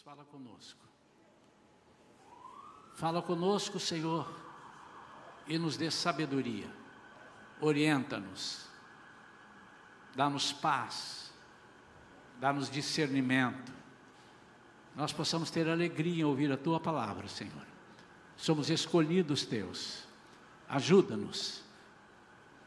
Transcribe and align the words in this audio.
Fala 0.00 0.24
conosco. 0.24 0.80
Fala 2.94 3.22
conosco, 3.22 3.78
Senhor, 3.78 4.26
e 5.46 5.58
nos 5.58 5.76
dê 5.76 5.90
sabedoria. 5.90 6.68
Orienta-nos. 7.60 8.66
Dá-nos 10.16 10.52
paz. 10.52 11.32
Dá-nos 12.40 12.70
discernimento. 12.70 13.72
Nós 14.96 15.12
possamos 15.12 15.50
ter 15.50 15.68
alegria 15.68 16.22
em 16.22 16.24
ouvir 16.24 16.50
a 16.50 16.56
tua 16.56 16.80
palavra, 16.80 17.28
Senhor. 17.28 17.66
Somos 18.36 18.70
escolhidos 18.70 19.44
teus. 19.44 20.04
Ajuda-nos 20.68 21.62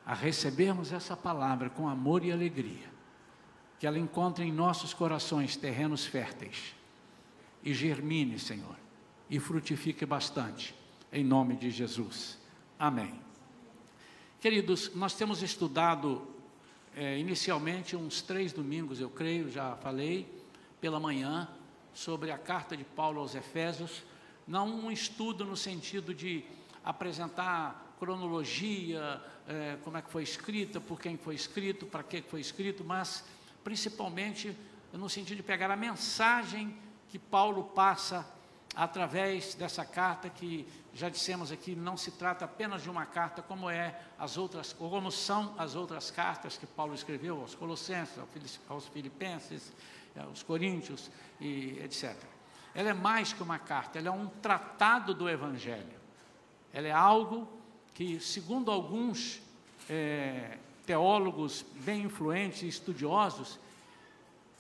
a 0.06 0.14
recebermos 0.14 0.94
essa 0.94 1.18
palavra 1.18 1.70
com 1.70 1.90
amor 1.90 2.24
e 2.24 2.32
alegria. 2.32 2.90
Que 3.80 3.86
ela 3.86 4.00
encontre 4.00 4.46
em 4.46 4.52
nossos 4.52 4.94
corações 4.94 5.58
terrenos 5.58 6.06
férteis 6.06 6.75
e 7.66 7.74
germine, 7.74 8.38
Senhor, 8.38 8.76
e 9.28 9.40
frutifique 9.40 10.06
bastante, 10.06 10.76
em 11.12 11.24
nome 11.24 11.56
de 11.56 11.72
Jesus. 11.72 12.38
Amém. 12.78 13.20
Queridos, 14.40 14.94
nós 14.94 15.16
temos 15.16 15.42
estudado 15.42 16.28
é, 16.96 17.18
inicialmente 17.18 17.96
uns 17.96 18.22
três 18.22 18.54
domingos, 18.54 19.00
eu 19.00 19.10
creio, 19.10 19.50
já 19.50 19.76
falei, 19.78 20.32
pela 20.80 21.00
manhã, 21.00 21.50
sobre 21.92 22.30
a 22.30 22.38
carta 22.38 22.78
de 22.78 22.84
Paulo 22.84 23.20
aos 23.20 23.34
Efésios, 23.34 24.04
não 24.48 24.68
um 24.68 24.92
estudo 24.92 25.44
no 25.44 25.58
sentido 25.58 26.14
de 26.14 26.44
apresentar 26.84 27.96
cronologia, 27.98 29.20
é, 29.48 29.78
como 29.84 29.98
é 29.98 30.02
que 30.04 30.12
foi 30.12 30.22
escrita, 30.22 30.80
por 30.80 31.00
quem 31.00 31.18
foi 31.18 31.34
escrito, 31.34 31.88
para 31.88 32.04
que 32.04 32.22
foi 32.22 32.42
escrito, 32.42 32.84
mas 32.84 33.26
principalmente 33.64 34.56
no 34.94 35.10
sentido 35.10 35.38
de 35.38 35.44
pegar 35.44 35.72
a 35.72 35.76
mensagem 35.76 36.85
que 37.16 37.20
Paulo 37.20 37.64
passa 37.64 38.28
através 38.76 39.56
dessa 39.56 39.86
carta 39.86 40.30
que 40.30 40.68
já 40.94 41.08
dissemos 41.08 41.50
aqui 41.50 41.74
não 41.74 41.96
se 41.96 42.12
trata 42.12 42.44
apenas 42.44 42.84
de 42.84 42.90
uma 42.90 43.06
carta 43.06 43.42
como 43.42 43.70
é 43.70 43.98
as 44.20 44.36
outras 44.36 44.74
como 44.74 45.10
são 45.10 45.56
as 45.58 45.76
outras 45.76 46.12
cartas 46.12 46.58
que 46.58 46.66
Paulo 46.66 46.94
escreveu 46.94 47.40
aos 47.40 47.56
Colossenses, 47.56 48.20
aos 48.68 48.86
Filipenses, 48.90 49.72
aos 50.18 50.44
Coríntios 50.44 51.10
e 51.40 51.80
etc. 51.86 52.18
Ela 52.74 52.90
é 52.90 52.94
mais 52.94 53.32
que 53.32 53.42
uma 53.42 53.60
carta, 53.60 53.98
ela 53.98 54.10
é 54.10 54.12
um 54.12 54.28
tratado 54.28 55.14
do 55.14 55.30
Evangelho. 55.30 55.98
Ela 56.74 56.90
é 56.90 56.92
algo 56.92 57.48
que, 57.94 58.20
segundo 58.20 58.70
alguns 58.70 59.42
é, 59.90 60.58
teólogos 60.86 61.66
bem 61.76 62.02
influentes 62.02 62.64
e 62.64 62.68
estudiosos, 62.68 63.58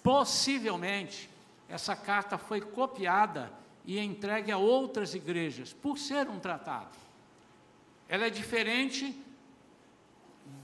possivelmente 0.01 1.34
essa 1.67 1.95
carta 1.95 2.37
foi 2.37 2.61
copiada 2.61 3.51
e 3.85 3.99
entregue 3.99 4.51
a 4.51 4.57
outras 4.57 5.13
igrejas, 5.13 5.73
por 5.73 5.97
ser 5.97 6.27
um 6.27 6.39
tratado. 6.39 6.95
Ela 8.07 8.25
é 8.25 8.29
diferente 8.29 9.19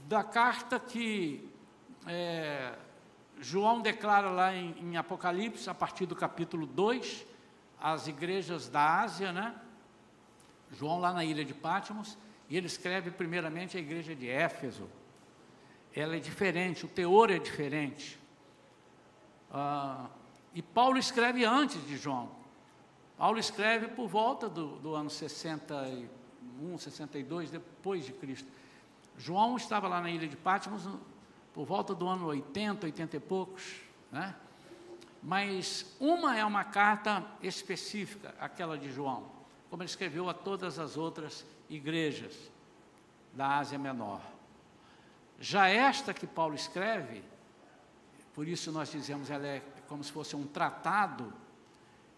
da 0.06 0.22
carta 0.22 0.78
que 0.78 1.48
é, 2.06 2.74
João 3.40 3.80
declara 3.80 4.30
lá 4.30 4.54
em, 4.54 4.74
em, 4.78 4.96
Apocalipse, 4.96 5.68
a 5.68 5.74
partir 5.74 6.06
do 6.06 6.14
capítulo 6.14 6.66
2, 6.66 7.26
às 7.80 8.06
igrejas 8.06 8.68
da 8.68 9.00
Ásia, 9.00 9.32
né? 9.32 9.54
João 10.72 11.00
lá 11.00 11.12
na 11.12 11.24
ilha 11.24 11.44
de 11.44 11.52
Patmos, 11.52 12.16
e 12.48 12.56
ele 12.56 12.66
escreve 12.66 13.10
primeiramente 13.10 13.76
a 13.76 13.80
igreja 13.80 14.14
de 14.14 14.28
Éfeso. 14.28 14.88
Ela 15.94 16.16
é 16.16 16.20
diferente, 16.20 16.86
o 16.86 16.88
teor 16.88 17.30
é 17.30 17.38
diferente. 17.38 18.18
Ah, 19.50 20.08
e 20.54 20.62
Paulo 20.62 20.98
escreve 20.98 21.44
antes 21.44 21.84
de 21.86 21.96
João. 21.96 22.30
Paulo 23.16 23.38
escreve 23.38 23.88
por 23.88 24.08
volta 24.08 24.48
do, 24.48 24.76
do 24.78 24.94
ano 24.94 25.08
61, 25.08 26.78
62, 26.78 27.50
depois 27.50 28.04
de 28.04 28.12
Cristo. 28.12 28.48
João 29.16 29.56
estava 29.56 29.88
lá 29.88 30.00
na 30.00 30.10
ilha 30.10 30.26
de 30.26 30.36
Patmos 30.36 30.88
por 31.54 31.64
volta 31.64 31.94
do 31.94 32.06
ano 32.06 32.26
80, 32.26 32.86
80 32.86 33.16
e 33.16 33.20
poucos, 33.20 33.80
né? 34.10 34.34
Mas 35.22 35.94
uma 36.00 36.36
é 36.36 36.44
uma 36.44 36.64
carta 36.64 37.24
específica, 37.40 38.34
aquela 38.40 38.76
de 38.76 38.90
João, 38.90 39.30
como 39.70 39.82
ele 39.82 39.88
escreveu 39.88 40.28
a 40.28 40.34
todas 40.34 40.78
as 40.78 40.96
outras 40.96 41.46
igrejas 41.70 42.36
da 43.32 43.58
Ásia 43.58 43.78
Menor. 43.78 44.20
Já 45.38 45.68
esta 45.68 46.12
que 46.12 46.26
Paulo 46.26 46.54
escreve, 46.54 47.22
por 48.34 48.48
isso 48.48 48.72
nós 48.72 48.90
dizemos 48.90 49.30
ela 49.30 49.46
é 49.46 49.62
como 49.92 50.02
se 50.02 50.10
fosse 50.10 50.34
um 50.34 50.46
tratado, 50.46 51.30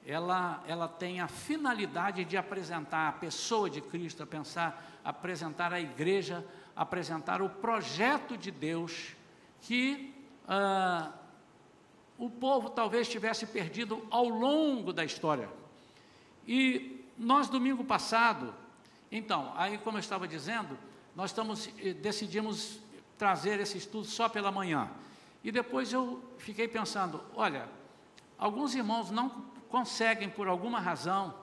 ela, 0.06 0.62
ela 0.64 0.86
tem 0.86 1.20
a 1.20 1.26
finalidade 1.26 2.24
de 2.24 2.36
apresentar 2.36 3.08
a 3.08 3.12
pessoa 3.12 3.68
de 3.68 3.80
Cristo, 3.80 4.22
a 4.22 4.26
pensar, 4.26 5.00
apresentar 5.02 5.72
a 5.72 5.80
igreja, 5.80 6.46
apresentar 6.76 7.42
o 7.42 7.50
projeto 7.50 8.38
de 8.38 8.52
Deus 8.52 9.16
que 9.60 10.14
ah, 10.46 11.10
o 12.16 12.30
povo 12.30 12.70
talvez 12.70 13.08
tivesse 13.08 13.44
perdido 13.44 14.06
ao 14.08 14.28
longo 14.28 14.92
da 14.92 15.04
história. 15.04 15.48
E 16.46 17.04
nós, 17.18 17.48
domingo 17.48 17.82
passado, 17.82 18.54
então, 19.10 19.52
aí 19.56 19.78
como 19.78 19.96
eu 19.96 20.00
estava 20.00 20.28
dizendo, 20.28 20.78
nós 21.16 21.30
estamos, 21.30 21.68
eh, 21.80 21.92
decidimos 21.92 22.78
trazer 23.18 23.58
esse 23.58 23.78
estudo 23.78 24.04
só 24.04 24.28
pela 24.28 24.52
manhã. 24.52 24.88
E 25.44 25.52
depois 25.52 25.92
eu 25.92 26.24
fiquei 26.38 26.66
pensando: 26.66 27.22
olha, 27.36 27.68
alguns 28.38 28.74
irmãos 28.74 29.10
não 29.10 29.28
conseguem, 29.68 30.30
por 30.30 30.48
alguma 30.48 30.80
razão, 30.80 31.34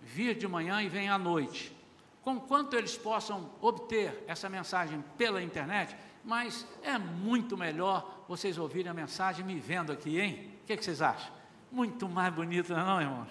vir 0.00 0.34
de 0.34 0.48
manhã 0.48 0.82
e 0.82 0.88
vêm 0.88 1.10
à 1.10 1.18
noite. 1.18 1.76
Com 2.22 2.40
quanto 2.40 2.74
eles 2.74 2.96
possam 2.96 3.50
obter 3.60 4.24
essa 4.26 4.48
mensagem 4.48 5.04
pela 5.18 5.42
internet, 5.42 5.94
mas 6.24 6.66
é 6.82 6.98
muito 6.98 7.56
melhor 7.56 8.24
vocês 8.26 8.56
ouvirem 8.58 8.90
a 8.90 8.94
mensagem 8.94 9.44
me 9.44 9.58
vendo 9.58 9.92
aqui, 9.92 10.18
hein? 10.18 10.50
O 10.62 10.66
que, 10.66 10.76
que 10.76 10.84
vocês 10.84 11.02
acham? 11.02 11.32
Muito 11.70 12.08
mais 12.08 12.32
bonito, 12.32 12.72
não, 12.72 13.00
é 13.00 13.04
irmãos? 13.04 13.28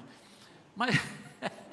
Mas, 0.76 0.96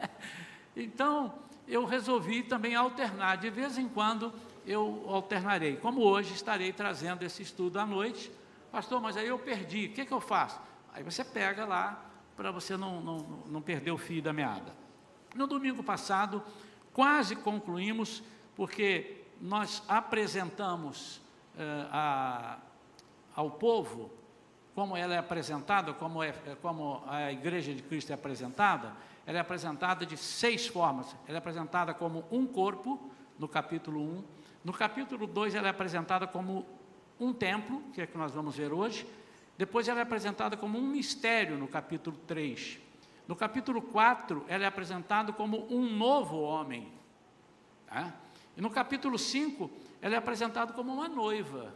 então, 0.77 1.35
eu 1.67 1.85
resolvi 1.85 2.43
também 2.43 2.75
alternar. 2.75 3.37
De 3.37 3.51
vez 3.51 3.79
em 3.79 3.89
quando 3.89 4.33
eu 4.67 5.05
alternarei. 5.07 5.77
Como 5.77 6.03
hoje 6.03 6.35
estarei 6.35 6.73
trazendo 6.73 7.23
esse 7.23 7.43
estudo 7.43 7.79
à 7.79 7.87
noite, 7.87 8.31
Pastor, 8.71 9.01
mas 9.01 9.17
aí 9.17 9.29
eu 9.29 9.39
perdi, 9.39 9.87
o 9.87 9.93
que, 9.93 10.05
que 10.05 10.13
eu 10.13 10.21
faço? 10.21 10.61
Aí 10.93 11.03
você 11.03 11.25
pega 11.25 11.65
lá 11.65 12.05
para 12.37 12.51
você 12.51 12.77
não, 12.77 13.01
não, 13.01 13.19
não 13.47 13.63
perder 13.63 13.91
o 13.91 13.99
fio 13.99 14.23
da 14.23 14.33
meada. 14.33 14.75
No 15.35 15.47
domingo 15.47 15.83
passado, 15.83 16.43
quase 16.93 17.37
concluímos, 17.37 18.23
porque 18.55 19.25
nós 19.41 19.83
apresentamos 19.89 21.21
eh, 21.59 21.87
a, 21.91 22.59
ao 23.35 23.51
povo 23.51 24.11
como 24.75 24.95
ela 24.95 25.15
é 25.15 25.19
apresentada, 25.19 25.95
como, 25.95 26.23
é, 26.23 26.33
como 26.61 27.03
a 27.07 27.33
Igreja 27.33 27.75
de 27.75 27.83
Cristo 27.83 28.11
é 28.11 28.15
apresentada, 28.15 28.93
ela 29.25 29.39
é 29.39 29.41
apresentada 29.41 30.05
de 30.05 30.19
seis 30.19 30.67
formas. 30.67 31.17
Ela 31.27 31.39
é 31.39 31.41
apresentada 31.41 31.95
como 31.95 32.25
um 32.31 32.47
corpo, 32.47 33.11
no 33.39 33.49
capítulo 33.49 34.01
1. 34.01 34.25
No 34.63 34.75
capítulo 34.75 35.27
2, 35.27 35.55
ela 35.55 35.69
é 35.69 35.71
apresentada 35.71 36.27
como 36.27 36.67
um 37.19 37.33
templo, 37.33 37.83
que 37.93 38.01
é 38.01 38.07
que 38.07 38.17
nós 38.17 38.33
vamos 38.33 38.57
ver 38.57 38.73
hoje. 38.73 39.07
Depois 39.57 39.89
ela 39.89 40.01
é 40.01 40.03
apresentada 40.03 40.57
como 40.57 40.79
um 40.79 40.87
mistério 40.87 41.57
no 41.57 41.67
capítulo 41.67 42.17
3. 42.27 42.79
No 43.27 43.35
capítulo 43.35 43.83
4, 43.83 44.45
ela 44.49 44.65
é 44.65 44.67
apresentada 44.67 45.33
como 45.33 45.67
um 45.75 45.91
novo 45.97 46.41
homem. 46.41 46.93
Tá? 47.87 48.15
E 48.57 48.61
no 48.61 48.71
capítulo 48.71 49.19
5, 49.19 49.71
ela 50.01 50.15
é 50.15 50.19
apresentada 50.19 50.73
como 50.73 50.93
uma 50.93 51.09
noiva. 51.09 51.75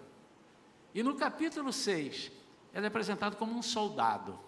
E 0.94 1.02
no 1.02 1.14
capítulo 1.14 1.72
6, 1.72 2.30
ela 2.72 2.86
é 2.86 2.88
apresentada 2.88 3.36
como 3.36 3.56
um 3.56 3.62
soldado. 3.62 4.38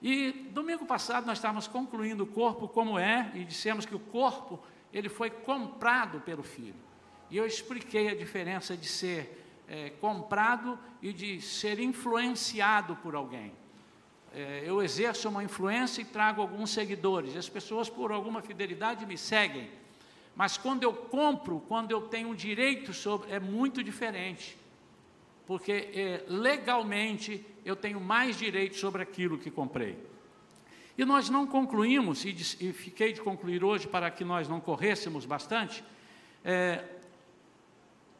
E 0.00 0.32
domingo 0.52 0.86
passado 0.86 1.26
nós 1.26 1.38
estávamos 1.38 1.66
concluindo 1.66 2.24
o 2.24 2.26
corpo 2.26 2.68
como 2.68 2.98
é 2.98 3.30
e 3.34 3.44
dissemos 3.44 3.86
que 3.86 3.94
o 3.94 3.98
corpo 3.98 4.60
ele 4.92 5.08
foi 5.08 5.30
comprado 5.30 6.20
pelo 6.20 6.42
filho. 6.42 6.74
E 7.30 7.36
eu 7.36 7.46
expliquei 7.46 8.08
a 8.08 8.14
diferença 8.14 8.76
de 8.76 8.86
ser 8.86 9.45
é, 9.68 9.90
comprado 9.90 10.78
e 11.02 11.12
de 11.12 11.40
ser 11.40 11.78
influenciado 11.78 12.96
por 12.96 13.14
alguém. 13.14 13.52
É, 14.32 14.62
eu 14.66 14.82
exerço 14.82 15.28
uma 15.28 15.42
influência 15.42 16.02
e 16.02 16.04
trago 16.04 16.42
alguns 16.42 16.70
seguidores. 16.70 17.36
As 17.36 17.48
pessoas, 17.48 17.88
por 17.88 18.12
alguma 18.12 18.42
fidelidade, 18.42 19.06
me 19.06 19.16
seguem. 19.16 19.70
Mas 20.34 20.58
quando 20.58 20.82
eu 20.82 20.92
compro, 20.92 21.62
quando 21.66 21.90
eu 21.90 22.02
tenho 22.02 22.34
direito 22.34 22.92
sobre, 22.92 23.32
é 23.32 23.40
muito 23.40 23.82
diferente. 23.82 24.56
Porque 25.46 25.72
é, 25.72 26.24
legalmente 26.28 27.44
eu 27.64 27.74
tenho 27.74 28.00
mais 28.00 28.36
direito 28.36 28.76
sobre 28.76 29.02
aquilo 29.02 29.38
que 29.38 29.50
comprei. 29.50 29.96
E 30.98 31.04
nós 31.04 31.28
não 31.28 31.46
concluímos, 31.46 32.24
e, 32.24 32.30
e 32.60 32.72
fiquei 32.72 33.12
de 33.12 33.20
concluir 33.20 33.62
hoje 33.62 33.86
para 33.86 34.10
que 34.10 34.24
nós 34.24 34.48
não 34.48 34.60
corrêssemos 34.60 35.24
bastante, 35.24 35.84
é, 36.44 36.84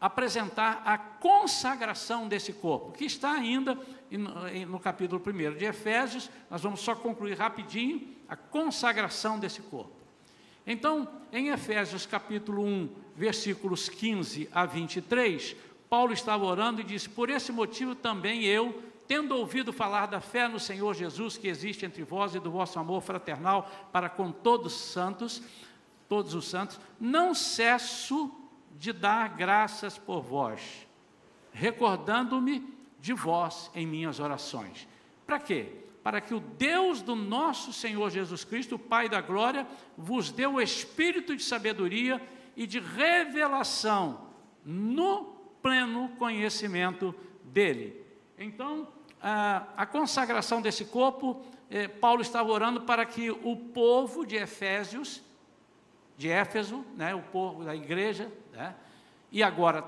apresentar 0.06 0.82
a 0.84 0.96
consagração 0.96 2.28
desse 2.28 2.52
corpo, 2.52 2.92
que 2.92 3.04
está 3.04 3.32
ainda 3.32 3.76
no 4.68 4.78
capítulo 4.78 5.20
1 5.24 5.56
de 5.56 5.64
Efésios, 5.64 6.30
nós 6.48 6.62
vamos 6.62 6.80
só 6.80 6.94
concluir 6.94 7.36
rapidinho 7.36 8.14
a 8.28 8.36
consagração 8.36 9.38
desse 9.38 9.60
corpo. 9.62 9.96
Então, 10.64 11.08
em 11.32 11.48
Efésios 11.48 12.06
capítulo 12.06 12.64
1, 12.64 12.88
versículos 13.16 13.88
15 13.88 14.48
a 14.52 14.64
23, 14.64 15.56
Paulo 15.90 16.12
estava 16.12 16.44
orando 16.44 16.80
e 16.80 16.84
disse: 16.84 17.08
Por 17.08 17.28
esse 17.28 17.50
motivo 17.50 17.96
também 17.96 18.44
eu, 18.44 18.80
tendo 19.08 19.36
ouvido 19.36 19.72
falar 19.72 20.06
da 20.06 20.20
fé 20.20 20.46
no 20.46 20.60
Senhor 20.60 20.94
Jesus 20.94 21.36
que 21.36 21.48
existe 21.48 21.84
entre 21.84 22.04
vós 22.04 22.34
e 22.34 22.40
do 22.40 22.50
vosso 22.50 22.78
amor 22.78 23.02
fraternal 23.02 23.68
para 23.92 24.08
com 24.08 24.30
todos 24.30 24.72
os 24.72 24.80
santos, 24.92 25.42
todos 26.08 26.32
os 26.32 26.48
santos, 26.48 26.78
não 27.00 27.34
cesso 27.34 28.45
de 28.78 28.92
dar 28.92 29.36
graças 29.36 29.98
por 29.98 30.20
vós, 30.20 30.86
recordando-me 31.52 32.74
de 33.00 33.12
vós 33.12 33.70
em 33.74 33.86
minhas 33.86 34.20
orações. 34.20 34.86
Para 35.26 35.38
quê? 35.38 35.72
Para 36.02 36.20
que 36.20 36.34
o 36.34 36.40
Deus 36.40 37.02
do 37.02 37.16
nosso 37.16 37.72
Senhor 37.72 38.10
Jesus 38.10 38.44
Cristo, 38.44 38.78
Pai 38.78 39.08
da 39.08 39.20
glória, 39.20 39.66
vos 39.96 40.30
dê 40.30 40.46
o 40.46 40.60
espírito 40.60 41.34
de 41.34 41.42
sabedoria 41.42 42.20
e 42.56 42.66
de 42.66 42.78
revelação 42.78 44.28
no 44.64 45.24
pleno 45.62 46.08
conhecimento 46.10 47.14
dele. 47.44 48.04
Então, 48.38 48.88
a, 49.20 49.66
a 49.76 49.86
consagração 49.86 50.60
desse 50.60 50.84
corpo, 50.84 51.42
eh, 51.70 51.88
Paulo 51.88 52.22
estava 52.22 52.50
orando 52.50 52.82
para 52.82 53.04
que 53.04 53.30
o 53.30 53.56
povo 53.56 54.24
de 54.24 54.36
Efésios, 54.36 55.22
de 56.16 56.28
Éfeso, 56.28 56.84
né, 56.96 57.14
o 57.14 57.22
povo 57.22 57.64
da 57.64 57.74
igreja, 57.74 58.30
né, 58.56 58.74
e 59.30 59.42
agora 59.42 59.84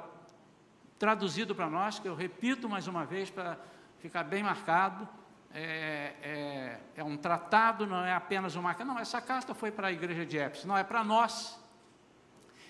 traduzido 0.98 1.54
para 1.54 1.70
nós, 1.70 1.98
que 1.98 2.08
eu 2.08 2.14
repito 2.14 2.68
mais 2.68 2.86
uma 2.86 3.04
vez 3.04 3.30
para 3.30 3.56
ficar 4.00 4.24
bem 4.24 4.42
marcado, 4.42 5.08
é, 5.54 6.14
é, 6.22 6.80
é, 6.96 7.04
um 7.04 7.16
tratado, 7.16 7.86
não 7.86 8.04
é 8.04 8.12
apenas 8.12 8.54
uma 8.56 8.74
carta. 8.74 8.84
Não, 8.84 8.98
essa 8.98 9.20
carta 9.20 9.54
foi 9.54 9.70
para 9.70 9.88
a 9.88 9.92
igreja 9.92 10.26
de 10.26 10.38
Éfeso, 10.38 10.66
não, 10.66 10.76
é 10.76 10.84
para 10.84 11.02
nós. 11.02 11.58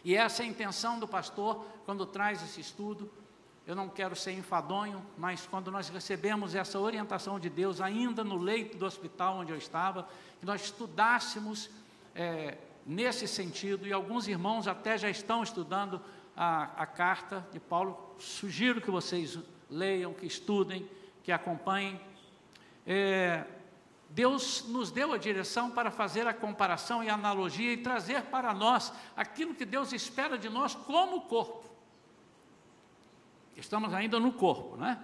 E 0.04 0.14
essa 0.14 0.42
é 0.42 0.46
a 0.46 0.48
intenção 0.48 0.98
do 0.98 1.08
pastor 1.08 1.64
quando 1.84 2.06
traz 2.06 2.42
esse 2.42 2.60
estudo. 2.60 3.10
Eu 3.66 3.74
não 3.74 3.88
quero 3.88 4.16
ser 4.16 4.32
enfadonho, 4.32 5.04
mas 5.16 5.46
quando 5.46 5.70
nós 5.70 5.88
recebemos 5.88 6.54
essa 6.54 6.78
orientação 6.78 7.38
de 7.38 7.50
Deus, 7.50 7.80
ainda 7.80 8.24
no 8.24 8.36
leito 8.36 8.78
do 8.78 8.86
hospital 8.86 9.38
onde 9.38 9.52
eu 9.52 9.58
estava, 9.58 10.08
que 10.38 10.46
nós 10.46 10.62
estudássemos 10.62 11.68
é, 12.14 12.56
nesse 12.88 13.28
sentido, 13.28 13.86
e 13.86 13.92
alguns 13.92 14.26
irmãos 14.26 14.66
até 14.66 14.96
já 14.96 15.10
estão 15.10 15.42
estudando 15.42 16.00
a, 16.34 16.70
a 16.82 16.86
carta 16.86 17.46
de 17.52 17.60
Paulo. 17.60 18.16
Sugiro 18.18 18.80
que 18.80 18.90
vocês 18.90 19.38
leiam, 19.68 20.14
que 20.14 20.24
estudem, 20.24 20.88
que 21.22 21.30
acompanhem. 21.30 22.00
É, 22.86 23.44
Deus 24.08 24.64
nos 24.68 24.90
deu 24.90 25.12
a 25.12 25.18
direção 25.18 25.70
para 25.70 25.90
fazer 25.90 26.26
a 26.26 26.32
comparação 26.32 27.04
e 27.04 27.10
a 27.10 27.14
analogia 27.14 27.74
e 27.74 27.76
trazer 27.76 28.22
para 28.22 28.54
nós 28.54 28.90
aquilo 29.14 29.54
que 29.54 29.66
Deus 29.66 29.92
espera 29.92 30.38
de 30.38 30.48
nós 30.48 30.74
como 30.74 31.20
corpo. 31.20 31.68
Estamos 33.54 33.92
ainda 33.92 34.18
no 34.18 34.32
corpo, 34.32 34.78
né? 34.78 34.98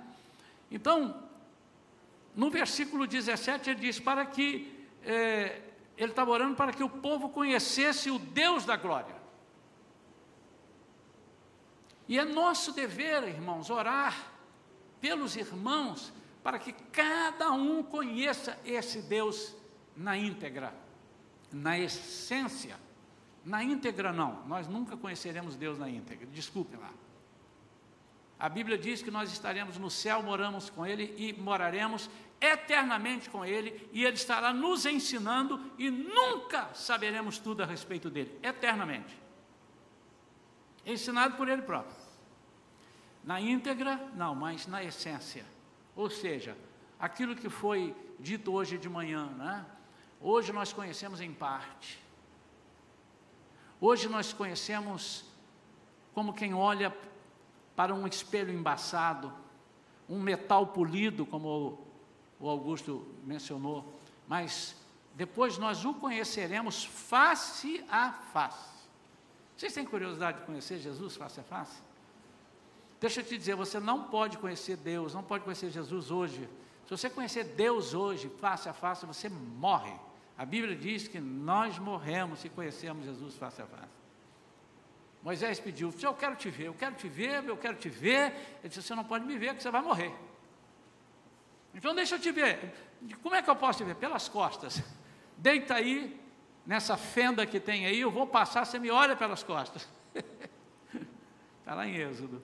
Então, 0.70 1.22
no 2.34 2.48
versículo 2.48 3.06
17 3.06 3.68
ele 3.68 3.80
diz: 3.80 4.00
para 4.00 4.24
que 4.24 4.72
é, 5.02 5.60
ele 5.96 6.10
estava 6.10 6.30
orando 6.30 6.56
para 6.56 6.72
que 6.72 6.82
o 6.82 6.88
povo 6.88 7.28
conhecesse 7.28 8.10
o 8.10 8.18
Deus 8.18 8.64
da 8.64 8.76
glória. 8.76 9.14
E 12.08 12.18
é 12.18 12.24
nosso 12.24 12.72
dever, 12.72 13.22
irmãos, 13.24 13.70
orar 13.70 14.32
pelos 15.00 15.36
irmãos 15.36 16.12
para 16.42 16.58
que 16.58 16.72
cada 16.72 17.50
um 17.52 17.82
conheça 17.82 18.58
esse 18.64 19.00
Deus 19.00 19.54
na 19.96 20.16
íntegra, 20.16 20.74
na 21.50 21.78
essência. 21.78 22.76
Na 23.44 23.62
íntegra, 23.62 24.12
não, 24.12 24.44
nós 24.46 24.66
nunca 24.66 24.96
conheceremos 24.96 25.56
Deus 25.56 25.78
na 25.78 25.88
íntegra, 25.88 26.26
desculpem 26.26 26.78
lá. 26.78 26.90
A 28.38 28.48
Bíblia 28.48 28.76
diz 28.76 29.00
que 29.00 29.10
nós 29.10 29.32
estaremos 29.32 29.78
no 29.78 29.90
céu, 29.90 30.22
moramos 30.22 30.68
com 30.68 30.84
Ele 30.84 31.14
e 31.16 31.32
moraremos 31.32 32.10
eternamente 32.52 33.30
com 33.30 33.44
Ele, 33.44 33.88
e 33.92 34.04
Ele 34.04 34.16
estará 34.16 34.52
nos 34.52 34.86
ensinando 34.86 35.60
e 35.78 35.90
nunca 35.90 36.72
saberemos 36.74 37.38
tudo 37.38 37.62
a 37.62 37.66
respeito 37.66 38.10
dele, 38.10 38.38
eternamente. 38.42 39.16
Ensinado 40.84 41.36
por 41.36 41.48
Ele 41.48 41.62
próprio. 41.62 41.96
Na 43.22 43.40
íntegra, 43.40 43.96
não, 44.14 44.34
mas 44.34 44.66
na 44.66 44.84
essência. 44.84 45.46
Ou 45.96 46.10
seja, 46.10 46.56
aquilo 46.98 47.34
que 47.34 47.48
foi 47.48 47.94
dito 48.18 48.52
hoje 48.52 48.76
de 48.76 48.88
manhã, 48.88 49.26
né? 49.26 49.64
Hoje 50.20 50.52
nós 50.52 50.72
conhecemos 50.72 51.20
em 51.20 51.32
parte. 51.32 52.02
Hoje 53.80 54.08
nós 54.08 54.32
conhecemos 54.32 55.24
como 56.12 56.32
quem 56.32 56.54
olha 56.54 56.94
para 57.74 57.94
um 57.94 58.06
espelho 58.06 58.52
embaçado, 58.52 59.32
um 60.08 60.20
metal 60.20 60.68
polido, 60.68 61.26
como 61.26 61.78
o 62.44 62.48
Augusto 62.50 63.06
mencionou, 63.24 63.98
mas 64.28 64.76
depois 65.14 65.56
nós 65.56 65.86
o 65.86 65.94
conheceremos 65.94 66.84
face 66.84 67.82
a 67.88 68.12
face. 68.12 68.74
Vocês 69.56 69.72
têm 69.72 69.86
curiosidade 69.86 70.40
de 70.40 70.44
conhecer 70.44 70.78
Jesus 70.78 71.16
face 71.16 71.40
a 71.40 71.42
face? 71.42 71.80
Deixa 73.00 73.20
eu 73.20 73.24
te 73.24 73.38
dizer, 73.38 73.54
você 73.54 73.80
não 73.80 74.04
pode 74.04 74.36
conhecer 74.36 74.76
Deus, 74.76 75.14
não 75.14 75.22
pode 75.22 75.42
conhecer 75.42 75.70
Jesus 75.70 76.10
hoje. 76.10 76.46
Se 76.84 76.90
você 76.90 77.08
conhecer 77.08 77.44
Deus 77.44 77.94
hoje, 77.94 78.28
face 78.38 78.68
a 78.68 78.74
face, 78.74 79.06
você 79.06 79.30
morre. 79.30 79.94
A 80.36 80.44
Bíblia 80.44 80.76
diz 80.76 81.08
que 81.08 81.20
nós 81.20 81.78
morremos 81.78 82.40
se 82.40 82.50
conhecermos 82.50 83.06
Jesus 83.06 83.36
face 83.36 83.62
a 83.62 83.66
face. 83.66 83.88
Moisés 85.22 85.58
pediu, 85.58 85.94
eu 86.02 86.12
quero 86.12 86.36
te 86.36 86.50
ver, 86.50 86.66
eu 86.66 86.74
quero 86.74 86.94
te 86.94 87.08
ver, 87.08 87.42
eu 87.44 87.56
quero 87.56 87.76
te 87.78 87.88
ver. 87.88 88.32
Ele 88.60 88.68
disse, 88.68 88.82
você 88.82 88.94
não 88.94 89.04
pode 89.04 89.24
me 89.24 89.38
ver, 89.38 89.48
porque 89.48 89.62
você 89.62 89.70
vai 89.70 89.80
morrer. 89.80 90.12
Então 91.74 91.94
deixa 91.94 92.14
eu 92.14 92.20
te 92.20 92.30
ver. 92.30 92.72
Como 93.22 93.34
é 93.34 93.42
que 93.42 93.50
eu 93.50 93.56
posso 93.56 93.78
te 93.78 93.84
ver? 93.84 93.96
Pelas 93.96 94.28
costas. 94.28 94.82
Deita 95.36 95.74
aí, 95.74 96.20
nessa 96.64 96.96
fenda 96.96 97.44
que 97.44 97.58
tem 97.58 97.86
aí, 97.86 98.00
eu 98.00 98.10
vou 98.10 98.26
passar, 98.26 98.64
você 98.64 98.78
me 98.78 98.90
olha 98.90 99.16
pelas 99.16 99.42
costas. 99.42 99.88
Está 101.60 101.74
lá 101.74 101.86
em 101.86 101.96
Êxodo. 101.96 102.42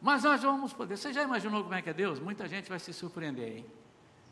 Mas 0.00 0.22
nós 0.22 0.42
vamos 0.42 0.72
poder. 0.72 0.96
Você 0.96 1.12
já 1.12 1.22
imaginou 1.22 1.62
como 1.62 1.74
é 1.74 1.82
que 1.82 1.90
é 1.90 1.92
Deus? 1.92 2.18
Muita 2.18 2.48
gente 2.48 2.68
vai 2.68 2.78
se 2.78 2.92
surpreender, 2.92 3.58
hein? 3.58 3.66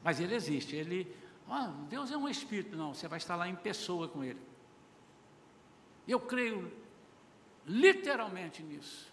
Mas 0.02 0.18
ele 0.18 0.34
existe. 0.34 0.74
Ele, 0.74 1.14
ah, 1.48 1.72
Deus 1.90 2.10
é 2.10 2.16
um 2.16 2.28
espírito. 2.28 2.76
Não, 2.76 2.94
você 2.94 3.06
vai 3.06 3.18
estar 3.18 3.36
lá 3.36 3.48
em 3.48 3.54
pessoa 3.54 4.08
com 4.08 4.24
ele. 4.24 4.40
Eu 6.06 6.18
creio 6.20 6.72
literalmente 7.66 8.62
nisso. 8.62 9.12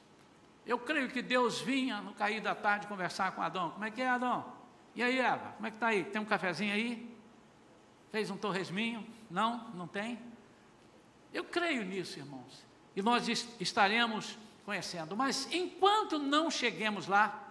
Eu 0.66 0.80
creio 0.80 1.10
que 1.10 1.22
Deus 1.22 1.62
vinha 1.62 2.02
no 2.02 2.14
cair 2.14 2.42
da 2.42 2.56
tarde 2.56 2.88
conversar 2.88 3.32
com 3.34 3.42
Adão. 3.42 3.72
Como 3.72 3.86
é 3.86 3.92
que 3.92 4.02
é, 4.02 4.08
Adão? 4.08 4.46
E 4.96 5.04
aí, 5.04 5.20
Eva? 5.20 5.52
Como 5.56 5.68
é 5.68 5.70
que 5.70 5.78
está 5.78 5.88
aí? 5.88 6.04
Tem 6.04 6.22
um 6.22 6.26
cafezinho 6.26 6.74
aí? 6.74 7.16
Fez 8.12 8.32
um 8.32 8.38
torresminho? 8.38 9.06
Não? 9.30 9.70
Não 9.76 9.88
tem? 9.88 10.20
Eu 11.32 11.44
creio 11.44 11.84
nisso, 11.84 12.18
irmãos. 12.18 12.66
E 12.96 13.02
nós 13.02 13.28
estaremos 13.60 14.38
conhecendo. 14.66 15.16
Mas 15.16 15.48
enquanto 15.52 16.18
não 16.18 16.50
cheguemos 16.50 17.08
lá, 17.08 17.44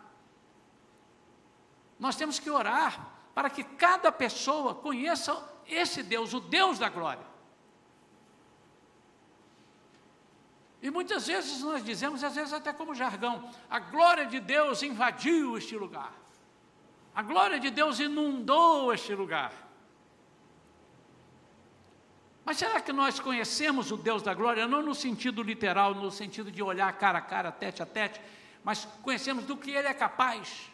nós 1.99 2.17
temos 2.17 2.39
que 2.39 2.51
orar 2.51 3.13
para 3.35 3.51
que 3.51 3.63
cada 3.63 4.11
pessoa 4.11 4.75
conheça 4.75 5.41
esse 5.67 6.03
Deus, 6.03 6.33
o 6.35 6.41
Deus 6.41 6.79
da 6.79 6.89
glória. 6.89 7.34
E 10.85 10.91
muitas 10.91 11.27
vezes 11.27 11.63
nós 11.63 11.83
dizemos, 11.83 12.23
às 12.23 12.35
vezes 12.35 12.53
até 12.53 12.71
como 12.71 12.95
jargão, 12.95 13.51
a 13.71 13.79
glória 13.79 14.27
de 14.27 14.39
Deus 14.39 14.83
invadiu 14.83 15.57
este 15.57 15.75
lugar. 15.75 16.13
A 17.15 17.23
glória 17.23 17.59
de 17.59 17.71
Deus 17.71 18.01
inundou 18.01 18.93
este 18.93 19.15
lugar. 19.15 19.51
Mas 22.45 22.59
será 22.59 22.83
que 22.83 22.93
nós 22.93 23.19
conhecemos 23.19 23.91
o 23.91 23.97
Deus 23.97 24.23
da 24.23 24.35
glória, 24.35 24.69
não 24.69 24.83
no 24.83 24.95
sentido 24.95 25.43
literal, 25.43 25.95
no 25.95 26.11
sentido 26.11 26.53
de 26.53 26.63
olhar 26.63 26.93
cara 26.99 27.17
a 27.17 27.23
cara, 27.23 27.51
tete 27.51 27.83
a 27.83 27.87
tete, 27.87 28.21
mas 28.63 28.85
conhecemos 29.03 29.47
do 29.47 29.57
que 29.57 29.71
Ele 29.71 29.89
é 29.89 29.95
capaz? 29.95 30.71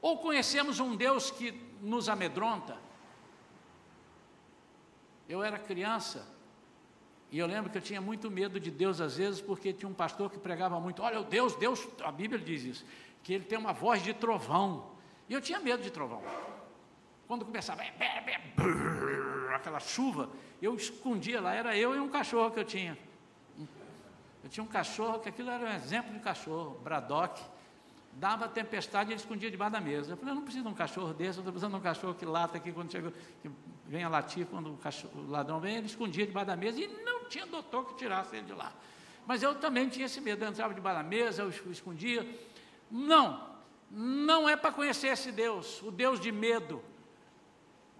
Ou 0.00 0.18
conhecemos 0.18 0.78
um 0.78 0.94
Deus 0.94 1.32
que 1.32 1.50
nos 1.80 2.08
amedronta? 2.08 2.91
Eu 5.32 5.42
era 5.42 5.58
criança 5.58 6.28
e 7.30 7.38
eu 7.38 7.46
lembro 7.46 7.70
que 7.70 7.78
eu 7.78 7.82
tinha 7.82 8.02
muito 8.02 8.30
medo 8.30 8.60
de 8.60 8.70
Deus 8.70 9.00
às 9.00 9.16
vezes, 9.16 9.40
porque 9.40 9.72
tinha 9.72 9.88
um 9.88 9.94
pastor 9.94 10.30
que 10.30 10.38
pregava 10.38 10.78
muito: 10.78 11.02
olha, 11.02 11.18
o 11.20 11.24
Deus, 11.24 11.54
Deus, 11.56 11.88
a 12.04 12.12
Bíblia 12.12 12.38
diz 12.38 12.62
isso, 12.62 12.84
que 13.22 13.32
ele 13.32 13.44
tem 13.44 13.58
uma 13.58 13.72
voz 13.72 14.02
de 14.02 14.12
trovão. 14.12 14.90
E 15.30 15.32
eu 15.32 15.40
tinha 15.40 15.58
medo 15.58 15.82
de 15.82 15.90
trovão. 15.90 16.22
Quando 17.26 17.46
começava, 17.46 17.80
aquela 19.54 19.80
chuva, 19.80 20.28
eu 20.60 20.74
escondia 20.74 21.40
lá, 21.40 21.54
era 21.54 21.74
eu 21.74 21.96
e 21.96 21.98
um 21.98 22.10
cachorro 22.10 22.50
que 22.50 22.60
eu 22.60 22.64
tinha. 22.64 22.98
Eu 24.44 24.50
tinha 24.50 24.62
um 24.62 24.66
cachorro, 24.68 25.18
que 25.18 25.30
aquilo 25.30 25.48
era 25.48 25.64
um 25.64 25.72
exemplo 25.72 26.12
de 26.12 26.20
cachorro, 26.20 26.78
Braddock, 26.84 27.42
dava 28.12 28.48
tempestade 28.48 29.10
e 29.10 29.12
ele 29.12 29.20
escondia 29.20 29.50
debaixo 29.50 29.72
da 29.72 29.80
mesa. 29.80 30.12
Eu 30.12 30.16
falei, 30.16 30.32
eu 30.32 30.36
não 30.36 30.42
preciso 30.42 30.64
de 30.64 30.70
um 30.70 30.74
cachorro 30.74 31.12
desse, 31.12 31.38
eu 31.38 31.42
estou 31.42 31.52
precisando 31.52 31.72
de 31.72 31.78
um 31.78 31.80
cachorro 31.80 32.14
que 32.14 32.24
lata 32.24 32.56
aqui 32.58 32.72
quando 32.72 32.90
chega, 32.90 33.12
que 33.40 33.50
vem 33.86 34.04
a 34.04 34.08
latir, 34.08 34.46
quando 34.46 34.72
o, 34.72 34.76
cachorro, 34.76 35.12
o 35.20 35.30
ladrão 35.30 35.60
vem, 35.60 35.76
ele 35.76 35.86
escondia 35.86 36.26
debaixo 36.26 36.46
da 36.46 36.56
mesa 36.56 36.80
e 36.80 36.88
não 37.04 37.24
tinha 37.24 37.46
doutor 37.46 37.86
que 37.86 37.94
tirasse 37.96 38.36
ele 38.36 38.46
de 38.46 38.52
lá. 38.52 38.72
Mas 39.26 39.42
eu 39.42 39.54
também 39.54 39.88
tinha 39.88 40.06
esse 40.06 40.20
medo, 40.20 40.44
eu 40.44 40.48
entrava 40.48 40.74
debaixo 40.74 41.02
da 41.02 41.08
mesa, 41.08 41.42
eu 41.42 41.70
escondia. 41.70 42.26
Não, 42.90 43.48
não 43.90 44.48
é 44.48 44.56
para 44.56 44.72
conhecer 44.72 45.08
esse 45.08 45.30
Deus, 45.30 45.80
o 45.82 45.90
Deus 45.90 46.20
de 46.20 46.32
medo, 46.32 46.82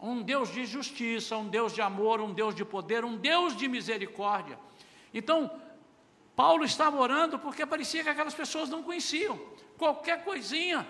um 0.01 0.21
Deus 0.21 0.53
de 0.53 0.67
justiça, 0.67 1.37
um 1.37 1.49
Deus 1.49 1.73
de 1.73 1.81
amor, 1.81 2.21
um 2.21 2.33
Deus 2.33 2.55
de 2.55 2.65
poder, 2.65 3.05
um 3.05 3.17
Deus 3.17 3.57
de 3.57 3.69
misericórdia. 3.69 4.59
Então, 5.15 5.51
Paulo 6.35 6.65
estava 6.65 6.97
orando 6.99 7.39
porque 7.39 7.65
parecia 7.65 8.03
que 8.03 8.09
aquelas 8.09 8.35
pessoas 8.35 8.69
não 8.69 8.83
conheciam. 8.83 9.39
Qualquer 9.83 10.23
coisinha, 10.23 10.87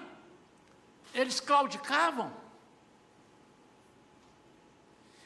eles 1.15 1.41
claudicavam. 1.41 2.31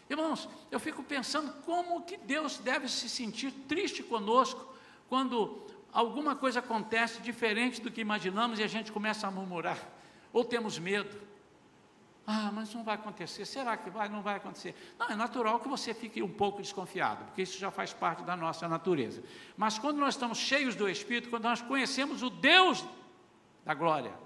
Irmãos, 0.09 0.49
eu 0.71 0.79
fico 0.79 1.03
pensando 1.03 1.53
como 1.65 2.03
que 2.03 2.17
Deus 2.17 2.59
deve 2.59 2.89
se 2.89 3.09
sentir 3.09 3.51
triste 3.67 4.05
conosco 4.05 4.73
quando 5.09 5.67
alguma 5.93 6.37
coisa 6.37 6.61
acontece 6.61 7.21
diferente 7.21 7.81
do 7.81 7.91
que 7.91 8.01
imaginamos 8.01 8.61
e 8.61 8.63
a 8.63 8.69
gente 8.69 8.93
começa 8.93 9.27
a 9.27 9.33
murmurar, 9.33 9.81
ou 10.33 10.45
temos 10.45 10.79
medo. 10.79 11.21
Ah, 12.25 12.53
mas 12.53 12.73
não 12.73 12.85
vai 12.85 12.95
acontecer. 12.95 13.45
Será 13.45 13.77
que 13.77 13.91
vai? 13.91 14.09
Não 14.09 14.23
vai 14.23 14.37
acontecer. 14.37 14.77
Não, 14.97 15.09
é 15.09 15.17
natural 15.17 15.59
que 15.59 15.67
você 15.67 15.93
fique 15.93 16.23
um 16.23 16.33
pouco 16.33 16.63
desconfiado, 16.63 17.25
porque 17.25 17.43
isso 17.43 17.59
já 17.59 17.73
faz 17.73 17.93
parte 17.93 18.23
da 18.23 18.37
nossa 18.37 18.69
natureza. 18.69 19.25
Mas 19.57 19.77
quando 19.77 19.99
nós 19.99 20.15
estamos 20.15 20.39
cheios 20.39 20.77
do 20.77 20.89
Espírito, 20.89 21.31
quando 21.31 21.43
nós 21.43 21.61
conhecemos 21.61 22.23
o 22.23 22.31
Deus 22.31 22.85
da 23.67 23.75
glória, 23.75 24.17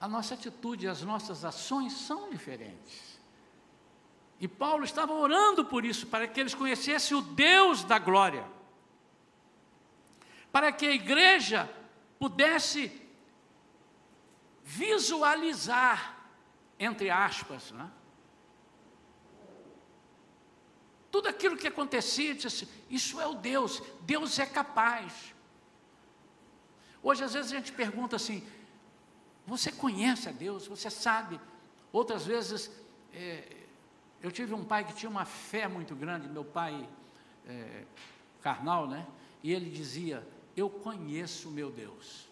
a 0.00 0.08
nossa 0.08 0.32
atitude, 0.32 0.88
as 0.88 1.02
nossas 1.02 1.44
ações 1.44 1.92
são 1.92 2.30
diferentes. 2.30 3.20
E 4.40 4.48
Paulo 4.48 4.82
estava 4.82 5.12
orando 5.12 5.62
por 5.62 5.84
isso, 5.84 6.06
para 6.06 6.26
que 6.26 6.40
eles 6.40 6.54
conhecessem 6.54 7.14
o 7.14 7.20
Deus 7.20 7.84
da 7.84 7.98
glória, 7.98 8.46
para 10.50 10.72
que 10.72 10.86
a 10.86 10.92
igreja 10.92 11.70
pudesse 12.18 12.90
visualizar, 14.64 16.16
entre 16.78 17.10
aspas, 17.10 17.72
né? 17.72 17.90
tudo 21.10 21.28
aquilo 21.28 21.58
que 21.58 21.68
acontecia, 21.68 22.34
disse, 22.34 22.66
isso 22.88 23.20
é 23.20 23.26
o 23.26 23.34
Deus, 23.34 23.82
Deus 24.00 24.38
é 24.38 24.46
capaz. 24.46 25.34
Hoje, 27.02 27.24
às 27.24 27.32
vezes, 27.32 27.52
a 27.52 27.56
gente 27.56 27.72
pergunta 27.72 28.16
assim: 28.16 28.46
você 29.46 29.72
conhece 29.72 30.28
a 30.28 30.32
Deus, 30.32 30.66
você 30.66 30.90
sabe? 30.90 31.40
Outras 31.92 32.26
vezes, 32.26 32.70
é, 33.12 33.56
eu 34.22 34.30
tive 34.30 34.54
um 34.54 34.64
pai 34.64 34.84
que 34.84 34.94
tinha 34.94 35.10
uma 35.10 35.24
fé 35.24 35.66
muito 35.66 35.94
grande, 35.94 36.28
meu 36.28 36.44
pai 36.44 36.88
é, 37.46 37.84
carnal, 38.42 38.86
né? 38.86 39.06
E 39.42 39.52
ele 39.52 39.70
dizia: 39.70 40.26
Eu 40.56 40.68
conheço 40.68 41.50
meu 41.50 41.70
Deus, 41.70 42.28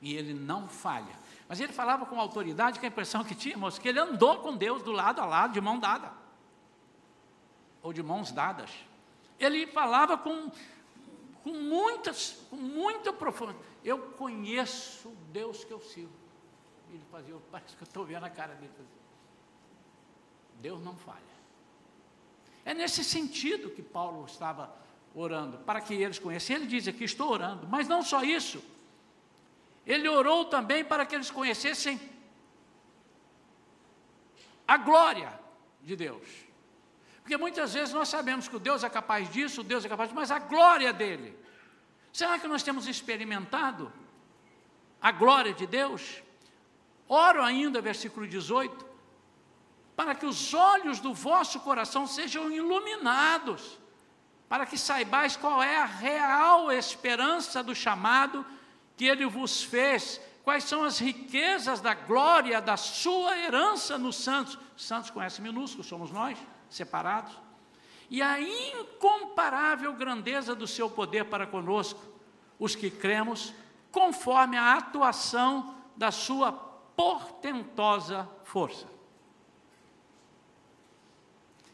e 0.00 0.14
ele 0.14 0.32
não 0.32 0.68
falha. 0.68 1.18
Mas 1.48 1.60
ele 1.60 1.72
falava 1.72 2.06
com 2.06 2.20
autoridade, 2.20 2.78
que 2.78 2.86
a 2.86 2.88
impressão 2.88 3.24
que 3.24 3.34
tínhamos, 3.34 3.78
que 3.78 3.88
ele 3.88 3.98
andou 3.98 4.38
com 4.38 4.56
Deus 4.56 4.82
do 4.82 4.92
lado 4.92 5.20
a 5.20 5.26
lado, 5.26 5.52
de 5.52 5.60
mão 5.60 5.80
dada. 5.80 6.12
Ou 7.82 7.92
de 7.92 8.02
mãos 8.02 8.30
dadas. 8.30 8.70
Ele 9.38 9.66
falava 9.66 10.16
com, 10.16 10.50
com 11.42 11.52
muitas, 11.52 12.46
com 12.50 12.56
muita 12.56 13.12
profundidade. 13.12 13.64
Eu 13.84 13.98
conheço 14.12 15.08
o 15.08 15.16
Deus 15.32 15.64
que 15.64 15.72
eu 15.72 15.80
sigo. 15.80 16.12
Ele 16.90 17.02
fazia, 17.10 17.34
parece 17.50 17.76
que 17.76 17.82
eu 17.82 17.86
estou 17.86 18.04
vendo 18.04 18.24
a 18.24 18.30
cara 18.30 18.54
dele. 18.54 18.72
Deus 20.60 20.82
não 20.82 20.96
falha. 20.96 21.30
É 22.64 22.74
nesse 22.74 23.02
sentido 23.02 23.70
que 23.70 23.82
Paulo 23.82 24.24
estava 24.26 24.74
orando, 25.14 25.58
para 25.58 25.80
que 25.80 25.94
eles 25.94 26.18
conhecessem. 26.18 26.56
Ele 26.56 26.66
diz 26.66 26.86
aqui: 26.86 27.04
estou 27.04 27.30
orando, 27.30 27.66
mas 27.66 27.88
não 27.88 28.02
só 28.02 28.22
isso. 28.22 28.62
Ele 29.86 30.08
orou 30.08 30.44
também 30.44 30.84
para 30.84 31.06
que 31.06 31.14
eles 31.14 31.30
conhecessem 31.30 31.98
a 34.68 34.76
glória 34.76 35.40
de 35.82 35.96
Deus. 35.96 36.49
Porque 37.30 37.40
muitas 37.40 37.74
vezes 37.74 37.94
nós 37.94 38.08
sabemos 38.08 38.48
que 38.48 38.56
o 38.56 38.58
Deus 38.58 38.82
é 38.82 38.90
capaz 38.90 39.30
disso, 39.30 39.62
Deus 39.62 39.84
é 39.84 39.88
capaz 39.88 40.08
disso, 40.08 40.18
mas 40.18 40.32
a 40.32 40.40
glória 40.40 40.92
dele. 40.92 41.38
Será 42.12 42.40
que 42.40 42.48
nós 42.48 42.64
temos 42.64 42.88
experimentado 42.88 43.92
a 45.00 45.12
glória 45.12 45.54
de 45.54 45.64
Deus? 45.64 46.24
Oro 47.08 47.40
ainda, 47.40 47.80
versículo 47.80 48.26
18, 48.26 48.84
para 49.94 50.12
que 50.16 50.26
os 50.26 50.52
olhos 50.52 50.98
do 50.98 51.14
vosso 51.14 51.60
coração 51.60 52.04
sejam 52.04 52.50
iluminados, 52.50 53.78
para 54.48 54.66
que 54.66 54.76
saibais 54.76 55.36
qual 55.36 55.62
é 55.62 55.76
a 55.76 55.84
real 55.84 56.72
esperança 56.72 57.62
do 57.62 57.76
chamado 57.76 58.44
que 58.96 59.04
ele 59.04 59.24
vos 59.24 59.62
fez, 59.62 60.20
quais 60.42 60.64
são 60.64 60.82
as 60.82 60.98
riquezas 60.98 61.80
da 61.80 61.94
glória 61.94 62.60
da 62.60 62.76
sua 62.76 63.38
herança 63.38 63.96
nos 63.96 64.16
santos. 64.16 64.58
Santos 64.76 65.10
conhece 65.10 65.40
minúsculo, 65.40 65.84
somos 65.84 66.10
nós, 66.10 66.36
separados. 66.70 67.32
E 68.08 68.22
a 68.22 68.40
incomparável 68.40 69.92
grandeza 69.92 70.54
do 70.54 70.66
seu 70.66 70.88
poder 70.88 71.26
para 71.26 71.46
conosco, 71.46 72.00
os 72.58 72.74
que 72.74 72.90
cremos, 72.90 73.52
conforme 73.92 74.56
a 74.56 74.74
atuação 74.74 75.74
da 75.96 76.10
sua 76.10 76.52
portentosa 76.52 78.28
força. 78.44 78.86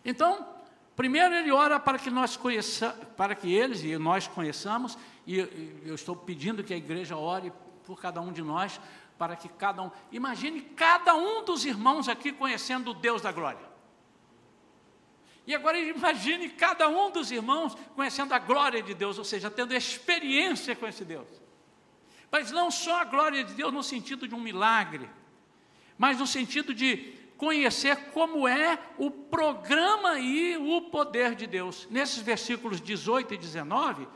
Então, 0.04 0.46
primeiro 0.94 1.34
ele 1.34 1.50
ora 1.50 1.80
para 1.80 1.98
que 1.98 2.10
nós 2.10 2.36
conheça, 2.36 2.90
para 3.16 3.34
que 3.34 3.52
eles 3.52 3.82
e 3.82 3.96
nós 3.98 4.26
conheçamos 4.26 4.96
e 5.26 5.38
eu 5.84 5.94
estou 5.94 6.14
pedindo 6.14 6.62
que 6.62 6.72
a 6.72 6.76
igreja 6.76 7.16
ore 7.16 7.52
por 7.84 8.00
cada 8.00 8.20
um 8.20 8.32
de 8.32 8.42
nós, 8.42 8.80
para 9.18 9.34
que 9.34 9.48
cada 9.48 9.82
um. 9.82 9.90
Imagine 10.12 10.60
cada 10.60 11.14
um 11.16 11.44
dos 11.44 11.64
irmãos 11.64 12.08
aqui 12.08 12.30
conhecendo 12.30 12.92
o 12.92 12.94
Deus 12.94 13.20
da 13.20 13.32
glória. 13.32 13.75
E 15.46 15.54
agora 15.54 15.78
imagine 15.78 16.48
cada 16.48 16.88
um 16.88 17.10
dos 17.10 17.30
irmãos 17.30 17.74
conhecendo 17.94 18.32
a 18.32 18.38
glória 18.38 18.82
de 18.82 18.94
Deus, 18.94 19.16
ou 19.18 19.24
seja, 19.24 19.50
tendo 19.50 19.74
experiência 19.74 20.74
com 20.74 20.86
esse 20.86 21.04
Deus. 21.04 21.28
Mas 22.30 22.50
não 22.50 22.70
só 22.70 23.00
a 23.00 23.04
glória 23.04 23.44
de 23.44 23.54
Deus 23.54 23.72
no 23.72 23.82
sentido 23.82 24.26
de 24.26 24.34
um 24.34 24.40
milagre, 24.40 25.08
mas 25.96 26.18
no 26.18 26.26
sentido 26.26 26.74
de 26.74 27.14
conhecer 27.36 27.96
como 28.12 28.48
é 28.48 28.78
o 28.98 29.10
programa 29.10 30.18
e 30.18 30.56
o 30.56 30.82
poder 30.82 31.34
de 31.34 31.46
Deus. 31.46 31.86
Nesses 31.90 32.18
versículos 32.18 32.80
18 32.80 33.34
e 33.34 33.36
19, 33.36 34.08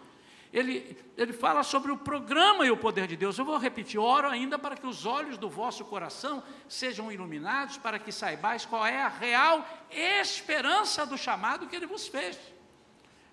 ele, 0.52 0.97
ele 1.16 1.33
fala 1.33 1.62
sobre 1.62 1.92
o 1.92 1.97
programa 1.97 2.66
e 2.66 2.71
o 2.71 2.76
poder 2.76 3.07
de 3.07 3.16
Deus. 3.16 3.38
Eu 3.38 3.45
vou 3.45 3.57
repetir: 3.57 4.00
oro 4.00 4.28
ainda 4.28 4.59
para 4.59 4.76
que 4.76 4.87
os 4.87 5.07
olhos 5.07 5.38
do 5.38 5.49
vosso 5.49 5.85
coração 5.85 6.42
sejam 6.69 7.11
iluminados, 7.12 7.78
para 7.78 7.99
que 7.99 8.11
saibais 8.11 8.66
qual 8.66 8.85
é 8.85 9.02
a 9.02 9.09
real 9.09 9.64
esperança 9.90 11.07
do 11.07 11.16
chamado 11.16 11.69
que 11.69 11.76
ele 11.76 11.87
vos 11.87 12.09
fez. 12.09 12.38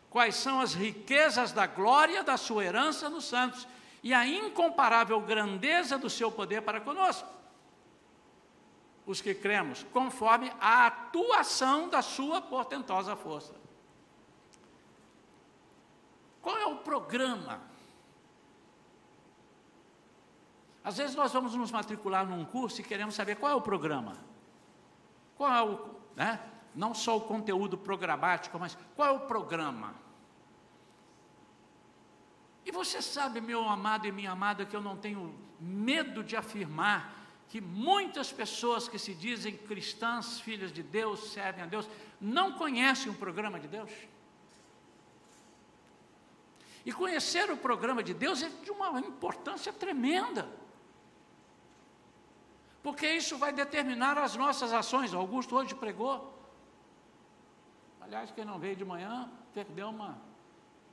Quais 0.09 0.35
são 0.35 0.61
as 0.61 0.73
riquezas 0.73 1.51
da 1.51 1.65
glória 1.65 2.23
da 2.23 2.37
sua 2.37 2.63
herança 2.63 3.09
nos 3.09 3.25
santos 3.25 3.67
e 4.03 4.13
a 4.13 4.25
incomparável 4.25 5.19
grandeza 5.19 5.97
do 5.97 6.09
seu 6.09 6.31
poder 6.31 6.61
para 6.61 6.79
conosco. 6.79 7.27
Os 9.05 9.21
que 9.21 9.33
cremos, 9.33 9.85
conforme 9.91 10.51
a 10.61 10.85
atuação 10.87 11.89
da 11.89 12.01
sua 12.01 12.41
portentosa 12.41 13.15
força. 13.15 13.66
Qual 16.47 16.57
é 16.57 16.65
o 16.65 16.77
programa? 16.77 17.59
Às 20.81 20.95
vezes 20.95 21.13
nós 21.13 21.33
vamos 21.33 21.53
nos 21.53 21.73
matricular 21.73 22.25
num 22.25 22.45
curso 22.45 22.79
e 22.79 22.85
queremos 22.85 23.15
saber 23.15 23.35
qual 23.35 23.51
é 23.51 23.55
o 23.55 23.59
programa. 23.59 24.15
Qual 25.35 25.51
é 25.51 25.79
né? 26.15 26.39
Não 26.73 26.93
só 26.93 27.17
o 27.17 27.19
conteúdo 27.19 27.77
programático, 27.77 28.57
mas 28.57 28.77
qual 28.95 29.09
é 29.09 29.11
o 29.11 29.27
programa? 29.27 29.93
E 32.65 32.71
você 32.71 33.01
sabe, 33.01 33.41
meu 33.41 33.67
amado 33.67 34.07
e 34.07 34.11
minha 34.13 34.31
amada, 34.31 34.65
que 34.65 34.73
eu 34.73 34.81
não 34.81 34.95
tenho 34.95 35.35
medo 35.59 36.23
de 36.23 36.37
afirmar 36.37 37.13
que 37.49 37.59
muitas 37.59 38.31
pessoas 38.31 38.87
que 38.87 38.97
se 38.97 39.13
dizem 39.13 39.57
cristãs, 39.57 40.39
filhas 40.39 40.71
de 40.71 40.81
Deus, 40.81 41.29
servem 41.33 41.65
a 41.65 41.67
Deus, 41.67 41.89
não 42.21 42.53
conhecem 42.53 43.11
o 43.11 43.15
programa 43.15 43.59
de 43.59 43.67
Deus. 43.67 43.91
E 46.87 46.93
conhecer 46.93 47.51
o 47.51 47.57
programa 47.57 48.01
de 48.01 48.13
Deus 48.13 48.41
é 48.41 48.47
de 48.47 48.71
uma 48.71 48.97
importância 49.01 49.73
tremenda. 49.73 50.49
porque 52.81 53.05
isso 53.11 53.37
vai 53.37 53.51
determinar 53.51 54.17
as 54.17 54.37
nossas 54.37 54.71
ações. 54.71 55.13
Augusto 55.13 55.53
hoje 55.57 55.75
pregou. 55.75 56.33
Aliás, 57.99 58.31
quem 58.31 58.45
não 58.45 58.57
veio 58.57 58.77
de 58.77 58.85
manhã 58.85 59.29
perdeu 59.53 59.89
uma, 59.89 60.17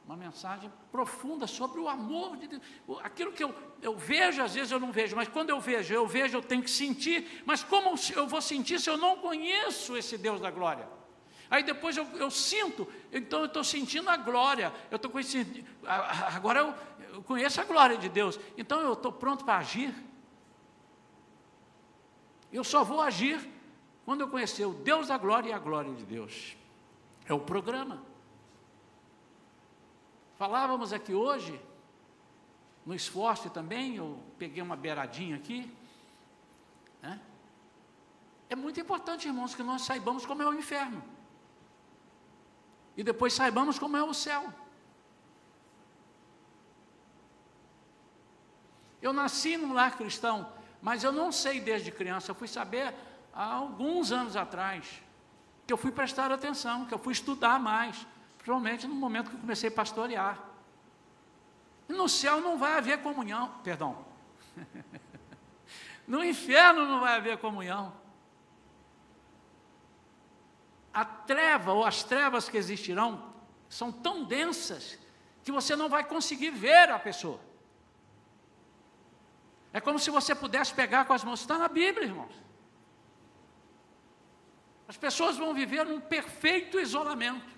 uma 0.05 0.17
mensagem 0.17 0.69
profunda 0.91 1.47
sobre 1.47 1.79
o 1.79 1.89
amor 1.89 2.37
de 2.39 2.49
Deus. 2.49 2.63
Aquilo 3.05 3.31
que 3.31 3.45
eu, 3.45 3.55
eu 3.81 3.97
vejo, 3.97 4.43
às 4.43 4.53
vezes 4.53 4.73
eu 4.73 4.81
não 4.81 4.91
vejo, 4.91 5.15
mas 5.15 5.29
quando 5.29 5.51
eu 5.51 5.61
vejo, 5.61 5.95
eu 5.95 6.09
vejo, 6.09 6.37
eu 6.37 6.43
tenho 6.43 6.65
que 6.65 6.71
sentir. 6.71 7.45
Mas 7.47 7.63
como 7.63 7.95
eu 8.17 8.27
vou 8.27 8.43
sentir 8.43 8.81
se 8.81 8.91
eu 8.91 8.97
não 8.97 9.19
conheço 9.19 9.97
esse 9.97 10.19
Deus 10.19 10.41
da 10.41 10.51
glória? 10.51 10.89
Aí 11.55 11.63
depois 11.63 11.97
eu, 11.97 12.05
eu 12.17 12.33
sinto, 12.33 12.93
então 13.13 13.39
eu 13.39 13.47
estou 13.47 13.63
sentindo 13.63 14.11
a 14.11 14.17
glória, 14.17 14.75
eu 14.91 14.97
estou 14.97 15.09
conhecendo, 15.09 15.65
agora 15.87 16.59
eu, 16.59 16.75
eu 17.13 17.23
conheço 17.23 17.61
a 17.61 17.65
glória 17.65 17.97
de 17.97 18.09
Deus, 18.09 18.41
então 18.57 18.81
eu 18.81 18.95
estou 18.95 19.13
pronto 19.13 19.45
para 19.45 19.59
agir. 19.59 19.95
Eu 22.53 22.65
só 22.65 22.83
vou 22.83 23.01
agir 23.01 23.49
quando 24.05 24.23
eu 24.23 24.29
conhecer 24.29 24.65
o 24.65 24.75
Deus 24.75 25.07
da 25.07 25.17
glória 25.17 25.51
e 25.51 25.53
a 25.53 25.59
glória 25.61 25.95
de 25.95 26.05
Deus. 26.05 26.57
É 27.25 27.33
o 27.33 27.39
programa. 27.39 28.03
Falávamos 30.35 30.93
aqui 30.93 31.15
hoje, 31.15 31.61
no 32.85 32.97
esforço 32.97 33.49
também, 33.49 33.95
eu 33.95 34.19
peguei 34.41 34.61
uma 34.61 34.75
beiradinha 34.75 35.37
aqui. 35.37 35.73
Né? 37.01 37.21
É 38.51 38.57
muito 38.57 38.81
importante, 38.81 39.29
irmãos, 39.29 39.55
que 39.55 39.63
nós 39.63 39.83
saibamos 39.83 40.27
como 40.27 40.43
é 40.43 40.49
o 40.49 40.53
inferno. 40.53 41.14
E 42.97 43.03
depois 43.03 43.33
saibamos 43.33 43.79
como 43.79 43.97
é 43.97 44.03
o 44.03 44.15
céu. 44.15 44.53
Eu 49.03 49.13
nasci 49.13 49.57
num 49.57 49.75
lar 49.75 49.97
cristão, 49.97 50.51
mas 50.81 51.05
eu 51.05 51.13
não 51.13 51.31
sei 51.31 51.61
desde 51.61 51.91
criança, 51.91 52.31
eu 52.31 52.35
fui 52.35 52.49
saber 52.49 52.95
há 53.35 53.53
alguns 53.53 54.13
anos 54.13 54.37
atrás, 54.37 55.03
que 55.67 55.73
eu 55.73 55.77
fui 55.77 55.93
prestar 55.93 56.33
atenção, 56.33 56.87
que 56.87 56.95
eu 56.95 56.99
fui 56.99 57.13
estudar 57.13 57.59
mais, 57.59 58.07
principalmente 58.39 58.87
no 58.87 58.95
momento 58.95 59.31
que 59.31 59.37
eu 59.37 59.41
comecei 59.41 59.69
a 59.69 59.73
pastorear. 59.73 60.39
No 61.89 62.09
céu 62.09 62.41
não 62.41 62.57
vai 62.57 62.79
haver 62.79 63.03
comunhão, 63.03 63.53
perdão. 63.63 64.05
no 66.09 66.25
inferno 66.25 66.87
não 66.87 67.01
vai 67.01 67.17
haver 67.17 67.39
comunhão. 67.39 67.93
A 70.95 71.05
treva 71.05 71.73
ou 71.73 71.85
as 71.85 72.05
trevas 72.05 72.49
que 72.49 72.57
existirão 72.57 73.35
são 73.69 73.91
tão 73.91 74.25
densas 74.25 74.97
que 75.43 75.51
você 75.51 75.75
não 75.75 75.89
vai 75.89 76.05
conseguir 76.05 76.51
ver 76.51 76.89
a 76.89 76.99
pessoa. 76.99 77.41
É 79.73 79.81
como 79.81 79.99
se 79.99 80.09
você 80.09 80.35
pudesse 80.37 80.73
pegar 80.73 81.05
com 81.05 81.13
as 81.13 81.25
mãos, 81.25 81.41
está 81.41 81.59
na 81.59 81.67
Bíblia, 81.67 82.07
irmãos. 82.07 82.33
As 84.87 84.97
pessoas 84.97 85.37
vão 85.37 85.53
viver 85.53 85.85
num 85.85 86.01
perfeito 86.01 86.79
isolamento. 86.79 87.53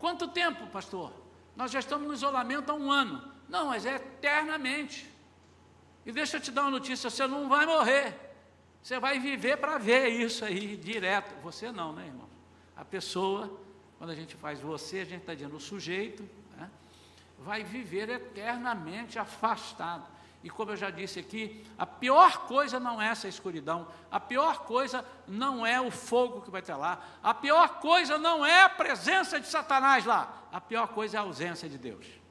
Quanto 0.00 0.26
tempo, 0.26 0.66
pastor? 0.66 1.12
Nós 1.54 1.70
já 1.70 1.78
estamos 1.78 2.08
no 2.08 2.12
isolamento 2.12 2.70
há 2.70 2.74
um 2.74 2.90
ano. 2.90 3.32
Não, 3.48 3.68
mas 3.68 3.86
é 3.86 3.94
eternamente. 3.94 5.08
E 6.04 6.10
deixa 6.10 6.38
eu 6.38 6.40
te 6.40 6.50
dar 6.50 6.62
uma 6.62 6.72
notícia: 6.72 7.08
você 7.08 7.26
não 7.26 7.48
vai 7.48 7.66
morrer. 7.66 8.31
Você 8.82 8.98
vai 8.98 9.18
viver 9.18 9.58
para 9.58 9.78
ver 9.78 10.08
isso 10.08 10.44
aí 10.44 10.76
direto. 10.76 11.34
Você 11.42 11.70
não, 11.70 11.92
né, 11.92 12.06
irmão? 12.06 12.28
A 12.76 12.84
pessoa, 12.84 13.60
quando 13.96 14.10
a 14.10 14.14
gente 14.14 14.34
faz 14.34 14.60
você, 14.60 15.00
a 15.00 15.04
gente 15.04 15.20
está 15.20 15.34
dizendo 15.34 15.56
o 15.56 15.60
sujeito, 15.60 16.28
né, 16.56 16.68
vai 17.38 17.62
viver 17.62 18.08
eternamente 18.10 19.18
afastado. 19.18 20.10
E 20.42 20.50
como 20.50 20.72
eu 20.72 20.76
já 20.76 20.90
disse 20.90 21.20
aqui, 21.20 21.64
a 21.78 21.86
pior 21.86 22.46
coisa 22.48 22.80
não 22.80 23.00
é 23.00 23.06
essa 23.06 23.28
escuridão, 23.28 23.86
a 24.10 24.18
pior 24.18 24.64
coisa 24.64 25.06
não 25.28 25.64
é 25.64 25.80
o 25.80 25.88
fogo 25.88 26.40
que 26.40 26.50
vai 26.50 26.60
ter 26.60 26.74
lá, 26.74 27.00
a 27.22 27.32
pior 27.32 27.78
coisa 27.78 28.18
não 28.18 28.44
é 28.44 28.64
a 28.64 28.68
presença 28.68 29.38
de 29.38 29.46
Satanás 29.46 30.04
lá, 30.04 30.42
a 30.50 30.60
pior 30.60 30.88
coisa 30.88 31.16
é 31.16 31.20
a 31.20 31.22
ausência 31.22 31.68
de 31.68 31.78
Deus. 31.78 32.21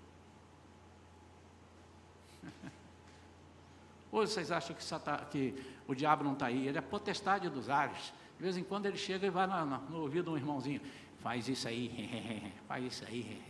Hoje 4.11 4.33
vocês 4.33 4.51
acham 4.51 4.75
que, 4.75 4.83
que 5.31 5.65
o 5.87 5.95
diabo 5.95 6.23
não 6.23 6.33
está 6.33 6.47
aí, 6.47 6.67
ele 6.67 6.77
é 6.77 6.81
potestade 6.81 7.49
dos 7.49 7.69
ares. 7.69 8.13
De 8.37 8.43
vez 8.43 8.57
em 8.57 8.63
quando 8.63 8.85
ele 8.85 8.97
chega 8.97 9.25
e 9.25 9.29
vai 9.29 9.47
no, 9.47 9.65
no, 9.65 9.77
no 9.89 10.01
ouvido 10.01 10.25
de 10.25 10.29
um 10.31 10.37
irmãozinho, 10.37 10.81
faz 11.19 11.47
isso 11.47 11.67
aí, 11.67 12.53
faz 12.67 12.83
isso 12.83 13.05
aí. 13.05 13.41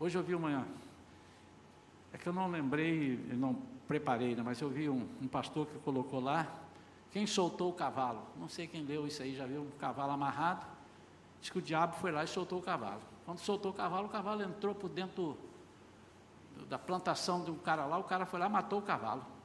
Hoje 0.00 0.18
eu 0.18 0.22
vi 0.22 0.34
uma, 0.34 0.66
é 2.12 2.18
que 2.18 2.26
eu 2.26 2.32
não 2.32 2.50
lembrei, 2.50 3.20
não 3.34 3.54
preparei, 3.86 4.34
né, 4.34 4.42
mas 4.42 4.60
eu 4.60 4.68
vi 4.68 4.88
um, 4.88 5.06
um, 5.20 5.28
pastor 5.28 5.66
que 5.66 5.78
colocou 5.80 6.18
lá, 6.18 6.46
quem 7.12 7.26
soltou 7.26 7.70
o 7.70 7.72
cavalo? 7.74 8.22
Não 8.36 8.48
sei 8.48 8.66
quem 8.66 8.84
leu 8.84 9.06
isso 9.06 9.22
aí, 9.22 9.36
já 9.36 9.46
viu 9.46 9.62
um 9.62 9.70
cavalo 9.78 10.12
amarrado? 10.12 10.66
Diz 11.40 11.50
que 11.50 11.58
o 11.58 11.62
diabo 11.62 11.94
foi 11.96 12.10
lá 12.10 12.24
e 12.24 12.26
soltou 12.26 12.58
o 12.58 12.62
cavalo. 12.62 13.02
Quando 13.24 13.38
soltou 13.38 13.70
o 13.70 13.74
cavalo, 13.74 14.06
o 14.06 14.08
cavalo 14.08 14.42
entrou 14.42 14.74
por 14.74 14.88
dentro 14.88 15.36
da 16.68 16.78
plantação 16.78 17.44
de 17.44 17.50
um 17.50 17.58
cara 17.58 17.84
lá, 17.84 17.98
o 17.98 18.04
cara 18.04 18.24
foi 18.24 18.40
lá 18.40 18.46
e 18.46 18.50
matou 18.50 18.78
o 18.78 18.82
cavalo. 18.82 19.35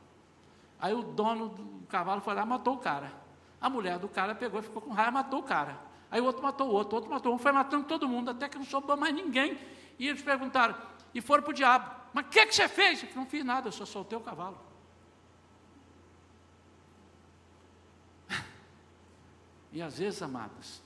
Aí 0.81 0.93
o 0.95 1.03
dono 1.03 1.49
do 1.49 1.85
cavalo 1.87 2.19
foi 2.19 2.33
lá 2.33 2.41
e 2.41 2.45
matou 2.45 2.73
o 2.73 2.79
cara. 2.79 3.13
A 3.61 3.69
mulher 3.69 3.99
do 3.99 4.09
cara 4.09 4.33
pegou 4.33 4.59
e 4.59 4.63
ficou 4.63 4.81
com 4.81 4.91
raiva 4.91 5.11
e 5.11 5.13
matou 5.13 5.39
o 5.39 5.43
cara. 5.43 5.79
Aí 6.09 6.19
o 6.19 6.25
outro 6.25 6.41
matou 6.41 6.67
o 6.67 6.71
outro, 6.73 6.93
o 6.93 6.95
outro 6.95 7.11
matou 7.11 7.33
um, 7.33 7.37
foi 7.37 7.51
matando 7.51 7.85
todo 7.85 8.07
mundo, 8.07 8.31
até 8.31 8.49
que 8.49 8.57
não 8.57 8.65
sobrou 8.65 8.97
mais 8.97 9.13
ninguém. 9.13 9.57
E 9.99 10.07
eles 10.07 10.23
perguntaram, 10.23 10.75
e 11.13 11.21
foram 11.21 11.43
para 11.43 11.51
o 11.51 11.53
diabo. 11.53 11.91
Mas 12.11 12.25
o 12.25 12.29
que, 12.29 12.47
que 12.47 12.55
você 12.55 12.67
fez? 12.67 13.03
Eu 13.03 13.09
não 13.15 13.27
fiz 13.27 13.45
nada, 13.45 13.67
eu 13.67 13.71
só 13.71 13.85
soltei 13.85 14.17
o 14.17 14.21
cavalo. 14.21 14.57
E 19.71 19.81
às 19.81 19.99
vezes, 19.99 20.21
amados, 20.21 20.81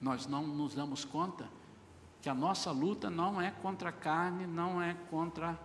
nós 0.00 0.26
não 0.26 0.46
nos 0.46 0.74
damos 0.74 1.04
conta 1.04 1.46
que 2.22 2.28
a 2.30 2.34
nossa 2.34 2.70
luta 2.70 3.10
não 3.10 3.38
é 3.38 3.50
contra 3.50 3.90
a 3.90 3.92
carne, 3.92 4.46
não 4.46 4.80
é 4.80 4.94
contra 5.10 5.58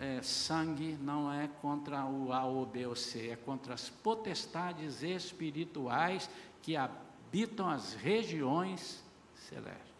é, 0.00 0.20
sangue, 0.22 0.96
não 1.00 1.32
é 1.32 1.46
contra 1.60 2.04
o 2.04 2.32
A, 2.32 2.44
O, 2.44 2.66
B 2.66 2.86
ou 2.86 2.96
C, 2.96 3.28
é 3.28 3.36
contra 3.36 3.74
as 3.74 3.88
potestades 3.88 5.02
espirituais 5.02 6.28
que 6.62 6.76
habitam 6.76 7.68
as 7.68 7.94
regiões 7.94 9.04
celestes. 9.34 9.90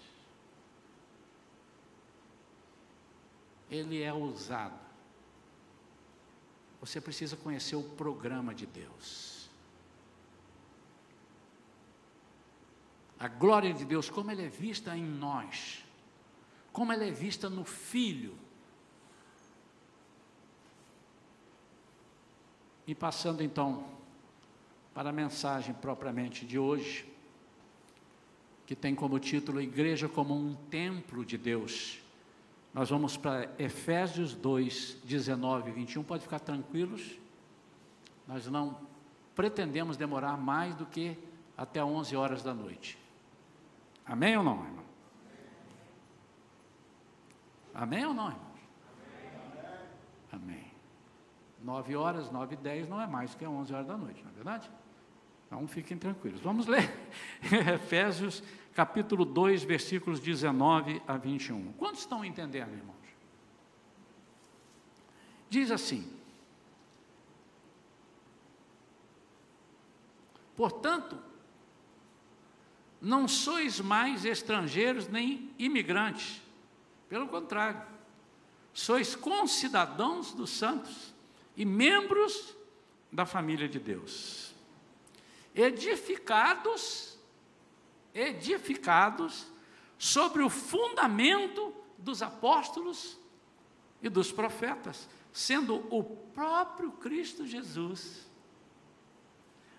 ele 3.70 4.02
é 4.02 4.12
ousado. 4.12 4.78
Você 6.80 7.00
precisa 7.00 7.36
conhecer 7.36 7.76
o 7.76 7.82
programa 7.82 8.54
de 8.54 8.66
Deus. 8.66 9.48
A 13.18 13.28
glória 13.28 13.72
de 13.72 13.84
Deus, 13.84 14.10
como 14.10 14.30
ela 14.30 14.42
é 14.42 14.48
vista 14.48 14.96
em 14.96 15.04
nós, 15.04 15.84
como 16.72 16.92
ela 16.92 17.04
é 17.04 17.10
vista 17.10 17.48
no 17.48 17.64
Filho. 17.64 18.36
E 22.90 22.94
passando 22.96 23.40
então 23.40 23.84
para 24.92 25.10
a 25.10 25.12
mensagem 25.12 25.72
propriamente 25.72 26.44
de 26.44 26.58
hoje, 26.58 27.08
que 28.66 28.74
tem 28.74 28.96
como 28.96 29.16
título 29.20 29.60
Igreja 29.60 30.08
como 30.08 30.34
um 30.34 30.56
templo 30.68 31.24
de 31.24 31.38
Deus. 31.38 32.00
Nós 32.74 32.90
vamos 32.90 33.16
para 33.16 33.48
Efésios 33.60 34.34
2, 34.34 34.96
19 35.04 35.70
e 35.70 35.72
21. 35.72 36.02
Pode 36.02 36.24
ficar 36.24 36.40
tranquilos. 36.40 37.16
Nós 38.26 38.48
não 38.48 38.76
pretendemos 39.36 39.96
demorar 39.96 40.36
mais 40.36 40.74
do 40.74 40.84
que 40.84 41.16
até 41.56 41.84
11 41.84 42.16
horas 42.16 42.42
da 42.42 42.52
noite. 42.52 42.98
Amém 44.04 44.36
ou 44.36 44.42
não, 44.42 44.64
irmão? 44.64 44.84
Amém 47.72 48.04
ou 48.04 48.12
não, 48.12 48.30
irmão? 48.30 48.50
Amém. 50.32 50.70
9 51.62 51.96
horas, 51.96 52.30
9 52.30 52.54
e 52.54 52.56
10 52.56 52.88
não 52.88 53.00
é 53.00 53.06
mais 53.06 53.34
que 53.34 53.46
11 53.46 53.72
horas 53.72 53.86
da 53.86 53.96
noite, 53.96 54.22
não 54.22 54.30
é 54.30 54.34
verdade? 54.34 54.70
Então 55.46 55.66
fiquem 55.66 55.98
tranquilos. 55.98 56.40
Vamos 56.40 56.66
ler 56.66 56.90
Efésios 57.74 58.42
capítulo 58.74 59.24
2, 59.24 59.64
versículos 59.64 60.20
19 60.20 61.02
a 61.06 61.16
21. 61.16 61.72
Quantos 61.72 62.00
estão 62.00 62.24
entendendo, 62.24 62.72
irmãos? 62.72 62.96
Diz 65.48 65.70
assim: 65.70 66.08
Portanto, 70.56 71.18
não 73.00 73.26
sois 73.26 73.80
mais 73.80 74.24
estrangeiros 74.24 75.08
nem 75.08 75.50
imigrantes, 75.58 76.40
pelo 77.08 77.26
contrário, 77.26 77.82
sois 78.72 79.16
concidadãos 79.16 80.32
dos 80.32 80.50
santos 80.50 81.14
e 81.60 81.64
membros 81.66 82.56
da 83.12 83.26
família 83.26 83.68
de 83.68 83.78
Deus, 83.78 84.54
edificados 85.54 87.18
edificados 88.14 89.46
sobre 89.98 90.42
o 90.42 90.48
fundamento 90.48 91.74
dos 91.98 92.22
apóstolos 92.22 93.18
e 94.00 94.08
dos 94.08 94.32
profetas, 94.32 95.06
sendo 95.34 95.86
o 95.94 96.02
próprio 96.02 96.92
Cristo 96.92 97.46
Jesus 97.46 98.26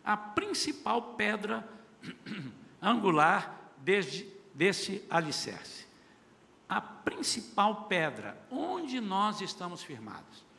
a 0.04 0.16
principal 0.16 1.16
pedra 1.16 1.68
angular 2.80 3.74
desde, 3.78 4.32
desse 4.54 5.04
alicerce. 5.10 5.88
A 6.70 6.80
principal 6.80 7.86
pedra, 7.86 8.40
onde 8.52 9.02
nós 9.02 9.42
estamos 9.42 9.82
firmados. 9.82 10.51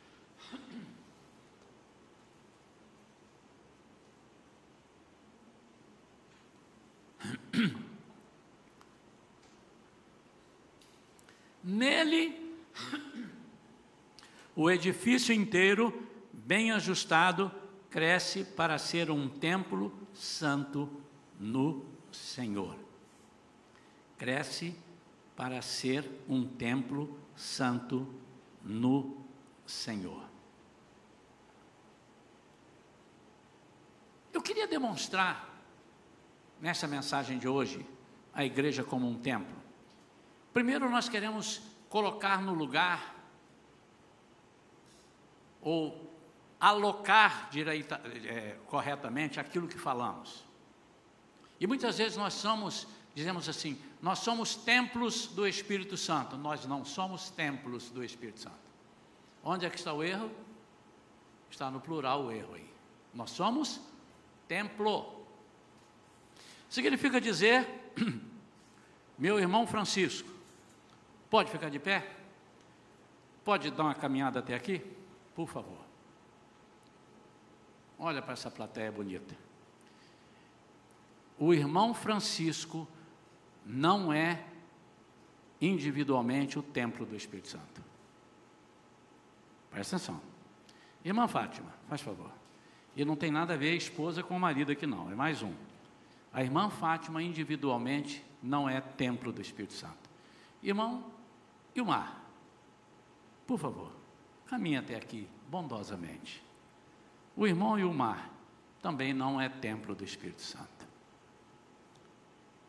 Nele, 11.63 12.57
o 14.55 14.69
edifício 14.69 15.33
inteiro, 15.33 16.07
bem 16.31 16.71
ajustado, 16.71 17.51
cresce 17.89 18.43
para 18.43 18.77
ser 18.77 19.09
um 19.11 19.29
templo 19.29 19.93
santo 20.13 20.89
no 21.39 21.85
Senhor. 22.11 22.75
Cresce 24.17 24.75
para 25.35 25.61
ser 25.61 26.09
um 26.27 26.45
templo 26.45 27.17
santo 27.35 28.07
no 28.63 29.17
Senhor. 29.65 30.23
Eu 34.31 34.41
queria 34.41 34.67
demonstrar 34.67 35.52
nessa 36.63 36.87
mensagem 36.87 37.37
de 37.37 37.45
hoje 37.45 37.85
a 38.33 38.45
igreja 38.45 38.85
como 38.85 39.05
um 39.05 39.19
templo. 39.19 39.53
Primeiro, 40.53 40.89
nós 40.89 41.09
queremos 41.09 41.61
colocar 41.89 42.41
no 42.41 42.53
lugar 42.53 43.13
ou 45.61 46.09
alocar 46.61 47.49
direita, 47.51 48.01
é, 48.25 48.57
corretamente 48.67 49.41
aquilo 49.41 49.67
que 49.67 49.77
falamos. 49.77 50.45
E 51.59 51.67
muitas 51.67 51.97
vezes 51.97 52.15
nós 52.15 52.33
somos, 52.33 52.87
dizemos 53.13 53.49
assim, 53.49 53.77
nós 54.01 54.19
somos 54.19 54.55
templos 54.55 55.27
do 55.27 55.45
Espírito 55.45 55.97
Santo. 55.97 56.37
Nós 56.37 56.65
não 56.65 56.85
somos 56.85 57.29
templos 57.29 57.89
do 57.89 58.01
Espírito 58.01 58.39
Santo. 58.39 58.55
Onde 59.43 59.65
é 59.65 59.69
que 59.69 59.77
está 59.77 59.91
o 59.91 60.01
erro? 60.01 60.31
Está 61.51 61.69
no 61.69 61.81
plural 61.81 62.23
o 62.23 62.31
erro 62.31 62.55
aí. 62.55 62.73
Nós 63.13 63.31
somos 63.31 63.81
templo. 64.47 65.22
Significa 66.73 67.21
dizer, 67.21 67.69
meu 69.15 69.39
irmão 69.39 69.67
Francisco, 69.67 70.27
pode 71.29 71.51
ficar 71.51 71.69
de 71.69 71.77
pé? 71.77 72.09
Pode 73.45 73.69
dar 73.69 73.83
uma 73.83 73.93
caminhada 73.93 74.39
até 74.39 74.55
aqui? 74.55 74.81
Por 75.35 75.47
favor. 75.47 75.77
Olha 77.99 78.23
para 78.23 78.33
essa 78.33 78.49
plateia 78.49 78.91
bonita. 78.91 79.37
O 81.37 81.53
irmão 81.53 81.93
Francisco 81.93 82.87
não 83.63 84.11
é 84.11 84.43
individualmente 85.61 86.57
o 86.57 86.63
templo 86.63 87.05
do 87.05 87.15
Espírito 87.15 87.49
Santo. 87.49 87.83
Presta 89.69 89.97
atenção. 89.97 90.19
Irmã 91.05 91.27
Fátima, 91.27 91.71
faz 91.87 92.01
favor. 92.01 92.31
E 92.95 93.05
não 93.05 93.15
tem 93.15 93.29
nada 93.29 93.53
a 93.53 93.57
ver 93.57 93.73
a 93.73 93.75
esposa 93.75 94.23
com 94.23 94.35
o 94.35 94.39
marido 94.39 94.71
aqui, 94.71 94.87
não, 94.87 95.11
é 95.11 95.13
mais 95.13 95.43
um. 95.43 95.53
A 96.33 96.41
irmã 96.41 96.69
Fátima, 96.69 97.21
individualmente, 97.21 98.25
não 98.41 98.67
é 98.67 98.81
templo 98.81 99.31
do 99.31 99.41
Espírito 99.41 99.73
Santo. 99.73 100.09
Irmão 100.61 101.05
Ilmar, 101.75 102.21
por 103.45 103.59
favor, 103.59 103.91
caminhe 104.45 104.77
até 104.77 104.95
aqui, 104.95 105.27
bondosamente. 105.47 106.43
O 107.35 107.45
irmão 107.45 107.77
e 107.77 107.83
o 107.83 107.93
mar 107.93 108.29
também 108.81 109.13
não 109.13 109.39
é 109.39 109.47
templo 109.47 109.95
do 109.95 110.03
Espírito 110.03 110.41
Santo. 110.41 110.87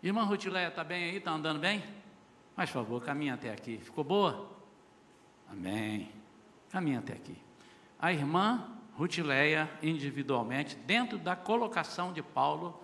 Irmã 0.03 0.22
Rutileia, 0.24 0.68
está 0.68 0.85
bem 0.85 1.05
aí? 1.05 1.16
Está 1.16 1.33
andando 1.33 1.59
bem? 1.59 1.83
Faz 2.55 2.70
favor, 2.70 3.03
caminha 3.03 3.35
até 3.35 3.50
aqui. 3.50 3.79
Ficou 3.79 4.05
boa? 4.05 4.50
Amém. 5.50 6.11
Caminha 6.70 6.98
até 6.98 7.14
aqui. 7.14 7.37
A 7.98 8.12
irmã 8.12 8.68
Rutileia, 8.94 9.70
individualmente, 9.83 10.77
dentro 10.77 11.18
da 11.18 11.35
colocação 11.35 12.12
de 12.12 12.22
Paulo, 12.22 12.81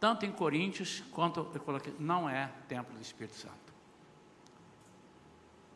tanto 0.00 0.24
em 0.24 0.32
Coríntios 0.32 1.02
quanto 1.12 1.40
eu 1.40 1.60
coloquei, 1.60 1.94
não 1.98 2.28
é 2.28 2.50
templo 2.68 2.94
do 2.94 3.02
Espírito 3.02 3.36
Santo. 3.36 3.68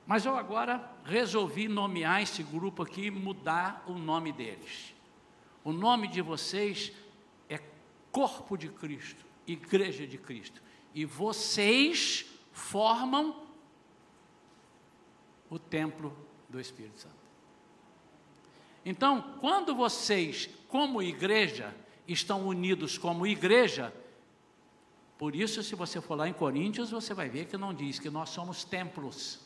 Mas 0.06 0.24
eu 0.24 0.36
agora 0.36 0.90
resolvi 1.04 1.68
nomear 1.68 2.22
esse 2.22 2.42
grupo 2.42 2.82
aqui, 2.82 3.10
mudar 3.10 3.84
o 3.86 3.92
nome 3.94 4.32
deles. 4.32 4.94
O 5.64 5.72
nome 5.72 6.08
de 6.08 6.20
vocês 6.20 6.92
é 7.48 7.60
corpo 8.10 8.56
de 8.56 8.68
Cristo, 8.68 9.24
igreja 9.46 10.06
de 10.06 10.18
Cristo. 10.18 10.60
E 10.94 11.04
vocês 11.04 12.26
formam 12.52 13.46
o 15.48 15.58
templo 15.58 16.16
do 16.48 16.60
Espírito 16.60 16.98
Santo. 16.98 17.22
Então, 18.84 19.36
quando 19.40 19.74
vocês, 19.74 20.48
como 20.68 21.00
igreja, 21.00 21.74
estão 22.08 22.46
unidos 22.46 22.98
como 22.98 23.26
igreja, 23.26 23.94
por 25.18 25.36
isso, 25.36 25.62
se 25.62 25.74
você 25.74 26.00
for 26.00 26.16
lá 26.16 26.28
em 26.28 26.32
Coríntios, 26.32 26.90
você 26.90 27.14
vai 27.14 27.28
ver 27.28 27.46
que 27.46 27.56
não 27.56 27.72
diz 27.72 27.98
que 27.98 28.10
nós 28.10 28.30
somos 28.30 28.64
templos. 28.64 29.40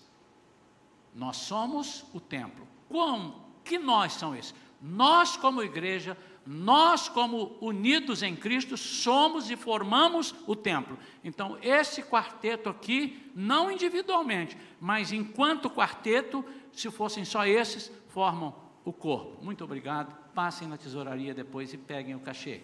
Nós 1.15 1.37
somos 1.37 2.05
o 2.15 2.21
templo. 2.21 2.67
Como 2.89 3.45
que 3.65 3.79
nós 3.79 4.13
são 4.15 4.35
esses? 4.35 4.55
Nós, 4.81 5.37
como 5.37 5.63
igreja, 5.63 6.17
nós, 6.47 7.09
como 7.09 7.57
unidos 7.61 8.23
em 8.23 8.37
Cristo, 8.37 8.77
somos 8.77 9.51
e 9.51 9.57
formamos 9.57 10.35
o 10.47 10.55
templo. 10.55 10.97
Então, 11.25 11.59
esse 11.61 12.03
quarteto 12.03 12.69
aqui, 12.69 13.31
não 13.35 13.71
individualmente, 13.71 14.57
mas 14.81 15.13
enquanto 15.13 15.69
quarteto, 15.69 16.45
se 16.73 16.91
fossem 16.91 17.25
só 17.25 17.45
esses, 17.45 17.91
formam 18.09 18.55
o 18.85 18.93
corpo. 18.93 19.45
Muito 19.45 19.65
obrigado. 19.65 20.15
Passem 20.35 20.69
na 20.69 20.77
tesouraria 20.77 21.35
depois 21.35 21.73
e 21.73 21.79
peguem 21.79 22.15
o 22.15 22.21
cachê. 22.21 22.61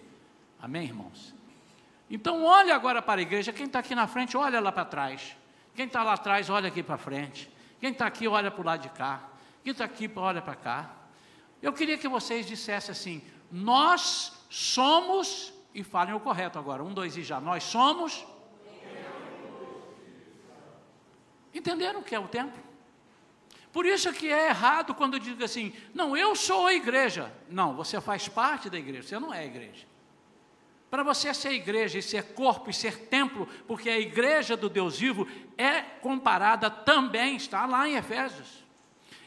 Amém, 0.60 0.84
irmãos? 0.84 1.34
Então, 2.12 2.44
olhe 2.44 2.70
agora 2.70 3.00
para 3.00 3.20
a 3.20 3.22
igreja. 3.22 3.54
Quem 3.54 3.64
está 3.64 3.78
aqui 3.78 3.94
na 3.94 4.06
frente, 4.06 4.36
olha 4.36 4.60
lá 4.60 4.70
para 4.70 4.84
trás. 4.84 5.34
Quem 5.74 5.86
está 5.86 6.02
lá 6.02 6.12
atrás, 6.12 6.50
olha 6.50 6.68
aqui 6.68 6.82
para 6.82 6.98
frente. 6.98 7.50
Quem 7.80 7.90
está 7.90 8.06
aqui, 8.06 8.28
olha 8.28 8.50
para 8.50 8.60
o 8.60 8.64
lado 8.64 8.82
de 8.82 8.90
cá. 8.90 9.30
Quem 9.64 9.72
está 9.72 9.86
aqui, 9.86 10.10
olha 10.14 10.42
para 10.42 10.54
cá. 10.54 10.90
Eu 11.62 11.72
queria 11.72 11.96
que 11.96 12.06
vocês 12.06 12.46
dissessem 12.46 12.92
assim: 12.92 13.22
nós 13.50 14.30
somos, 14.50 15.54
e 15.74 15.82
falem 15.82 16.12
o 16.12 16.20
correto 16.20 16.58
agora, 16.58 16.84
um, 16.84 16.92
dois 16.92 17.16
e 17.16 17.22
já, 17.22 17.40
nós 17.40 17.62
somos. 17.64 18.26
Entenderam 21.54 22.00
o 22.00 22.02
que 22.02 22.14
é 22.14 22.20
o 22.20 22.28
templo? 22.28 22.62
Por 23.72 23.86
isso 23.86 24.12
que 24.12 24.30
é 24.30 24.48
errado 24.48 24.94
quando 24.94 25.18
diz 25.18 25.40
assim, 25.40 25.72
não, 25.94 26.14
eu 26.14 26.36
sou 26.36 26.66
a 26.66 26.74
igreja. 26.74 27.32
Não, 27.48 27.74
você 27.74 27.98
faz 28.02 28.28
parte 28.28 28.68
da 28.68 28.78
igreja, 28.78 29.08
você 29.08 29.18
não 29.18 29.32
é 29.32 29.38
a 29.38 29.46
igreja. 29.46 29.91
Para 30.92 31.02
você 31.02 31.32
ser 31.32 31.52
igreja 31.52 31.98
e 31.98 32.02
ser 32.02 32.34
corpo 32.34 32.68
e 32.68 32.72
ser 32.72 33.08
templo, 33.08 33.48
porque 33.66 33.88
a 33.88 33.98
igreja 33.98 34.56
do 34.56 34.68
Deus 34.68 35.00
vivo 35.00 35.26
é 35.58 35.80
comparada 35.80 36.70
também, 36.70 37.34
está 37.34 37.66
lá 37.66 37.88
em 37.88 37.96
Efésios 37.96 38.62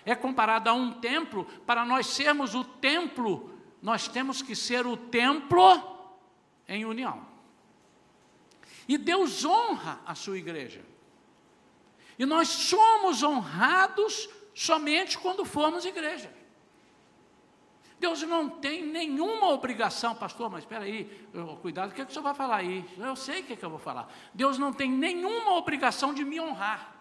é 0.06 0.16
comparada 0.16 0.70
a 0.70 0.74
um 0.74 0.94
templo, 0.94 1.46
para 1.66 1.84
nós 1.84 2.08
sermos 2.08 2.54
o 2.54 2.64
templo, 2.64 3.52
nós 3.82 4.08
temos 4.08 4.42
que 4.42 4.56
ser 4.56 4.86
o 4.86 4.96
templo 4.96 5.84
em 6.68 6.86
união. 6.86 7.26
E 8.88 8.98
Deus 8.98 9.44
honra 9.44 10.00
a 10.06 10.14
sua 10.14 10.38
igreja. 10.38 10.86
E 12.20 12.26
nós 12.26 12.48
somos 12.48 13.24
honrados 13.24 14.30
somente 14.54 15.18
quando 15.18 15.44
formos 15.44 15.86
igreja. 15.86 16.32
Deus 18.00 18.22
não 18.24 18.50
tem 18.50 18.86
nenhuma 18.86 19.50
obrigação, 19.50 20.14
pastor, 20.16 20.50
mas 20.50 20.64
espera 20.64 20.84
aí, 20.84 21.06
cuidado, 21.62 21.92
o 21.92 21.94
que, 21.94 22.02
é 22.02 22.06
que 22.06 22.12
o 22.12 22.14
senhor 22.14 22.24
vai 22.24 22.34
falar 22.34 22.58
aí? 22.58 22.86
Eu 22.98 23.16
sei 23.16 23.42
o 23.42 23.44
que, 23.44 23.54
é 23.54 23.56
que 23.56 23.64
eu 23.64 23.70
vou 23.70 23.80
falar. 23.80 24.12
Deus 24.34 24.58
não 24.58 24.74
tem 24.74 24.92
nenhuma 24.92 25.54
obrigação 25.54 26.14
de 26.14 26.24
me 26.24 26.40
honrar. 26.40 26.94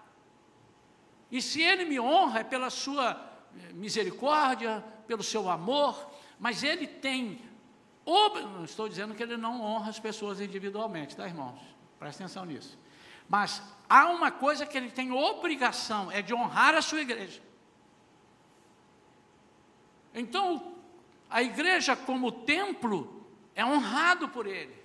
E 1.31 1.43
se 1.43 1.61
Ele 1.61 1.85
me 1.85 1.99
honra 1.99 2.41
é 2.41 2.45
pela 2.45 2.71
sua 2.71 3.21
eh, 3.57 3.73
misericórdia, 3.73 4.85
pelo 5.07 5.23
seu 5.23 5.51
amor, 5.51 6.11
mas 6.39 6.63
Ele 6.63 6.87
tem. 6.87 7.41
Não 8.07 8.65
estou 8.65 8.89
dizendo 8.89 9.15
que 9.15 9.23
Ele 9.23 9.37
não 9.37 9.61
honra 9.61 9.91
as 9.91 9.99
pessoas 9.99 10.41
individualmente, 10.41 11.17
tá, 11.17 11.27
irmãos? 11.27 11.59
Presta 11.99 12.23
atenção 12.23 12.45
nisso. 12.45 12.79
Mas 13.29 13.63
há 13.89 14.07
uma 14.11 14.31
coisa 14.31 14.65
que 14.65 14.77
Ele 14.77 14.91
tem 14.91 15.11
obrigação, 15.11 16.11
é 16.13 16.23
de 16.23 16.33
honrar 16.33 16.75
a 16.75 16.83
sua 16.83 17.01
igreja. 17.01 17.43
Então, 20.15 20.74
a 21.31 21.43
igreja 21.43 21.97
como 21.97 22.31
templo 22.31 23.27
é 23.55 23.65
honrado 23.65 24.29
por 24.29 24.47
Ele. 24.47 24.85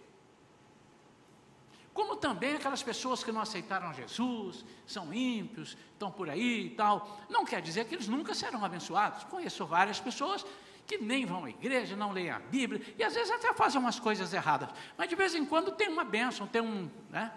Como 1.93 2.15
também 2.15 2.56
aquelas 2.56 2.82
pessoas 2.82 3.23
que 3.23 3.32
não 3.32 3.41
aceitaram 3.41 3.93
Jesus, 3.93 4.63
são 4.86 5.13
ímpios, 5.13 5.78
estão 5.91 6.10
por 6.10 6.30
aí 6.30 6.67
e 6.67 6.69
tal. 6.69 7.19
Não 7.30 7.43
quer 7.43 7.62
dizer 7.62 7.86
que 7.86 7.95
eles 7.95 8.08
nunca 8.08 8.34
serão 8.34 8.63
abençoados. 8.63 9.25
Conheço 9.25 9.65
várias 9.65 9.99
pessoas 9.99 10.45
que 10.88 10.97
nem 10.97 11.25
vão 11.25 11.45
à 11.45 11.49
igreja, 11.49 11.95
não 11.95 12.12
leem 12.12 12.32
a 12.32 12.39
Bíblia, 12.39 12.82
e 12.97 13.04
às 13.04 13.13
vezes 13.13 13.30
até 13.30 13.54
fazem 13.54 13.80
umas 13.80 13.99
coisas 13.99 14.34
erradas. 14.34 14.69
Mas 14.97 15.10
de 15.10 15.15
vez 15.15 15.36
em 15.36 15.45
quando 15.45 15.71
tem 15.71 15.88
uma 15.88 16.04
bênção, 16.04 16.47
tem 16.47 16.62
um. 16.62 16.89
Né? 17.10 17.32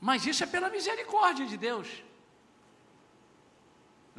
Mas 0.00 0.26
isso 0.26 0.44
é 0.44 0.46
pela 0.46 0.68
misericórdia 0.70 1.46
de 1.46 1.56
Deus. 1.56 1.88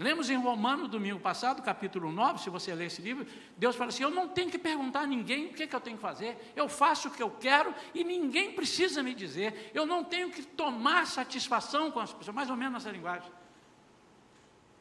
Lemos 0.02 0.32
em 0.32 0.36
Romano, 0.36 0.88
domingo 0.88 1.20
passado, 1.20 1.62
capítulo 1.62 2.12
9, 2.12 2.42
se 2.42 2.50
você 2.50 2.74
ler 2.74 2.86
esse 2.86 3.04
livro, 3.04 3.24
Deus 3.56 3.76
fala 3.76 3.90
assim: 3.90 4.02
Eu 4.02 4.10
não 4.10 4.28
tenho 4.28 4.50
que 4.50 4.58
perguntar 4.58 5.02
a 5.02 5.06
ninguém 5.06 5.46
o 5.46 5.54
que, 5.54 5.62
é 5.62 5.68
que 5.68 5.76
eu 5.76 5.80
tenho 5.80 5.96
que 5.96 6.02
fazer, 6.02 6.52
eu 6.56 6.68
faço 6.68 7.08
o 7.08 7.12
que 7.12 7.22
eu 7.22 7.30
quero 7.30 7.72
e 7.94 8.04
ninguém 8.04 8.52
precisa 8.52 9.04
me 9.04 9.14
dizer, 9.14 9.70
eu 9.76 9.86
não 9.86 10.04
tenho 10.04 10.32
que 10.32 10.42
tomar 10.42 11.06
satisfação 11.06 11.92
com 11.92 12.00
as 12.00 12.12
pessoas, 12.12 12.36
mais 12.36 12.50
ou 12.50 12.56
menos 12.56 12.74
nessa 12.74 12.90
linguagem. 12.90 13.32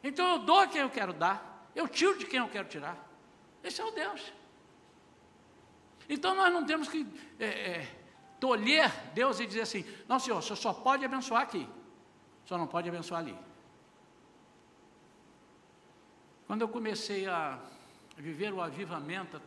Então 0.03 0.27
eu 0.27 0.39
dou 0.39 0.59
a 0.59 0.67
quem 0.67 0.81
eu 0.81 0.89
quero 0.89 1.13
dar, 1.13 1.69
eu 1.75 1.87
tiro 1.87 2.17
de 2.17 2.25
quem 2.25 2.39
eu 2.39 2.49
quero 2.49 2.67
tirar. 2.67 2.97
Esse 3.63 3.79
é 3.79 3.85
o 3.85 3.91
Deus. 3.91 4.33
Então 6.09 6.33
nós 6.33 6.51
não 6.51 6.65
temos 6.65 6.87
que 6.87 7.05
é, 7.39 7.45
é, 7.45 8.01
tolher 8.39 8.91
Deus 9.13 9.39
e 9.39 9.45
dizer 9.45 9.61
assim: 9.61 9.85
Não, 10.07 10.17
Senhor, 10.17 10.39
o 10.39 10.41
Senhor 10.41 10.55
só 10.55 10.73
pode 10.73 11.05
abençoar 11.05 11.43
aqui, 11.43 11.69
só 12.43 12.57
não 12.57 12.65
pode 12.65 12.89
abençoar 12.89 13.21
ali. 13.21 13.50
Quando 16.51 16.63
eu 16.63 16.67
comecei 16.67 17.27
a 17.27 17.57
viver 18.17 18.53
o 18.53 18.59
avivamento 18.59 19.41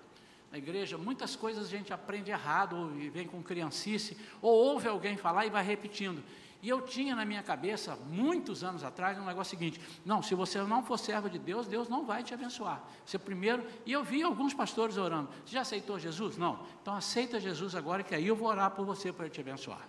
na 0.50 0.56
igreja, 0.56 0.96
muitas 0.96 1.36
coisas 1.36 1.66
a 1.66 1.68
gente 1.68 1.92
aprende 1.92 2.30
errado, 2.30 2.74
ou 2.78 2.88
vem 3.10 3.26
com 3.26 3.42
criancice, 3.42 4.16
ou 4.40 4.50
ouve 4.50 4.88
alguém 4.88 5.14
falar 5.14 5.44
e 5.44 5.50
vai 5.50 5.62
repetindo. 5.62 6.24
E 6.62 6.68
eu 6.70 6.80
tinha 6.80 7.14
na 7.14 7.26
minha 7.26 7.42
cabeça, 7.42 7.94
muitos 8.08 8.64
anos 8.64 8.82
atrás, 8.82 9.18
um 9.18 9.26
negócio 9.26 9.50
seguinte: 9.50 9.78
não, 10.02 10.22
se 10.22 10.34
você 10.34 10.62
não 10.62 10.82
for 10.82 10.98
servo 10.98 11.28
de 11.28 11.38
Deus, 11.38 11.66
Deus 11.66 11.90
não 11.90 12.06
vai 12.06 12.22
te 12.22 12.32
abençoar. 12.32 12.82
Você 13.04 13.18
primeiro, 13.18 13.62
e 13.84 13.92
eu 13.92 14.02
vi 14.02 14.22
alguns 14.22 14.54
pastores 14.54 14.96
orando: 14.96 15.28
você 15.44 15.56
já 15.56 15.60
aceitou 15.60 15.98
Jesus? 15.98 16.38
Não. 16.38 16.66
Então 16.80 16.94
aceita 16.94 17.38
Jesus 17.38 17.74
agora, 17.74 18.02
que 18.02 18.14
aí 18.14 18.26
eu 18.26 18.34
vou 18.34 18.48
orar 18.48 18.70
por 18.70 18.86
você 18.86 19.12
para 19.12 19.28
te 19.28 19.42
abençoar. 19.42 19.86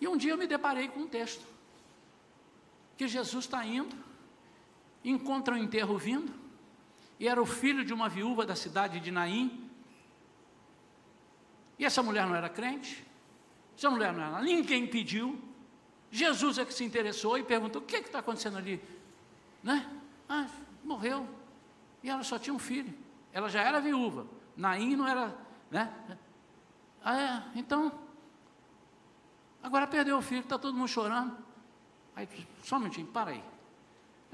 E 0.00 0.08
um 0.08 0.16
dia 0.16 0.32
eu 0.32 0.36
me 0.36 0.48
deparei 0.48 0.88
com 0.88 1.02
um 1.02 1.06
texto: 1.06 1.46
que 2.96 3.06
Jesus 3.06 3.44
está 3.44 3.64
indo 3.64 4.03
encontra 5.10 5.54
o 5.54 5.58
enterro 5.58 5.98
vindo, 5.98 6.32
e 7.20 7.28
era 7.28 7.40
o 7.40 7.46
filho 7.46 7.84
de 7.84 7.92
uma 7.92 8.08
viúva 8.08 8.46
da 8.46 8.56
cidade 8.56 8.98
de 8.98 9.10
Naim. 9.10 9.70
E 11.78 11.84
essa 11.84 12.02
mulher 12.02 12.26
não 12.26 12.34
era 12.34 12.48
crente, 12.48 13.04
essa 13.76 13.90
mulher 13.90 14.12
não 14.12 14.22
era, 14.22 14.42
ninguém 14.42 14.86
pediu. 14.86 15.40
Jesus 16.10 16.58
é 16.58 16.64
que 16.64 16.72
se 16.72 16.84
interessou 16.84 17.36
e 17.36 17.42
perguntou: 17.42 17.82
o 17.82 17.84
que 17.84 17.96
é 17.96 18.00
está 18.00 18.20
acontecendo 18.20 18.56
ali? 18.56 18.80
Né? 19.62 19.88
Ah, 20.28 20.46
morreu. 20.84 21.28
E 22.02 22.08
ela 22.08 22.22
só 22.22 22.38
tinha 22.38 22.54
um 22.54 22.58
filho. 22.58 22.94
Ela 23.32 23.48
já 23.48 23.62
era 23.62 23.80
viúva. 23.80 24.26
Naim 24.56 24.94
não 24.94 25.08
era. 25.08 25.36
Né? 25.70 25.92
Ah, 27.02 27.20
é, 27.20 27.58
então. 27.58 27.92
Agora 29.62 29.86
perdeu 29.86 30.18
o 30.18 30.22
filho, 30.22 30.42
está 30.42 30.58
todo 30.58 30.76
mundo 30.76 30.88
chorando. 30.88 31.36
Aí, 32.14 32.28
só 32.62 32.76
um 32.76 32.80
minutinho, 32.80 33.06
para 33.06 33.30
aí. 33.30 33.42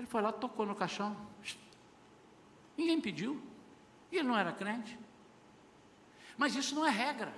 Ele 0.01 0.07
foi 0.07 0.23
lá, 0.23 0.33
tocou 0.33 0.65
no 0.65 0.75
caixão. 0.75 1.15
Ninguém 2.75 2.99
pediu. 2.99 3.39
E 4.11 4.17
ele 4.17 4.27
não 4.27 4.39
era 4.39 4.51
crente. 4.51 4.99
Mas 6.39 6.57
isso 6.57 6.75
não 6.75 6.87
é 6.87 6.91
regra. 6.91 7.35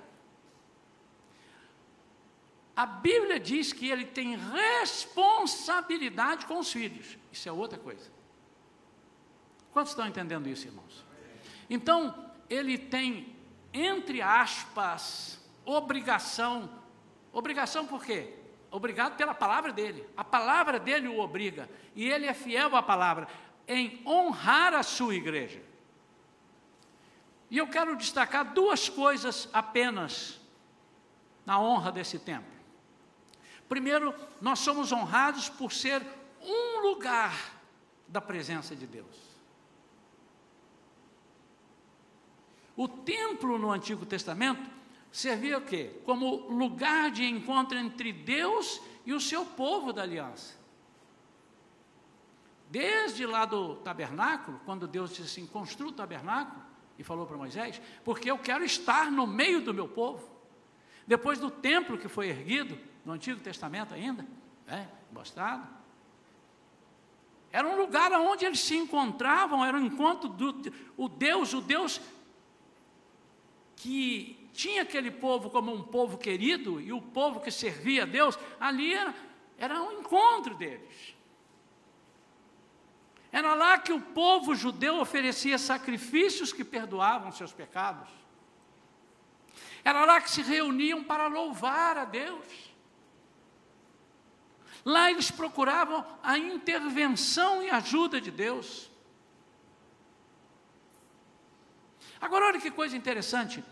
A 2.76 2.86
Bíblia 2.86 3.40
diz 3.40 3.72
que 3.72 3.90
ele 3.90 4.06
tem 4.06 4.36
responsabilidade 4.36 6.46
com 6.46 6.60
os 6.60 6.70
filhos. 6.70 7.18
Isso 7.32 7.48
é 7.48 7.52
outra 7.52 7.80
coisa. 7.80 8.12
Quantos 9.72 9.90
estão 9.90 10.06
entendendo 10.06 10.48
isso, 10.48 10.68
irmãos? 10.68 11.04
Então, 11.68 12.32
ele 12.48 12.78
tem, 12.78 13.34
entre 13.72 14.22
aspas, 14.22 15.44
obrigação. 15.64 16.70
Obrigação 17.32 17.88
por 17.88 18.04
quê? 18.04 18.38
Obrigado 18.72 19.16
pela 19.16 19.34
palavra 19.34 19.70
dele. 19.70 20.08
A 20.16 20.24
palavra 20.24 20.80
dele 20.80 21.06
o 21.06 21.20
obriga. 21.20 21.68
E 21.94 22.08
ele 22.08 22.26
é 22.26 22.32
fiel 22.32 22.74
à 22.74 22.82
palavra 22.82 23.28
em 23.68 24.02
honrar 24.06 24.72
a 24.72 24.82
sua 24.82 25.14
igreja. 25.14 25.62
E 27.50 27.58
eu 27.58 27.68
quero 27.68 27.94
destacar 27.94 28.54
duas 28.54 28.88
coisas 28.88 29.46
apenas 29.52 30.40
na 31.44 31.60
honra 31.60 31.92
desse 31.92 32.18
templo. 32.18 32.50
Primeiro, 33.68 34.14
nós 34.40 34.60
somos 34.60 34.90
honrados 34.90 35.50
por 35.50 35.70
ser 35.70 36.02
um 36.40 36.80
lugar 36.88 37.34
da 38.08 38.22
presença 38.22 38.74
de 38.74 38.86
Deus. 38.86 39.32
O 42.74 42.88
templo 42.88 43.58
no 43.58 43.70
Antigo 43.70 44.06
Testamento 44.06 44.81
servia 45.12 45.58
o 45.58 45.62
quê? 45.62 46.00
Como 46.04 46.48
lugar 46.48 47.10
de 47.10 47.24
encontro 47.24 47.78
entre 47.78 48.12
Deus 48.12 48.80
e 49.06 49.12
o 49.12 49.20
seu 49.20 49.44
povo 49.44 49.92
da 49.92 50.02
aliança. 50.02 50.60
Desde 52.70 53.26
lá 53.26 53.44
do 53.44 53.76
tabernáculo, 53.76 54.60
quando 54.64 54.88
Deus 54.88 55.10
disse 55.10 55.22
assim: 55.22 55.46
construa 55.46 55.90
o 55.90 55.92
tabernáculo, 55.92 56.62
e 56.98 57.04
falou 57.04 57.26
para 57.26 57.36
Moisés, 57.36 57.80
porque 58.04 58.30
eu 58.30 58.38
quero 58.38 58.64
estar 58.64 59.10
no 59.10 59.26
meio 59.26 59.60
do 59.60 59.74
meu 59.74 59.88
povo. 59.88 60.30
Depois 61.06 61.38
do 61.38 61.50
templo 61.50 61.98
que 61.98 62.08
foi 62.08 62.28
erguido, 62.28 62.78
no 63.04 63.12
Antigo 63.12 63.40
Testamento 63.40 63.92
ainda, 63.92 64.26
né, 64.66 64.88
mostrado, 65.10 65.66
era 67.50 67.68
um 67.68 67.76
lugar 67.76 68.10
onde 68.12 68.46
eles 68.46 68.60
se 68.60 68.76
encontravam, 68.76 69.64
era 69.64 69.76
um 69.76 69.84
encontro 69.84 70.28
do 70.28 70.72
o 70.96 71.08
Deus, 71.08 71.52
o 71.52 71.60
Deus 71.60 72.00
que 73.76 74.41
tinha 74.52 74.82
aquele 74.82 75.10
povo 75.10 75.50
como 75.50 75.72
um 75.72 75.82
povo 75.82 76.18
querido 76.18 76.80
e 76.80 76.92
o 76.92 77.00
povo 77.00 77.40
que 77.40 77.50
servia 77.50 78.02
a 78.02 78.06
Deus, 78.06 78.38
ali 78.60 78.92
era, 78.92 79.14
era 79.58 79.82
um 79.82 80.00
encontro 80.00 80.54
deles. 80.54 81.14
Era 83.30 83.54
lá 83.54 83.78
que 83.78 83.92
o 83.92 84.00
povo 84.00 84.54
judeu 84.54 85.00
oferecia 85.00 85.56
sacrifícios 85.56 86.52
que 86.52 86.62
perdoavam 86.62 87.32
seus 87.32 87.52
pecados. 87.52 88.08
Era 89.82 90.04
lá 90.04 90.20
que 90.20 90.30
se 90.30 90.42
reuniam 90.42 91.02
para 91.02 91.26
louvar 91.28 91.96
a 91.96 92.04
Deus. 92.04 92.44
Lá 94.84 95.10
eles 95.10 95.30
procuravam 95.30 96.04
a 96.22 96.36
intervenção 96.36 97.62
e 97.62 97.70
ajuda 97.70 98.20
de 98.20 98.30
Deus. 98.30 98.90
Agora, 102.20 102.46
olha 102.46 102.60
que 102.60 102.70
coisa 102.70 102.96
interessante. 102.96 103.64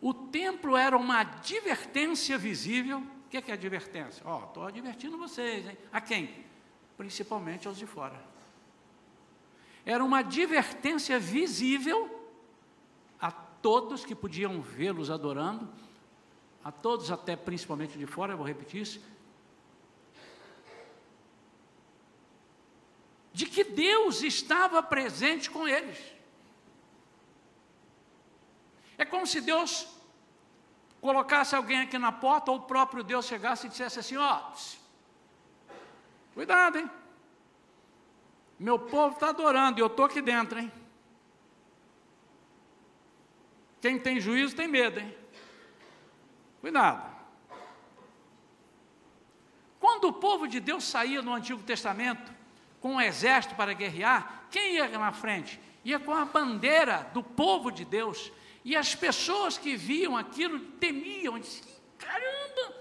O 0.00 0.14
templo 0.14 0.76
era 0.76 0.96
uma 0.96 1.20
advertência 1.20 2.38
visível. 2.38 2.98
O 2.98 3.28
que 3.28 3.36
é, 3.36 3.42
que 3.42 3.50
é 3.50 3.54
advertência? 3.54 4.22
Ó, 4.24 4.40
oh, 4.40 4.44
estou 4.44 4.66
advertindo 4.66 5.18
vocês, 5.18 5.66
hein? 5.66 5.76
A 5.92 6.00
quem? 6.00 6.44
Principalmente 6.96 7.66
aos 7.66 7.76
de 7.76 7.86
fora. 7.86 8.18
Era 9.84 10.04
uma 10.04 10.18
advertência 10.18 11.18
visível 11.18 12.14
a 13.20 13.30
todos 13.30 14.04
que 14.04 14.14
podiam 14.14 14.60
vê-los 14.60 15.10
adorando, 15.10 15.68
a 16.62 16.70
todos 16.70 17.10
até 17.10 17.34
principalmente 17.34 17.98
de 17.98 18.06
fora, 18.06 18.32
eu 18.32 18.36
vou 18.36 18.46
repetir 18.46 18.82
isso, 18.82 19.00
de 23.32 23.46
que 23.46 23.62
Deus 23.64 24.22
estava 24.22 24.82
presente 24.82 25.50
com 25.50 25.66
eles. 25.66 25.98
É 28.98 29.04
como 29.04 29.26
se 29.26 29.40
Deus 29.40 29.86
colocasse 31.00 31.54
alguém 31.54 31.82
aqui 31.82 31.96
na 31.96 32.10
porta, 32.10 32.50
ou 32.50 32.58
o 32.58 32.62
próprio 32.62 33.04
Deus 33.04 33.26
chegasse 33.26 33.66
e 33.66 33.70
dissesse 33.70 34.00
assim: 34.00 34.16
ó, 34.16 34.50
cuidado, 36.34 36.78
hein? 36.78 36.90
Meu 38.58 38.76
povo 38.76 39.14
está 39.14 39.28
adorando 39.28 39.78
e 39.78 39.82
eu 39.82 39.86
estou 39.86 40.04
aqui 40.04 40.20
dentro, 40.20 40.58
hein? 40.58 40.72
Quem 43.80 43.98
tem 44.00 44.20
juízo 44.20 44.56
tem 44.56 44.66
medo, 44.66 44.98
hein? 44.98 45.16
Cuidado. 46.60 47.16
Quando 49.78 50.08
o 50.08 50.12
povo 50.12 50.48
de 50.48 50.58
Deus 50.58 50.82
saía 50.82 51.22
no 51.22 51.32
Antigo 51.32 51.62
Testamento 51.62 52.32
com 52.80 52.94
um 52.94 53.00
exército 53.00 53.54
para 53.54 53.72
guerrear, 53.72 54.46
quem 54.50 54.74
ia 54.74 54.88
na 54.98 55.12
frente? 55.12 55.60
Ia 55.84 56.00
com 56.00 56.12
a 56.12 56.24
bandeira 56.24 57.08
do 57.14 57.22
povo 57.22 57.70
de 57.70 57.84
Deus. 57.84 58.32
E 58.68 58.76
as 58.76 58.94
pessoas 58.94 59.56
que 59.56 59.76
viam 59.76 60.14
aquilo 60.14 60.60
temiam, 60.78 61.38
diziam: 61.38 61.66
caramba, 61.96 62.76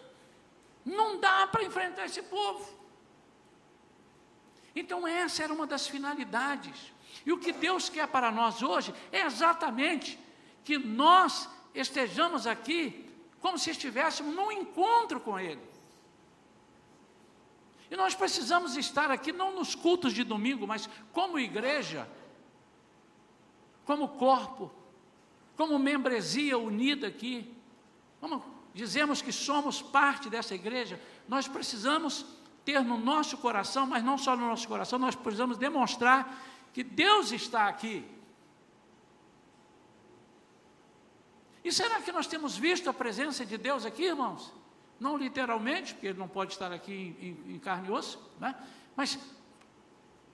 não 0.86 1.18
dá 1.18 1.48
para 1.48 1.64
enfrentar 1.64 2.08
esse 2.08 2.22
povo. 2.24 2.78
Então, 4.76 5.08
essa 5.08 5.44
era 5.44 5.54
uma 5.54 5.66
das 5.66 5.88
finalidades. 5.88 6.92
E 7.26 7.32
o 7.32 7.40
que 7.40 7.54
Deus 7.54 7.88
quer 7.88 8.06
para 8.06 8.30
nós 8.30 8.62
hoje 8.62 8.94
é 9.14 9.22
exatamente 9.22 10.20
que 10.66 10.78
nós 10.78 11.50
estejamos 11.74 12.46
aqui 12.46 13.10
como 13.40 13.58
se 13.58 13.72
estivéssemos 13.72 14.36
num 14.36 14.52
encontro 14.52 15.22
com 15.22 15.40
Ele. 15.40 15.62
E 17.90 17.96
nós 17.96 18.14
precisamos 18.14 18.76
estar 18.76 19.10
aqui 19.10 19.32
não 19.32 19.56
nos 19.56 19.74
cultos 19.74 20.12
de 20.12 20.26
domingo, 20.26 20.68
mas 20.68 20.90
como 21.14 21.40
igreja, 21.40 22.10
como 23.86 24.10
corpo, 24.10 24.70
como 25.58 25.80
membresia 25.80 26.58
unida 26.58 27.08
aqui, 27.08 27.52
como 28.22 28.46
dizemos 28.74 29.22
que 29.24 29.32
somos 29.32 29.82
parte 29.82 30.30
dessa 30.30 30.54
igreja, 30.54 31.02
nós 31.28 31.48
precisamos 31.48 32.26
ter 32.64 32.82
no 32.82 32.98
nosso 32.98 33.38
coração, 33.40 33.88
mas 33.88 34.04
não 34.04 34.18
só 34.18 34.36
no 34.36 34.48
nosso 34.48 34.68
coração, 34.68 35.00
nós 35.00 35.16
precisamos 35.16 35.58
demonstrar 35.58 36.46
que 36.72 36.84
Deus 36.84 37.32
está 37.32 37.68
aqui. 37.68 38.06
E 41.64 41.72
será 41.72 42.02
que 42.02 42.12
nós 42.12 42.28
temos 42.28 42.56
visto 42.56 42.90
a 42.90 42.94
presença 42.94 43.46
de 43.46 43.58
Deus 43.58 43.84
aqui, 43.84 44.04
irmãos? 44.04 44.54
Não 45.00 45.18
literalmente, 45.18 45.94
porque 45.94 46.08
ele 46.08 46.20
não 46.20 46.28
pode 46.28 46.54
estar 46.54 46.72
aqui 46.72 46.94
em, 46.94 47.28
em, 47.28 47.56
em 47.56 47.60
carne 47.60 47.88
e 47.88 47.92
osso, 47.92 48.20
né? 48.40 48.56
mas 48.96 49.18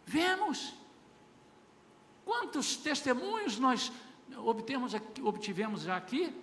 vemos 0.06 0.74
quantos 2.26 2.76
testemunhos 2.76 3.58
nós 3.58 3.92
obtemos, 4.38 4.94
obtivemos 5.22 5.82
já 5.82 5.98
aqui 5.98 6.34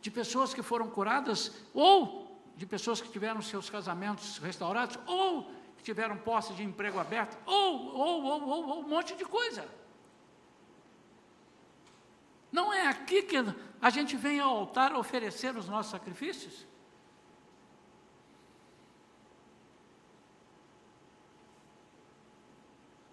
de 0.00 0.10
pessoas 0.10 0.52
que 0.52 0.62
foram 0.62 0.88
curadas 0.88 1.52
ou 1.72 2.40
de 2.56 2.66
pessoas 2.66 3.00
que 3.00 3.08
tiveram 3.08 3.40
seus 3.40 3.70
casamentos 3.70 4.38
restaurados 4.38 4.98
ou 5.06 5.50
que 5.76 5.82
tiveram 5.82 6.16
posse 6.16 6.52
de 6.54 6.62
emprego 6.62 6.98
aberto 6.98 7.38
ou, 7.46 7.96
ou, 7.96 8.24
ou, 8.24 8.48
ou, 8.48 8.68
ou 8.68 8.84
um 8.84 8.88
monte 8.88 9.14
de 9.14 9.24
coisa. 9.24 9.66
Não 12.50 12.72
é 12.72 12.86
aqui 12.86 13.22
que 13.22 13.36
a 13.80 13.90
gente 13.90 14.16
vem 14.16 14.38
ao 14.38 14.54
altar 14.54 14.94
oferecer 14.94 15.56
os 15.56 15.68
nossos 15.68 15.90
sacrifícios? 15.90 16.66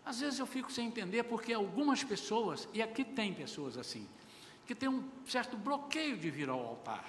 Às 0.09 0.21
vezes 0.21 0.39
eu 0.39 0.47
fico 0.47 0.71
sem 0.71 0.87
entender 0.87 1.21
porque 1.21 1.53
algumas 1.53 2.03
pessoas, 2.03 2.67
e 2.73 2.81
aqui 2.81 3.05
tem 3.05 3.31
pessoas 3.31 3.77
assim, 3.77 4.09
que 4.65 4.73
tem 4.73 4.89
um 4.89 5.07
certo 5.23 5.55
bloqueio 5.55 6.17
de 6.17 6.31
vir 6.31 6.49
ao 6.49 6.59
altar. 6.59 7.05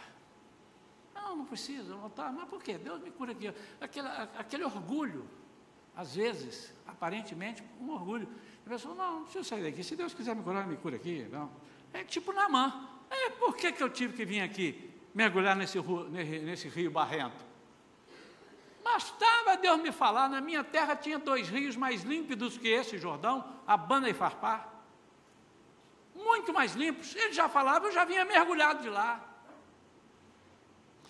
Não, 1.14 1.34
não 1.34 1.46
precisa, 1.46 1.94
no 1.94 2.02
altar, 2.02 2.30
mas 2.30 2.46
por 2.46 2.62
quê? 2.62 2.76
Deus 2.76 3.00
me 3.00 3.10
cura 3.10 3.32
aqui. 3.32 3.50
Aquele, 3.80 4.06
aquele 4.36 4.64
orgulho, 4.64 5.26
às 5.96 6.14
vezes, 6.14 6.74
aparentemente, 6.86 7.64
um 7.80 7.88
orgulho. 7.88 8.28
A 8.66 8.68
pessoa, 8.68 8.94
não, 8.94 9.14
não 9.14 9.22
preciso 9.22 9.44
sair 9.44 9.62
daqui. 9.62 9.82
Se 9.82 9.96
Deus 9.96 10.12
quiser 10.12 10.36
me 10.36 10.42
curar, 10.42 10.66
me 10.66 10.76
cura 10.76 10.96
aqui. 10.96 11.26
Não. 11.32 11.50
É 11.94 12.04
tipo 12.04 12.34
Namã. 12.34 12.86
É, 13.08 13.30
por 13.30 13.56
que, 13.56 13.72
que 13.72 13.82
eu 13.82 13.88
tive 13.88 14.12
que 14.12 14.26
vir 14.26 14.42
aqui 14.42 14.90
mergulhar 15.14 15.56
nesse, 15.56 15.78
nesse 16.44 16.68
rio 16.68 16.90
barrento? 16.90 17.49
Bastava 18.92 19.57
Deus 19.57 19.81
me 19.81 19.92
falar, 19.92 20.29
na 20.29 20.40
minha 20.40 20.64
terra 20.64 20.96
tinha 20.96 21.18
dois 21.18 21.48
rios 21.48 21.76
mais 21.76 22.03
límpidos 22.03 22.59
que 22.59 22.68
esse 22.68 22.98
Jordão, 22.98 23.44
Abana 23.66 24.09
e 24.09 24.14
Farpar. 24.14 24.68
Muito 26.14 26.53
mais 26.53 26.74
limpos. 26.74 27.14
Ele 27.14 27.33
já 27.33 27.48
falava, 27.48 27.87
eu 27.87 27.92
já 27.92 28.05
vinha 28.05 28.24
mergulhado 28.24 28.83
de 28.83 28.88
lá. 28.88 29.20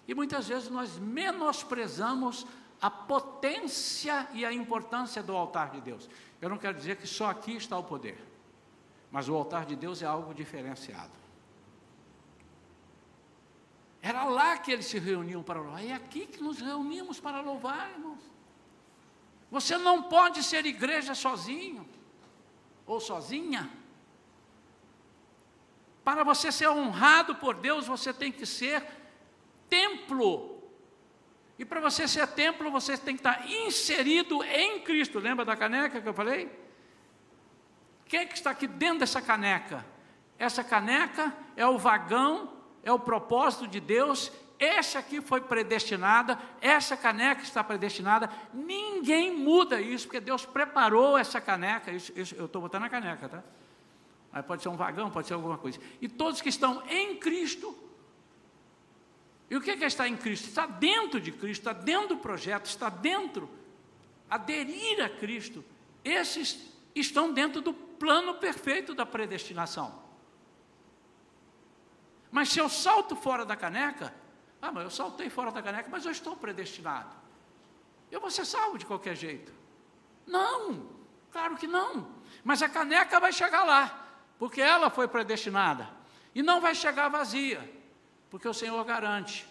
E 0.07 0.15
muitas 0.15 0.47
vezes 0.47 0.69
nós 0.69 0.99
menosprezamos 0.99 2.47
a 2.83 2.91
potência 2.91 4.29
e 4.33 4.45
a 4.45 4.53
importância 4.53 5.23
do 5.23 5.35
altar 5.35 5.71
de 5.71 5.81
Deus. 5.81 6.09
Eu 6.41 6.51
não 6.51 6.59
quero 6.59 6.77
dizer 6.77 6.97
que 6.97 7.07
só 7.07 7.31
aqui 7.31 7.57
está 7.57 7.79
o 7.79 7.85
poder. 7.85 8.23
Mas 9.11 9.29
o 9.29 9.35
altar 9.35 9.65
de 9.65 9.75
Deus 9.75 10.03
é 10.03 10.07
algo 10.07 10.35
diferenciado. 10.35 11.20
Era 14.03 14.25
lá 14.25 14.57
que 14.57 14.73
eles 14.73 14.87
se 14.87 14.99
reuniam 14.99 15.43
para 15.43 15.61
louvar. 15.61 15.85
É 15.85 15.93
aqui 15.93 16.27
que 16.27 16.43
nos 16.43 16.59
reunimos 16.59 17.21
para 17.21 17.41
louvar, 17.41 17.91
irmãos. 17.91 18.31
Você 19.51 19.77
não 19.77 20.05
pode 20.05 20.43
ser 20.43 20.65
igreja 20.65 21.15
sozinho 21.15 21.87
ou 22.87 23.01
sozinha. 23.01 23.69
Para 26.03 26.25
você 26.25 26.51
ser 26.51 26.69
honrado 26.69 27.35
por 27.37 27.55
Deus, 27.55 27.87
você 27.87 28.13
tem 28.13 28.33
que 28.33 28.47
ser 28.47 28.85
templo. 29.69 30.63
E 31.59 31.65
para 31.65 31.81
você 31.81 32.09
ser 32.09 32.27
templo, 32.29 32.71
você 32.71 32.97
tem 32.97 33.15
que 33.15 33.21
estar 33.21 33.47
inserido 33.49 34.43
em 34.43 34.81
Cristo. 34.81 35.19
Lembra 35.19 35.45
da 35.45 35.55
caneca 35.55 36.01
que 36.01 36.09
eu 36.09 36.15
falei? 36.15 36.51
Quem 38.07 38.21
é 38.21 38.25
que 38.27 38.35
está 38.35 38.51
aqui 38.51 38.67
dentro 38.67 39.01
dessa 39.01 39.21
caneca? 39.21 39.85
Essa 40.39 40.65
caneca 40.65 41.37
é 41.55 41.67
o 41.67 41.77
vagão, 41.77 42.60
é 42.83 42.93
o 42.93 42.99
propósito 42.99 43.67
de 43.67 43.81
Deus. 43.81 44.33
Essa 44.59 44.99
aqui 44.99 45.23
foi 45.23 45.41
predestinada, 45.41 46.39
essa 46.61 46.97
caneca 46.97 47.43
está 47.43 47.65
predestinada. 47.65 48.31
Ninguém 48.53 49.35
muda 49.35 49.81
isso, 49.81 50.07
porque 50.07 50.21
Deus 50.21 50.45
preparou 50.45 51.17
essa 51.17 51.41
caneca. 51.41 51.91
Isso, 51.91 52.13
isso, 52.15 52.35
eu 52.35 52.45
estou 52.45 52.61
botando 52.61 52.85
a 52.85 52.89
caneca, 52.89 53.29
tá? 53.29 53.43
Mas 54.31 54.45
pode 54.45 54.63
ser 54.63 54.69
um 54.69 54.77
vagão, 54.77 55.11
pode 55.11 55.27
ser 55.27 55.35
alguma 55.35 55.57
coisa. 55.57 55.81
E 56.01 56.09
todos 56.09 56.41
que 56.41 56.49
estão 56.51 56.83
em 56.89 57.17
Cristo. 57.17 57.77
E 59.49 59.57
o 59.57 59.61
que 59.61 59.71
é 59.71 59.87
estar 59.87 60.07
em 60.07 60.17
Cristo? 60.17 60.49
Está 60.49 60.67
dentro 60.67 61.21
de 61.21 61.33
Cristo, 61.33 61.63
está 61.63 61.73
dentro 61.73 62.11
do 62.11 62.17
projeto, 62.19 62.67
está 62.67 62.89
dentro. 62.89 63.51
Aderir 64.29 65.03
a 65.03 65.09
Cristo. 65.09 65.65
Esses 66.05 66.71
estão 66.95 67.33
dentro 67.33 67.61
do 67.61 67.73
plano 67.73 68.35
perfeito 68.35 68.95
da 68.95 69.05
predestinação. 69.05 70.10
Mas 72.31 72.51
se 72.51 72.59
eu 72.59 72.69
salto 72.69 73.17
fora 73.17 73.45
da 73.45 73.57
caneca, 73.57 74.15
ah, 74.63 74.71
mas 74.71 74.85
eu 74.85 74.91
saltei 74.91 75.29
fora 75.29 75.51
da 75.51 75.63
caneca, 75.63 75.89
mas 75.91 76.05
eu 76.05 76.13
estou 76.13 76.37
predestinado. 76.37 77.17
Eu 78.11 78.21
vou 78.21 78.31
ser 78.31 78.45
salvo 78.45 78.79
de 78.79 78.87
qualquer 78.87 79.17
jeito. 79.17 79.53
Não, 80.27 80.87
claro 81.33 81.57
que 81.57 81.67
não. 81.67 82.09
Mas 82.45 82.63
a 82.63 82.69
caneca 82.69 83.19
vai 83.19 83.33
chegar 83.33 83.65
lá, 83.65 84.07
porque 84.39 84.61
ela 84.61 84.91
foi 84.91 85.09
predestinada. 85.09 85.89
E 86.35 86.43
não 86.43 86.61
vai 86.61 86.75
chegar 86.75 87.09
vazia, 87.09 87.69
porque 88.31 88.47
o 88.47 88.55
Senhor 88.55 88.83
garante 88.85 89.47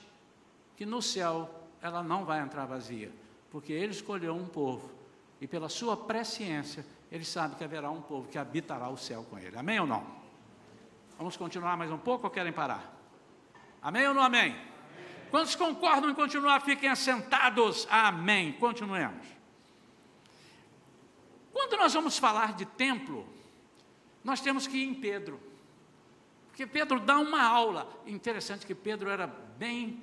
que 0.78 0.86
no 0.86 1.02
céu 1.02 1.68
ela 1.82 2.02
não 2.02 2.24
vai 2.24 2.40
entrar 2.40 2.66
vazia, 2.66 3.12
porque 3.50 3.74
Ele 3.74 3.92
escolheu 3.92 4.34
um 4.34 4.48
povo, 4.48 4.92
e 5.42 5.48
pela 5.48 5.70
sua 5.70 5.96
presciência, 5.96 6.86
ele 7.12 7.26
sabe 7.26 7.56
que 7.56 7.64
haverá 7.64 7.90
um 7.90 8.02
povo 8.02 8.28
que 8.28 8.38
habitará 8.38 8.90
o 8.90 8.98
céu 8.98 9.26
com 9.30 9.38
ele. 9.38 9.58
Amém 9.58 9.80
ou 9.80 9.88
não? 9.88 10.19
Vamos 11.20 11.36
continuar 11.36 11.76
mais 11.76 11.92
um 11.92 11.98
pouco 11.98 12.28
ou 12.28 12.32
querem 12.32 12.54
parar? 12.54 12.98
Amém 13.82 14.08
ou 14.08 14.14
não 14.14 14.24
amém? 14.24 14.54
amém. 14.54 14.70
Quantos 15.30 15.54
concordam 15.54 16.10
em 16.10 16.16
continuar, 16.16 16.62
fiquem 16.62 16.88
assentados. 16.88 17.86
Amém. 17.92 18.54
Continuemos. 18.54 19.28
Quando 21.52 21.76
nós 21.76 21.94
vamos 21.94 22.18
falar 22.18 22.54
de 22.54 22.66
templo, 22.66 23.28
nós 24.24 24.40
temos 24.40 24.66
que 24.66 24.78
ir 24.78 24.86
em 24.86 24.94
Pedro. 24.94 25.42
Porque 26.48 26.66
Pedro 26.66 27.02
dá 27.02 27.20
uma 27.20 27.44
aula. 27.44 28.02
Interessante 28.08 28.66
que 28.66 28.74
Pedro 28.74 29.10
era 29.10 29.28
bem, 29.28 30.02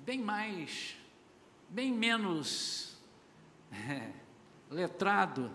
bem 0.00 0.18
mais, 0.18 0.96
bem 1.68 1.92
menos 1.92 2.98
é, 3.70 4.12
letrado 4.74 5.52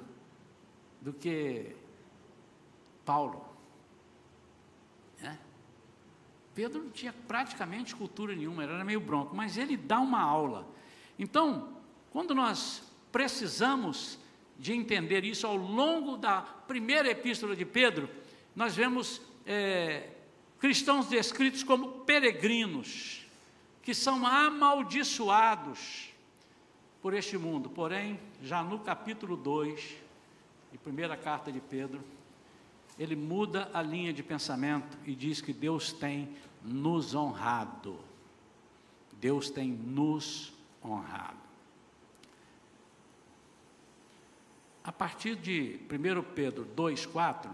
do 1.02 1.12
que 1.12 1.76
Paulo. 3.04 3.50
Né? 5.22 5.38
Pedro 6.54 6.84
não 6.84 6.92
tinha 6.92 7.14
praticamente 7.28 7.96
cultura 7.96 8.36
nenhuma, 8.36 8.64
era 8.64 8.84
meio 8.84 9.00
bronco, 9.00 9.36
mas 9.36 9.58
ele 9.58 9.78
dá 9.78 10.00
uma 10.00 10.22
aula. 10.22 10.68
Então, 11.18 11.70
quando 12.12 12.36
nós 12.36 12.84
precisamos 13.12 14.20
de 14.58 14.74
entender 14.74 15.24
isso 15.24 15.48
ao 15.48 15.56
longo 15.56 16.18
da 16.18 16.42
primeira 16.42 17.10
epístola 17.10 17.56
de 17.56 17.66
Pedro, 17.66 18.10
nós 18.56 18.76
vemos 18.76 19.22
é, 19.46 20.10
cristãos 20.60 21.08
descritos 21.08 21.64
como 21.64 22.02
peregrinos, 22.02 23.26
que 23.82 23.94
são 23.94 24.26
amaldiçoados 24.26 26.10
por 27.02 27.14
este 27.14 27.38
mundo. 27.38 27.70
Porém, 27.70 28.20
já 28.44 28.64
no 28.64 28.80
capítulo 28.80 29.36
2, 29.36 29.98
e 30.74 30.78
primeira 30.78 31.18
carta 31.18 31.52
de 31.52 31.60
Pedro, 31.60 32.02
ele 32.98 33.16
muda 33.16 33.70
a 33.74 33.82
linha 33.82 34.14
de 34.14 34.22
pensamento 34.22 34.98
e 35.06 35.16
diz 35.16 35.42
que 35.42 35.54
Deus 35.54 35.92
tem 35.92 36.30
nos 36.64 37.16
honrado. 37.16 38.00
Deus 39.14 39.50
tem 39.50 39.70
nos 39.70 40.54
honrado. 40.84 41.40
A 44.84 44.92
partir 44.92 45.36
de 45.36 45.80
1 45.90 46.24
Pedro 46.34 46.68
2,4, 46.76 47.50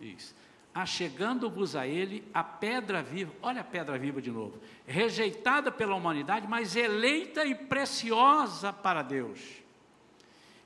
diz: 0.00 0.34
Achegando-vos 0.74 1.76
a 1.76 1.86
ele 1.86 2.24
a 2.32 2.42
pedra 2.42 3.02
viva, 3.02 3.32
olha 3.42 3.60
a 3.60 3.64
pedra 3.64 3.98
viva 3.98 4.20
de 4.20 4.30
novo, 4.30 4.58
rejeitada 4.86 5.70
pela 5.70 5.94
humanidade, 5.94 6.46
mas 6.48 6.74
eleita 6.74 7.44
e 7.44 7.54
preciosa 7.54 8.72
para 8.72 9.02
Deus 9.02 9.66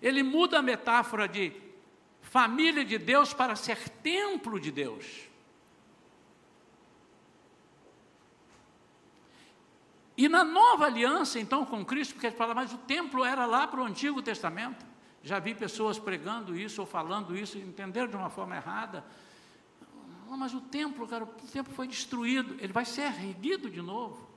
ele 0.02 0.22
muda 0.22 0.58
a 0.58 0.62
metáfora 0.62 1.28
de 1.28 1.52
família 2.30 2.84
de 2.84 2.96
Deus 2.96 3.34
para 3.34 3.56
ser 3.56 3.88
templo 3.88 4.60
de 4.60 4.70
Deus. 4.70 5.28
E 10.16 10.28
na 10.28 10.44
nova 10.44 10.86
aliança, 10.86 11.40
então, 11.40 11.66
com 11.66 11.84
Cristo, 11.84 12.14
porque 12.14 12.28
ele 12.28 12.36
fala, 12.36 12.54
mas 12.54 12.72
o 12.72 12.78
templo 12.78 13.24
era 13.24 13.46
lá 13.46 13.66
para 13.66 13.80
o 13.80 13.84
Antigo 13.84 14.22
Testamento. 14.22 14.86
Já 15.24 15.40
vi 15.40 15.56
pessoas 15.56 15.98
pregando 15.98 16.56
isso 16.56 16.80
ou 16.80 16.86
falando 16.86 17.36
isso 17.36 17.58
entenderam 17.58 18.08
de 18.08 18.16
uma 18.16 18.30
forma 18.30 18.54
errada. 18.54 19.04
Não, 20.28 20.36
mas 20.36 20.54
o 20.54 20.60
templo, 20.60 21.08
cara, 21.08 21.24
o 21.24 21.26
templo 21.26 21.74
foi 21.74 21.88
destruído, 21.88 22.56
ele 22.60 22.72
vai 22.72 22.84
ser 22.84 23.02
erguido 23.02 23.68
de 23.68 23.82
novo. 23.82 24.28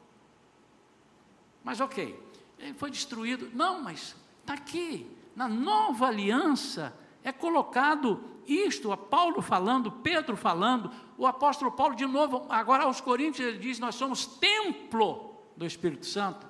Mas 1.63 1.79
ok, 1.79 2.19
ele 2.57 2.73
foi 2.73 2.89
destruído. 2.89 3.51
Não, 3.53 3.83
mas 3.83 4.15
está 4.41 4.55
aqui, 4.55 5.15
na 5.35 5.47
nova 5.47 6.07
aliança, 6.07 7.02
é 7.23 7.31
colocado 7.31 8.23
isto, 8.45 8.95
Paulo 8.97 9.41
falando, 9.41 9.91
Pedro 9.91 10.35
falando, 10.35 10.91
o 11.17 11.25
apóstolo 11.25 11.71
Paulo 11.71 11.95
de 11.95 12.05
novo, 12.05 12.45
agora 12.49 12.83
aos 12.83 12.99
Coríntios 12.99 13.47
ele 13.47 13.57
diz: 13.57 13.79
Nós 13.79 13.95
somos 13.95 14.25
templo 14.25 15.33
do 15.55 15.65
Espírito 15.65 16.05
Santo. 16.05 16.45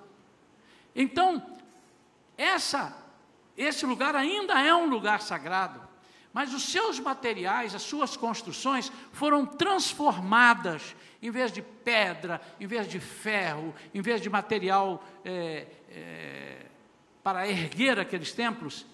Então, 0.96 1.42
essa, 2.38 2.98
esse 3.56 3.86
lugar 3.86 4.16
ainda 4.16 4.60
é 4.60 4.74
um 4.74 4.88
lugar 4.88 5.22
sagrado, 5.22 5.82
mas 6.32 6.54
os 6.54 6.64
seus 6.64 7.00
materiais, 7.00 7.76
as 7.76 7.84
suas 7.84 8.18
construções 8.18 8.92
foram 9.12 9.46
transformadas, 9.46 10.96
em 11.22 11.30
vez 11.30 11.52
de 11.52 11.62
pedra, 11.62 12.42
em 12.60 12.66
vez 12.66 12.88
de 12.88 13.00
ferro, 13.00 13.74
em 13.94 14.02
vez 14.02 14.20
de 14.20 14.30
material 14.30 15.04
é, 15.24 15.68
é, 15.90 16.66
para 17.24 17.48
erguer 17.48 18.00
aqueles 18.00 18.34
templos, 18.34 18.86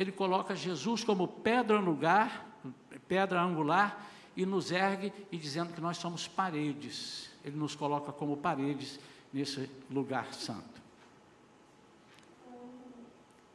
ele 0.00 0.10
coloca 0.10 0.56
Jesus 0.56 1.04
como 1.04 1.28
pedra 1.28 1.78
angular, 1.78 2.46
pedra 3.06 3.42
angular, 3.42 4.06
e 4.34 4.46
nos 4.46 4.70
ergue 4.70 5.12
e 5.30 5.36
dizendo 5.36 5.74
que 5.74 5.80
nós 5.80 5.98
somos 5.98 6.26
paredes. 6.26 7.28
Ele 7.44 7.58
nos 7.58 7.74
coloca 7.74 8.10
como 8.10 8.34
paredes 8.38 8.98
nesse 9.30 9.68
lugar 9.90 10.32
santo. 10.32 10.80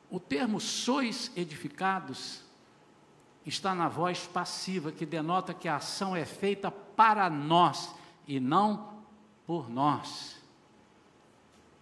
O 0.08 0.20
termo 0.20 0.62
sois 0.62 1.32
edificados 1.36 2.44
está 3.44 3.74
na 3.74 3.88
voz 3.88 4.28
passiva, 4.28 4.92
que 4.92 5.04
denota 5.04 5.52
que 5.52 5.68
a 5.68 5.78
ação 5.78 6.16
é 6.16 6.26
feita 6.26 6.70
para 6.70 7.28
nós 7.28 7.90
e 8.28 8.40
não 8.40 8.94
por 9.48 9.68
nós. 9.68 10.36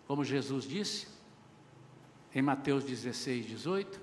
Como 0.08 0.24
Jesus 0.24 0.64
disse 0.64 1.10
em 2.34 2.42
Mateus 2.42 2.86
16, 2.86 3.46
18: 3.46 4.03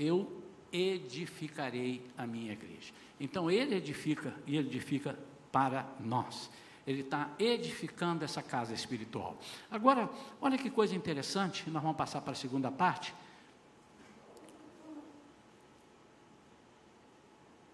eu 0.00 0.42
edificarei 0.72 2.10
a 2.16 2.26
minha 2.26 2.52
igreja. 2.52 2.92
Então 3.18 3.50
ele 3.50 3.74
edifica 3.74 4.34
e 4.46 4.56
ele 4.56 4.68
edifica 4.68 5.18
para 5.52 5.86
nós. 6.00 6.50
Ele 6.86 7.02
está 7.02 7.30
edificando 7.38 8.24
essa 8.24 8.42
casa 8.42 8.72
espiritual. 8.72 9.36
Agora, 9.70 10.08
olha 10.40 10.56
que 10.56 10.70
coisa 10.70 10.94
interessante, 10.94 11.68
nós 11.68 11.82
vamos 11.82 11.98
passar 11.98 12.22
para 12.22 12.32
a 12.32 12.36
segunda 12.36 12.70
parte. 12.72 13.14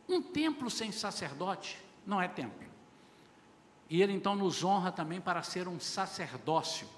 Um 0.09 0.21
templo 0.21 0.69
sem 0.69 0.91
sacerdote 0.91 1.79
não 2.05 2.21
é 2.21 2.27
templo. 2.27 2.67
E 3.89 4.03
ele 4.03 4.13
então 4.13 4.35
nos 4.35 4.65
honra 4.65 4.91
também 4.91 5.21
para 5.21 5.43
ser 5.43 5.69
um 5.69 5.79
sacerdócio. 5.79 6.89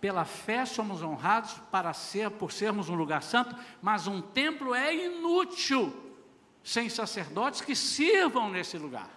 Pela 0.00 0.24
fé 0.24 0.66
somos 0.66 1.02
honrados 1.02 1.54
para 1.70 1.92
ser, 1.92 2.30
por 2.30 2.52
sermos 2.52 2.88
um 2.88 2.94
lugar 2.94 3.22
santo, 3.22 3.56
mas 3.80 4.06
um 4.06 4.20
templo 4.20 4.74
é 4.74 4.94
inútil 4.94 5.92
sem 6.62 6.88
sacerdotes 6.88 7.60
que 7.60 7.74
sirvam 7.74 8.50
nesse 8.50 8.76
lugar. 8.76 9.08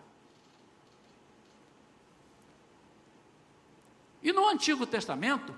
E 4.21 4.31
no 4.31 4.47
Antigo 4.47 4.85
Testamento, 4.85 5.55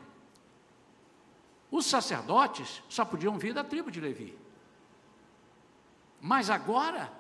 os 1.70 1.86
sacerdotes 1.86 2.84
só 2.90 3.04
podiam 3.04 3.38
vir 3.38 3.54
da 3.54 3.64
tribo 3.64 3.90
de 3.90 4.00
Levi. 4.00 4.38
Mas 6.20 6.50
agora, 6.50 7.12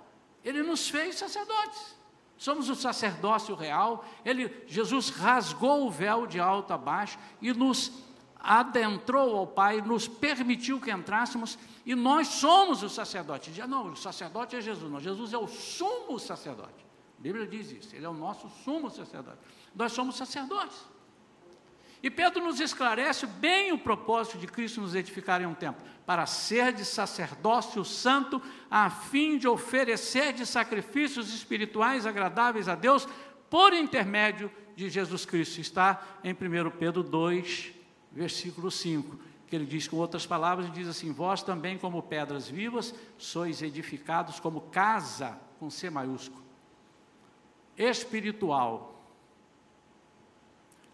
ele 0.43 0.61
nos 0.61 0.89
fez 0.89 1.15
sacerdotes. 1.15 1.95
Somos 2.41 2.69
o 2.69 2.75
sacerdócio 2.75 3.53
real. 3.53 4.03
Ele, 4.25 4.51
Jesus 4.65 5.09
rasgou 5.09 5.85
o 5.85 5.91
véu 5.91 6.25
de 6.25 6.39
alto 6.39 6.73
a 6.73 6.77
baixo 6.77 7.19
e 7.39 7.53
nos 7.53 7.91
adentrou 8.39 9.37
ao 9.37 9.45
Pai, 9.45 9.79
nos 9.79 10.07
permitiu 10.07 10.81
que 10.81 10.89
entrássemos, 10.89 11.55
e 11.85 11.93
nós 11.93 12.27
somos 12.29 12.81
o 12.81 12.89
sacerdote. 12.89 13.51
Não, 13.67 13.91
o 13.91 13.95
sacerdote 13.95 14.55
é 14.55 14.61
Jesus, 14.61 14.91
não. 14.91 14.99
Jesus 14.99 15.33
é 15.33 15.37
o 15.37 15.45
sumo 15.47 16.17
sacerdote. 16.17 16.83
A 17.19 17.21
Bíblia 17.21 17.45
diz 17.45 17.69
isso, 17.73 17.95
ele 17.95 18.07
é 18.07 18.09
o 18.09 18.13
nosso 18.13 18.49
sumo 18.63 18.89
sacerdote. 18.89 19.37
Nós 19.75 19.91
somos 19.91 20.15
sacerdotes. 20.15 20.83
E 22.03 22.09
Pedro 22.09 22.43
nos 22.43 22.59
esclarece 22.59 23.27
bem 23.27 23.71
o 23.71 23.77
propósito 23.77 24.37
de 24.39 24.47
Cristo 24.47 24.81
nos 24.81 24.95
edificar 24.95 25.41
em 25.41 25.45
um 25.45 25.53
templo, 25.53 25.83
para 26.05 26.25
ser 26.25 26.73
de 26.73 26.83
sacerdócio 26.83 27.85
santo, 27.85 28.41
a 28.69 28.89
fim 28.89 29.37
de 29.37 29.47
oferecer 29.47 30.33
de 30.33 30.45
sacrifícios 30.45 31.31
espirituais 31.33 32.07
agradáveis 32.07 32.67
a 32.67 32.73
Deus, 32.73 33.07
por 33.49 33.73
intermédio 33.73 34.49
de 34.75 34.89
Jesus 34.89 35.25
Cristo. 35.25 35.61
Está 35.61 36.01
em 36.23 36.33
1 36.33 36.71
Pedro 36.71 37.03
2, 37.03 37.71
versículo 38.11 38.71
5, 38.71 39.19
que 39.45 39.55
ele 39.55 39.65
diz 39.65 39.87
com 39.87 39.97
outras 39.97 40.25
palavras, 40.25 40.71
diz 40.73 40.87
assim: 40.87 41.11
Vós 41.11 41.43
também, 41.43 41.77
como 41.77 42.01
pedras 42.01 42.49
vivas, 42.49 42.95
sois 43.17 43.61
edificados 43.61 44.39
como 44.39 44.61
casa, 44.61 45.37
com 45.59 45.69
C 45.69 45.89
maiúsculo, 45.89 46.41
espiritual, 47.77 48.90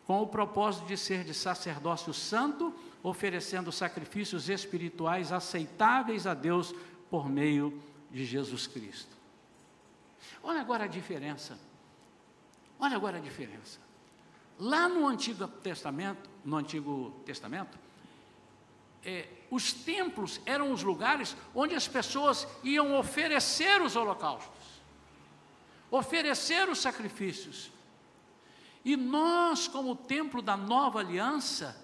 com 0.08 0.22
o 0.22 0.28
propósito 0.28 0.88
de 0.88 0.96
ser 0.96 1.26
de 1.26 1.34
sacerdócio 1.34 2.14
santo, 2.14 2.74
oferecendo 3.04 3.74
sacrifícios 3.74 4.48
espirituais 4.48 5.34
aceitáveis 5.34 6.26
a 6.26 6.34
Deus 6.34 6.74
por 7.10 7.30
meio 7.30 7.78
de 8.10 8.24
Jesus 8.24 8.66
Cristo. 8.66 9.14
Olha 10.42 10.62
agora 10.62 10.86
a 10.86 10.88
diferença. 10.88 11.60
Olha 12.80 12.96
agora 12.96 13.18
a 13.18 13.22
diferença. 13.22 13.80
Lá 14.58 14.88
no 14.88 15.06
Antigo 15.06 15.46
Testamento, 15.46 16.30
no 16.46 16.56
Antigo 16.56 17.12
Testamento, 17.26 17.78
é, 19.04 19.28
os 19.52 19.74
templos 19.74 20.40
eram 20.46 20.72
os 20.72 20.84
lugares 20.84 21.36
onde 21.54 21.76
as 21.76 21.88
pessoas 21.88 22.48
iam 22.64 22.98
oferecer 22.98 23.82
os 23.82 23.98
holocaustos, 23.98 24.82
oferecer 25.92 26.70
os 26.70 26.80
sacrifícios. 26.80 27.72
E 28.88 28.96
nós, 28.96 29.68
como 29.68 29.98
templo 29.98 30.42
da 30.42 30.56
nova 30.56 31.02
aliança, 31.02 31.76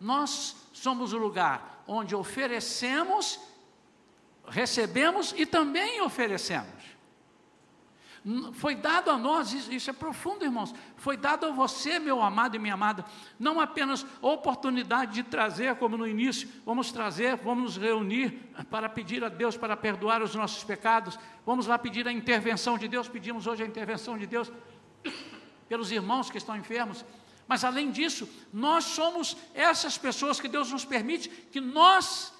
nós 0.00 0.56
somos 0.72 1.12
o 1.12 1.16
lugar 1.16 1.84
onde 1.86 2.16
oferecemos, 2.16 3.38
recebemos 4.48 5.32
e 5.38 5.46
também 5.46 6.00
oferecemos. 6.00 6.82
Foi 8.54 8.74
dado 8.74 9.12
a 9.12 9.16
nós, 9.16 9.52
isso, 9.52 9.88
é 9.88 9.92
profundo, 9.92 10.44
irmãos. 10.44 10.74
Foi 10.96 11.16
dado 11.16 11.46
a 11.46 11.52
você, 11.52 12.00
meu 12.00 12.20
amado 12.20 12.56
e 12.56 12.58
minha 12.58 12.74
amada, 12.74 13.04
não 13.38 13.60
apenas 13.60 14.04
oportunidade 14.20 15.12
de 15.12 15.22
trazer, 15.22 15.76
como 15.76 15.96
no 15.96 16.08
início, 16.08 16.48
vamos 16.66 16.90
trazer, 16.90 17.36
vamos 17.36 17.62
nos 17.62 17.76
reunir 17.76 18.52
para 18.68 18.88
pedir 18.88 19.22
a 19.22 19.28
Deus 19.28 19.56
para 19.56 19.76
perdoar 19.76 20.20
os 20.20 20.34
nossos 20.34 20.64
pecados, 20.64 21.16
vamos 21.46 21.68
lá 21.68 21.78
pedir 21.78 22.08
a 22.08 22.12
intervenção 22.12 22.76
de 22.76 22.88
Deus, 22.88 23.08
pedimos 23.08 23.46
hoje 23.46 23.62
a 23.62 23.66
intervenção 23.66 24.18
de 24.18 24.26
Deus 24.26 24.50
pelos 25.72 25.90
irmãos 25.90 26.28
que 26.28 26.36
estão 26.36 26.54
enfermos. 26.54 27.02
Mas 27.48 27.64
além 27.64 27.90
disso, 27.90 28.28
nós 28.52 28.84
somos 28.84 29.34
essas 29.54 29.96
pessoas 29.96 30.38
que 30.38 30.46
Deus 30.46 30.70
nos 30.70 30.84
permite 30.84 31.30
que 31.30 31.62
nós 31.62 32.30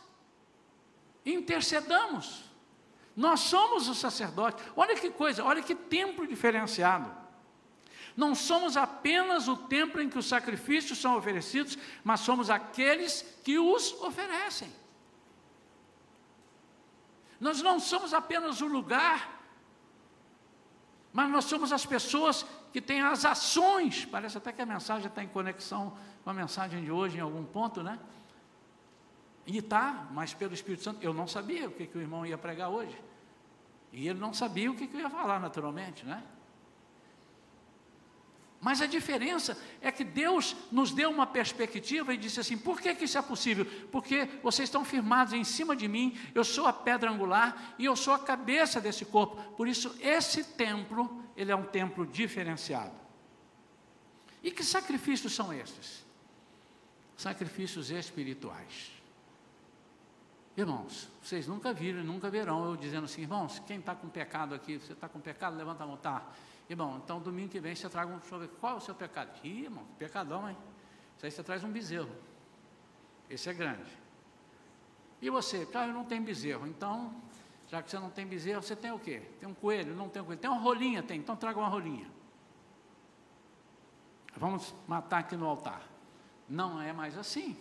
intercedamos. 1.25 2.45
Nós 3.17 3.41
somos 3.41 3.89
o 3.89 3.95
sacerdote. 3.95 4.63
Olha 4.77 4.95
que 4.95 5.09
coisa, 5.09 5.43
olha 5.43 5.63
que 5.63 5.75
templo 5.75 6.27
diferenciado. 6.27 7.11
Não 8.15 8.35
somos 8.35 8.77
apenas 8.77 9.49
o 9.49 9.57
templo 9.57 10.03
em 10.03 10.11
que 10.11 10.19
os 10.19 10.27
sacrifícios 10.27 10.99
são 10.99 11.17
oferecidos, 11.17 11.79
mas 12.05 12.21
somos 12.21 12.51
aqueles 12.51 13.25
que 13.43 13.59
os 13.59 13.95
oferecem. 14.03 14.71
Nós 17.41 17.63
não 17.63 17.81
somos 17.81 18.13
apenas 18.13 18.61
o 18.61 18.67
lugar, 18.67 19.41
mas 21.15 21.31
nós 21.31 21.47
somos 21.47 21.73
as 21.73 21.87
pessoas 21.87 22.45
que 22.73 22.81
tem 22.81 23.03
as 23.03 23.25
ações. 23.25 24.05
Parece 24.05 24.39
até 24.39 24.53
que 24.53 24.63
a 24.63 24.67
mensagem 24.67 25.07
está 25.09 25.23
em 25.23 25.29
conexão 25.29 25.97
com 26.25 26.31
a 26.31 26.35
mensagem 26.35 26.83
de 26.83 26.91
hoje 26.91 27.19
em 27.19 27.21
algum 27.21 27.45
ponto, 27.45 27.83
né? 27.83 27.99
E 29.47 29.59
está, 29.59 30.07
mas 30.13 30.33
pelo 30.33 30.55
Espírito 30.55 30.83
Santo, 30.83 31.03
eu 31.03 31.13
não 31.13 31.27
sabia 31.27 31.69
o 31.69 31.73
que, 31.73 31.87
que 31.87 31.99
o 31.99 32.01
irmão 32.01 32.25
ia 32.25 32.39
pregar 32.39 32.71
hoje. 32.71 32.97
E 33.93 34.09
ele 34.09 34.19
não 34.19 34.33
sabia 34.33 34.71
o 34.71 34.75
que, 34.75 34.87
que 34.87 34.97
eu 34.97 35.01
ia 35.01 35.11
falar, 35.11 35.39
naturalmente, 35.41 36.07
né? 36.07 36.23
Mas 38.63 38.81
a 38.81 38.87
diferença 38.87 39.61
é 39.83 39.93
que 39.93 40.03
Deus 40.03 40.57
nos 40.71 40.91
deu 40.93 41.11
uma 41.11 41.27
perspectiva 41.27 42.15
e 42.15 42.17
disse 42.17 42.41
assim: 42.41 42.57
por 42.57 42.81
que, 42.81 42.95
que 42.95 43.05
isso 43.05 43.19
é 43.19 43.23
possível? 43.23 43.67
Porque 43.91 44.27
vocês 44.43 44.69
estão 44.69 44.85
firmados 44.85 45.35
em 45.35 45.45
cima 45.45 45.77
de 45.77 45.87
mim, 45.87 46.17
eu 46.35 46.45
sou 46.45 46.67
a 46.67 46.73
pedra 46.73 47.11
angular 47.11 47.75
e 47.79 47.85
eu 47.85 47.95
sou 47.95 48.15
a 48.15 48.19
cabeça 48.19 48.81
desse 48.81 49.05
corpo. 49.05 49.37
Por 49.57 49.69
isso, 49.69 49.95
esse 50.01 50.45
templo, 50.45 51.23
ele 51.37 51.53
é 51.53 51.57
um 51.57 51.65
templo 51.65 52.07
diferenciado. 52.07 52.95
E 54.43 54.51
que 54.51 54.65
sacrifícios 54.65 55.35
são 55.35 55.53
esses? 55.53 56.03
sacrifícios 57.23 57.91
espirituais. 57.91 58.91
Irmãos, 60.57 61.09
vocês 61.23 61.47
nunca 61.47 61.73
viram, 61.73 62.03
nunca 62.05 62.29
verão 62.29 62.67
eu 62.67 62.77
dizendo 62.77 63.05
assim, 63.05 63.23
irmãos, 63.23 63.63
quem 63.67 63.79
está 63.79 63.95
com 63.95 64.09
pecado 64.09 64.55
aqui, 64.55 64.77
você 64.79 64.93
está 64.93 65.09
com 65.09 65.21
pecado, 65.21 65.57
levanta 65.57 65.85
a 65.85 65.87
mão, 65.87 65.97
tá. 65.97 66.23
Irmão, 66.73 66.99
então 67.05 67.21
domingo 67.21 67.51
que 67.51 67.61
vem 67.61 67.75
você 67.75 67.87
traga 67.87 68.11
um, 68.11 68.17
deixa 68.17 68.35
eu 68.35 68.41
ver, 68.41 68.49
qual 68.59 68.73
é 68.73 68.77
o 68.77 68.81
seu 68.81 68.95
pecado? 68.95 69.31
Ih, 69.45 69.65
irmão, 69.65 69.85
pecadão, 69.99 70.49
hein? 70.49 70.57
Isso 71.15 71.27
aí 71.27 71.31
você 71.31 71.43
traz 71.43 71.63
um 71.63 71.71
bezerro. 71.71 72.09
Esse 73.29 73.51
é 73.51 73.53
grande. 73.53 73.93
E 75.21 75.29
você? 75.29 75.67
Cara, 75.67 75.89
eu 75.89 75.93
não 75.93 76.07
tenho 76.07 76.23
bezerro. 76.23 76.67
Então, 76.67 77.15
já 77.69 77.83
que 77.83 77.91
você 77.91 77.99
não 77.99 78.09
tem 78.09 78.27
bezerro, 78.27 78.63
você 78.63 78.75
tem 78.75 78.91
o 78.91 78.99
quê? 78.99 79.21
Tem 79.39 79.47
um 79.47 79.53
coelho? 79.53 79.95
Não 79.95 80.09
tem 80.09 80.23
um 80.23 80.25
coelho. 80.25 80.41
Tem 80.41 80.51
uma 80.51 80.61
rolinha? 80.61 81.03
Tem. 81.03 81.19
Então 81.19 81.37
traga 81.37 81.59
uma 81.59 81.69
rolinha. 81.69 82.11
Vamos 84.35 84.75
matar 84.89 85.19
aqui 85.19 85.37
no 85.37 85.47
altar. 85.47 85.83
Não 86.49 86.81
é 86.81 86.91
mais 86.91 87.19
assim. 87.19 87.55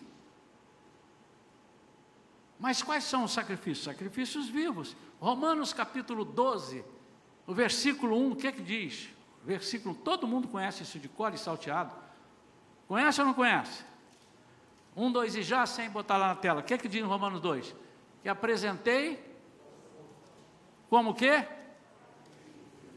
Mas 2.58 2.82
quais 2.82 3.04
são 3.04 3.24
os 3.24 3.32
sacrifícios? 3.32 3.84
Sacrifícios 3.84 4.48
vivos. 4.48 4.96
Romanos 5.20 5.74
capítulo 5.74 6.24
12, 6.24 6.82
o 7.46 7.54
versículo 7.54 8.16
1, 8.16 8.32
o 8.32 8.36
que 8.36 8.46
é 8.46 8.52
que 8.52 8.62
diz? 8.62 9.08
Versículo, 9.44 9.94
todo 9.94 10.26
mundo 10.26 10.48
conhece 10.48 10.82
isso 10.82 10.98
de 10.98 11.08
cor 11.08 11.34
e 11.34 11.38
salteado. 11.38 11.92
Conhece 12.86 13.20
ou 13.20 13.26
não 13.26 13.34
conhece? 13.34 13.84
Um, 14.96 15.10
dois 15.10 15.34
e 15.34 15.42
já, 15.42 15.66
sem 15.66 15.90
botar 15.90 16.16
lá 16.16 16.28
na 16.28 16.36
tela. 16.36 16.60
O 16.60 16.62
que 16.62 16.74
é 16.74 16.78
que 16.78 16.88
diz 16.88 17.00
em 17.00 17.06
Romanos 17.06 17.40
2? 17.40 17.74
Que 18.22 18.28
apresentei 18.28 19.32
como 20.88 21.10
o 21.10 21.14
quê? 21.14 21.46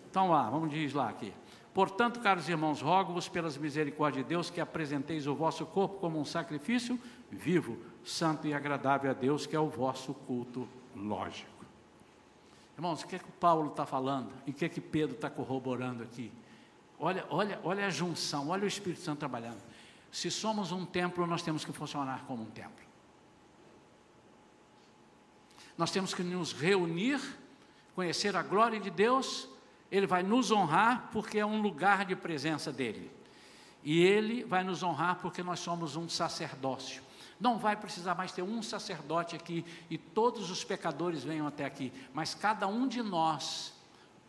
Então 0.09 0.29
lá, 0.29 0.49
vamos 0.49 0.69
diz 0.69 0.93
lá 0.93 1.09
aqui. 1.09 1.33
Portanto, 1.73 2.19
caros 2.19 2.47
irmãos, 2.47 2.81
rogo-vos 2.81 3.27
pelas 3.27 3.57
misericórdias 3.57 4.23
de 4.23 4.29
Deus 4.29 4.49
que 4.49 4.61
apresenteis 4.61 5.27
o 5.27 5.35
vosso 5.35 5.65
corpo 5.65 5.99
como 5.99 6.19
um 6.19 6.25
sacrifício 6.25 6.99
vivo, 7.31 7.77
santo 8.03 8.47
e 8.47 8.53
agradável 8.53 9.11
a 9.11 9.13
Deus, 9.13 9.45
que 9.45 9.55
é 9.55 9.59
o 9.59 9.67
vosso 9.67 10.13
culto 10.13 10.67
lógico. 10.95 11.54
Irmãos, 12.75 13.03
o 13.03 13.07
que 13.07 13.15
é 13.15 13.19
que 13.19 13.31
Paulo 13.33 13.71
está 13.71 13.85
falando? 13.85 14.31
E 14.45 14.51
o 14.51 14.53
que 14.53 14.65
é 14.65 14.69
que 14.69 14.81
Pedro 14.81 15.15
está 15.15 15.29
corroborando 15.29 16.03
aqui? 16.03 16.31
Olha, 16.99 17.25
olha, 17.29 17.59
olha 17.63 17.87
a 17.87 17.89
junção, 17.89 18.49
olha 18.49 18.63
o 18.63 18.67
Espírito 18.67 19.01
Santo 19.01 19.19
trabalhando. 19.19 19.61
Se 20.11 20.29
somos 20.29 20.71
um 20.71 20.85
templo, 20.85 21.25
nós 21.25 21.41
temos 21.41 21.63
que 21.63 21.71
funcionar 21.71 22.25
como 22.25 22.43
um 22.43 22.49
templo. 22.49 22.85
Nós 25.77 25.91
temos 25.91 26.13
que 26.13 26.23
nos 26.23 26.53
reunir, 26.53 27.19
conhecer 27.93 28.35
a 28.35 28.43
glória 28.43 28.79
de 28.79 28.89
Deus 28.89 29.49
ele 29.91 30.07
vai 30.07 30.23
nos 30.23 30.51
honrar 30.51 31.09
porque 31.11 31.39
é 31.39 31.45
um 31.45 31.61
lugar 31.61 32.05
de 32.05 32.15
presença 32.15 32.71
dele. 32.71 33.11
E 33.83 34.03
ele 34.03 34.43
vai 34.43 34.63
nos 34.63 34.81
honrar 34.81 35.19
porque 35.21 35.43
nós 35.43 35.59
somos 35.59 35.95
um 35.95 36.09
sacerdócio. 36.09 37.03
Não 37.39 37.57
vai 37.57 37.75
precisar 37.75 38.15
mais 38.15 38.31
ter 38.31 38.41
um 38.41 38.61
sacerdote 38.61 39.35
aqui 39.35 39.65
e 39.89 39.97
todos 39.97 40.49
os 40.49 40.63
pecadores 40.63 41.23
venham 41.23 41.47
até 41.47 41.65
aqui, 41.65 41.91
mas 42.13 42.33
cada 42.33 42.67
um 42.67 42.87
de 42.87 43.01
nós. 43.01 43.73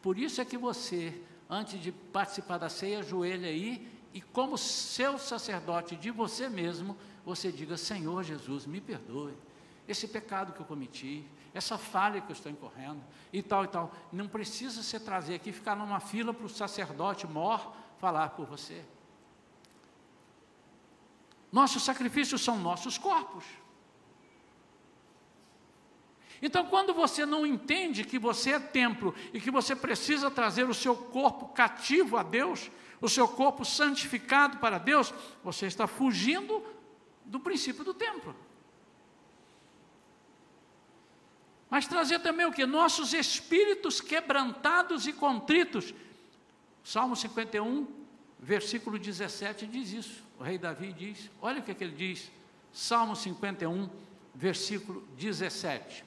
Por 0.03 0.19
isso 0.19 0.41
é 0.41 0.45
que 0.45 0.59
você, 0.59 1.21
antes 1.49 1.81
de 1.81 1.93
participar 1.93 2.59
da 2.59 2.69
ceia, 2.69 3.01
ajoelha 3.01 3.49
aí 3.49 3.89
e, 4.13 4.21
como 4.21 4.57
seu 4.59 5.19
sacerdote 5.19 5.95
de 5.95 6.11
você 6.11 6.49
mesmo, 6.49 6.97
você 7.25 7.53
diga: 7.53 7.77
Senhor 7.77 8.23
Jesus, 8.23 8.67
me 8.67 8.81
perdoe 8.81 9.35
esse 9.89 10.09
pecado 10.09 10.53
que 10.53 10.61
eu 10.61 10.67
cometi, 10.67 11.25
essa 11.55 11.79
falha 11.79 12.21
que 12.21 12.31
eu 12.31 12.35
estou 12.35 12.51
incorrendo, 12.51 13.01
e 13.33 13.43
tal 13.43 13.65
e 13.65 13.69
tal. 13.69 13.93
Não 14.13 14.27
precisa 14.27 14.83
você 14.83 14.99
trazer 14.99 15.35
aqui, 15.35 15.53
ficar 15.53 15.77
numa 15.77 16.01
fila 16.01 16.35
para 16.35 16.47
o 16.47 16.49
sacerdote 16.49 17.27
mor 17.27 17.73
falar 17.99 18.31
por 18.31 18.47
você. 18.47 18.85
Nossos 21.59 21.85
sacrifícios 21.85 22.43
são 22.45 22.59
nossos 22.59 22.99
corpos. 22.99 23.43
Então, 26.43 26.67
quando 26.67 26.93
você 26.93 27.25
não 27.25 27.47
entende 27.47 28.05
que 28.05 28.19
você 28.19 28.51
é 28.51 28.61
templo 28.61 29.15
e 29.33 29.41
que 29.41 29.51
você 29.51 29.75
precisa 29.75 30.31
trazer 30.31 30.69
o 30.69 30.75
seu 30.75 30.95
corpo 30.95 31.49
cativo 31.49 32.19
a 32.19 32.23
Deus, 32.23 32.71
o 33.01 33.09
seu 33.09 33.27
corpo 33.27 33.65
santificado 33.65 34.59
para 34.59 34.77
Deus, 34.77 35.15
você 35.43 35.65
está 35.65 35.87
fugindo 35.87 36.63
do 37.25 37.41
princípio 37.41 37.83
do 37.83 37.95
templo. 37.95 38.37
mas 41.71 41.87
trazer 41.87 42.19
também 42.21 42.47
o 42.47 42.53
que? 42.53 42.65
Nossos 42.67 43.13
espíritos 43.13 44.01
quebrantados 44.01 45.07
e 45.07 45.13
contritos. 45.13 45.95
Salmo 46.85 47.17
51, 47.17 47.87
versículo 48.39 48.99
17 48.99 49.67
diz 49.67 49.93
isso. 49.93 50.26
O 50.39 50.43
rei 50.43 50.59
Davi 50.59 50.93
diz, 50.93 51.31
olha 51.41 51.61
o 51.61 51.63
que, 51.63 51.71
é 51.71 51.75
que 51.75 51.85
ele 51.85 51.97
diz. 51.97 52.31
Salmo 52.73 53.17
51, 53.17 53.89
versículo 54.35 55.03
17. 55.17 56.05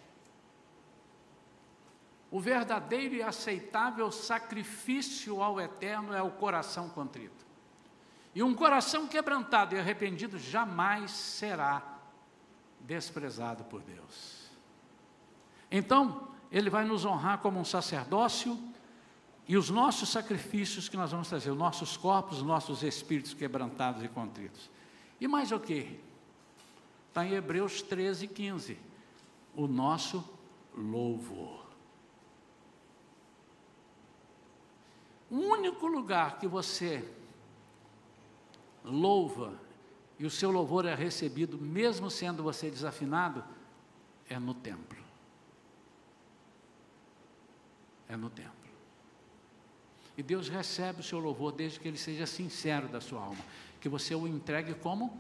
O 2.32 2.40
verdadeiro 2.40 3.16
e 3.16 3.24
aceitável 3.24 4.12
sacrifício 4.12 5.42
ao 5.42 5.60
eterno 5.60 6.14
é 6.14 6.22
o 6.22 6.30
coração 6.30 6.88
contrito. 6.90 7.46
E 8.36 8.44
um 8.44 8.54
coração 8.54 9.08
quebrantado 9.08 9.76
e 9.76 9.80
arrependido 9.80 10.38
jamais 10.38 11.10
será 11.10 11.82
desprezado 12.82 13.64
por 13.64 13.82
Deus. 13.82 14.48
Então, 15.72 16.28
ele 16.52 16.70
vai 16.70 16.86
nos 16.86 17.04
honrar 17.04 17.40
como 17.40 17.60
um 17.60 17.66
sacerdócio 17.66 18.58
e 19.50 19.58
os 19.58 19.72
nossos 19.72 20.10
sacrifícios 20.10 20.88
que 20.88 20.96
nós 20.96 21.10
vamos 21.10 21.28
trazer, 21.28 21.50
os 21.50 21.58
nossos 21.58 21.98
corpos, 21.98 22.38
os 22.38 22.44
nossos 22.44 22.84
espíritos 22.84 23.34
quebrantados 23.34 24.04
e 24.04 24.08
contritos. 24.08 24.70
E 25.20 25.28
mais 25.28 25.52
o 25.52 25.60
que? 25.60 26.00
Está 27.08 27.26
em 27.26 27.34
Hebreus 27.34 27.82
13, 27.82 28.28
15. 28.28 28.78
O 29.56 29.66
nosso 29.66 30.24
louvor. 30.78 31.66
O 35.32 35.36
único 35.36 35.88
lugar 35.88 36.38
que 36.38 36.48
você 36.48 37.04
louva 38.86 39.60
e 40.20 40.28
o 40.28 40.30
seu 40.30 40.52
louvor 40.52 40.86
é 40.86 40.94
recebido, 40.94 41.58
mesmo 41.58 42.12
sendo 42.12 42.44
você 42.44 42.70
desafinado, 42.70 43.44
é 44.30 44.38
no 44.38 44.54
templo. 44.54 45.00
é 48.10 48.18
no 48.18 48.30
templo. 48.30 48.59
E 50.20 50.22
Deus 50.22 50.50
recebe 50.50 51.00
o 51.00 51.04
seu 51.04 51.18
louvor 51.18 51.54
desde 51.54 51.80
que 51.80 51.88
ele 51.88 51.98
seja 51.98 52.26
sincero 52.26 52.90
da 52.90 53.00
sua 53.00 53.22
alma, 53.22 53.40
que 53.80 53.88
você 53.88 54.14
o 54.14 54.28
entregue 54.28 54.74
como 54.74 55.18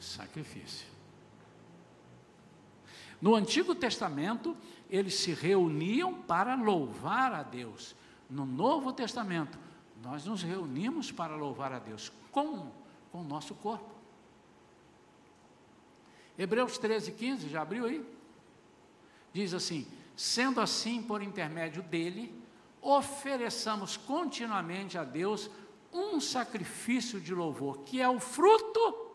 sacrifício. 0.00 0.86
No 3.20 3.34
Antigo 3.34 3.74
Testamento, 3.74 4.56
eles 4.88 5.16
se 5.16 5.34
reuniam 5.34 6.14
para 6.22 6.54
louvar 6.54 7.34
a 7.34 7.42
Deus. 7.42 7.94
No 8.30 8.46
Novo 8.46 8.90
Testamento, 8.90 9.58
nós 10.02 10.24
nos 10.24 10.42
reunimos 10.42 11.12
para 11.12 11.36
louvar 11.36 11.70
a 11.74 11.78
Deus. 11.78 12.10
Como? 12.32 12.72
Com 13.12 13.20
o 13.20 13.24
nosso 13.24 13.54
corpo. 13.54 13.94
Hebreus 16.38 16.78
13, 16.78 17.12
15, 17.12 17.50
já 17.50 17.60
abriu 17.60 17.84
aí? 17.84 18.02
Diz 19.30 19.52
assim: 19.52 19.86
Sendo 20.16 20.58
assim, 20.58 21.02
por 21.02 21.20
intermédio 21.20 21.82
dele, 21.82 22.47
ofereçamos 22.80 23.96
continuamente 23.96 24.96
a 24.96 25.04
Deus 25.04 25.50
um 25.92 26.20
sacrifício 26.20 27.20
de 27.20 27.34
louvor, 27.34 27.78
que 27.80 28.00
é 28.00 28.08
o 28.08 28.20
fruto 28.20 29.06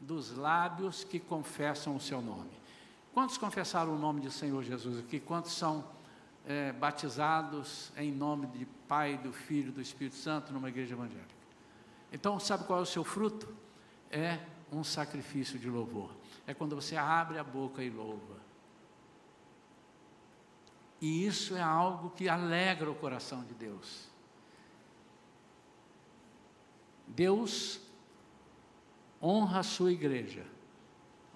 dos 0.00 0.36
lábios 0.36 1.04
que 1.04 1.18
confessam 1.18 1.96
o 1.96 2.00
seu 2.00 2.22
nome. 2.22 2.50
Quantos 3.12 3.36
confessaram 3.36 3.94
o 3.94 3.98
nome 3.98 4.20
do 4.20 4.30
Senhor 4.30 4.62
Jesus 4.62 4.98
aqui? 4.98 5.18
Quantos 5.18 5.52
são 5.52 5.84
é, 6.46 6.72
batizados 6.72 7.92
em 7.96 8.12
nome 8.12 8.46
de 8.46 8.64
Pai, 8.86 9.18
do 9.18 9.32
Filho 9.32 9.72
do 9.72 9.80
Espírito 9.80 10.16
Santo 10.16 10.52
numa 10.52 10.68
igreja 10.68 10.94
evangélica? 10.94 11.38
Então, 12.12 12.38
sabe 12.38 12.64
qual 12.64 12.78
é 12.78 12.82
o 12.82 12.86
seu 12.86 13.04
fruto? 13.04 13.54
É 14.10 14.38
um 14.72 14.82
sacrifício 14.84 15.58
de 15.58 15.68
louvor. 15.68 16.10
É 16.46 16.54
quando 16.54 16.74
você 16.74 16.96
abre 16.96 17.38
a 17.38 17.44
boca 17.44 17.82
e 17.82 17.90
louva. 17.90 18.37
E 21.00 21.24
isso 21.26 21.56
é 21.56 21.62
algo 21.62 22.10
que 22.10 22.28
alegra 22.28 22.90
o 22.90 22.94
coração 22.94 23.44
de 23.44 23.54
Deus. 23.54 24.08
Deus 27.06 27.80
honra 29.22 29.60
a 29.60 29.62
sua 29.62 29.92
igreja, 29.92 30.44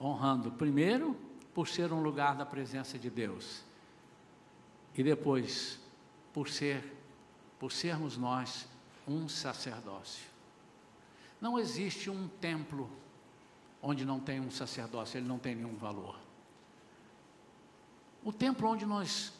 honrando 0.00 0.50
primeiro 0.52 1.16
por 1.54 1.68
ser 1.68 1.92
um 1.92 2.02
lugar 2.02 2.36
da 2.36 2.46
presença 2.46 2.98
de 2.98 3.10
Deus 3.10 3.62
e 4.94 5.02
depois 5.02 5.78
por 6.32 6.48
ser 6.48 7.00
por 7.58 7.70
sermos 7.70 8.16
nós 8.16 8.66
um 9.06 9.28
sacerdócio. 9.28 10.26
Não 11.40 11.58
existe 11.58 12.10
um 12.10 12.26
templo 12.26 12.90
onde 13.80 14.04
não 14.04 14.18
tem 14.18 14.40
um 14.40 14.50
sacerdócio, 14.50 15.18
ele 15.18 15.28
não 15.28 15.38
tem 15.38 15.54
nenhum 15.54 15.76
valor. 15.76 16.18
O 18.24 18.32
templo 18.32 18.68
onde 18.68 18.84
nós 18.84 19.32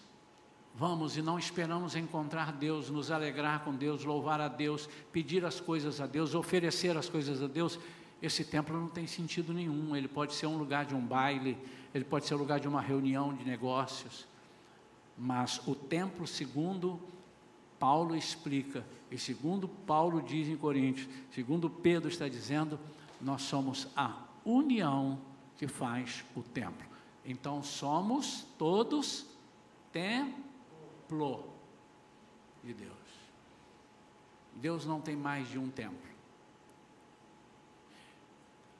Vamos 0.74 1.16
e 1.16 1.22
não 1.22 1.38
esperamos 1.38 1.94
encontrar 1.94 2.52
Deus, 2.52 2.88
nos 2.88 3.10
alegrar 3.10 3.62
com 3.62 3.74
Deus, 3.74 4.04
louvar 4.04 4.40
a 4.40 4.48
Deus, 4.48 4.88
pedir 5.12 5.44
as 5.44 5.60
coisas 5.60 6.00
a 6.00 6.06
Deus, 6.06 6.34
oferecer 6.34 6.96
as 6.96 7.08
coisas 7.08 7.42
a 7.42 7.46
Deus. 7.46 7.78
esse 8.22 8.44
templo 8.44 8.78
não 8.78 8.88
tem 8.88 9.06
sentido 9.06 9.52
nenhum. 9.52 9.94
Ele 9.94 10.08
pode 10.08 10.32
ser 10.32 10.46
um 10.46 10.56
lugar 10.56 10.86
de 10.86 10.94
um 10.94 11.00
baile, 11.00 11.58
ele 11.94 12.04
pode 12.04 12.26
ser 12.26 12.34
um 12.34 12.38
lugar 12.38 12.58
de 12.58 12.68
uma 12.68 12.80
reunião 12.80 13.34
de 13.34 13.44
negócios. 13.44 14.26
Mas 15.18 15.60
o 15.66 15.74
templo, 15.74 16.26
segundo 16.26 16.98
Paulo 17.78 18.16
explica, 18.16 18.86
e 19.10 19.18
segundo 19.18 19.68
Paulo 19.68 20.22
diz 20.22 20.48
em 20.48 20.56
Coríntios, 20.56 21.08
segundo 21.34 21.68
Pedro 21.68 22.08
está 22.08 22.28
dizendo, 22.28 22.80
nós 23.20 23.42
somos 23.42 23.88
a 23.94 24.16
união 24.44 25.18
que 25.58 25.68
faz 25.68 26.24
o 26.34 26.42
templo. 26.42 26.86
Então 27.24 27.62
somos 27.62 28.46
todos 28.56 29.26
templo 31.12 31.44
de 32.64 32.72
Deus. 32.72 32.92
Deus 34.54 34.86
não 34.86 35.00
tem 35.00 35.14
mais 35.14 35.48
de 35.48 35.58
um 35.58 35.68
templo. 35.70 36.10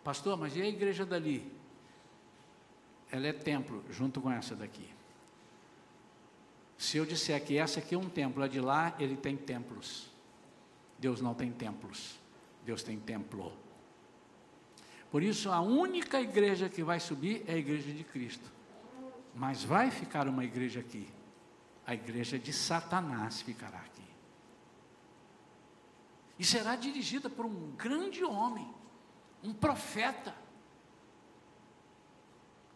Pastor, 0.03 0.37
mas 0.39 0.57
e 0.57 0.63
a 0.63 0.67
igreja 0.67 1.05
dali? 1.05 1.51
Ela 3.11 3.29
é 3.29 3.33
templo, 3.33 3.85
junto 3.91 4.21
com 4.21 4.31
essa 4.31 4.57
daqui. 4.57 4.89
Se 6.79 6.97
eu 6.97 7.07
disser 7.07 7.45
que 7.45 7.57
essa 7.57 7.79
aqui 7.79 7.95
é 7.95 7.99
um 7.99 8.09
templo, 8.09 8.43
a 8.43 8.49
de 8.49 8.61
lá 8.61 8.95
ele 8.99 9.17
tem 9.17 9.37
templos. 9.37 10.11
Deus 10.99 11.21
não 11.21 11.35
tem 11.35 11.53
templos, 11.53 12.19
Deus 12.65 12.83
tem 12.83 12.99
templo. 12.99 13.53
Por 15.11 15.23
isso, 15.23 15.51
a 15.51 15.61
única 15.61 16.21
igreja 16.21 16.69
que 16.69 16.83
vai 16.83 16.99
subir 16.99 17.45
é 17.47 17.53
a 17.53 17.59
igreja 17.59 17.93
de 17.93 18.03
Cristo. 18.03 18.51
Mas 19.35 19.63
vai 19.63 19.91
ficar 19.91 20.27
uma 20.27 20.45
igreja 20.45 20.81
aqui. 20.81 21.07
A 21.87 21.95
igreja 21.95 22.39
de 22.39 22.53
Satanás 22.53 23.43
ficará 23.43 23.79
aqui. 23.79 24.03
E 26.39 26.45
será 26.45 26.77
dirigida 26.77 27.29
por 27.29 27.45
um 27.45 27.73
grande 27.77 28.25
homem, 28.25 28.73
um 29.43 29.53
profeta, 29.53 30.35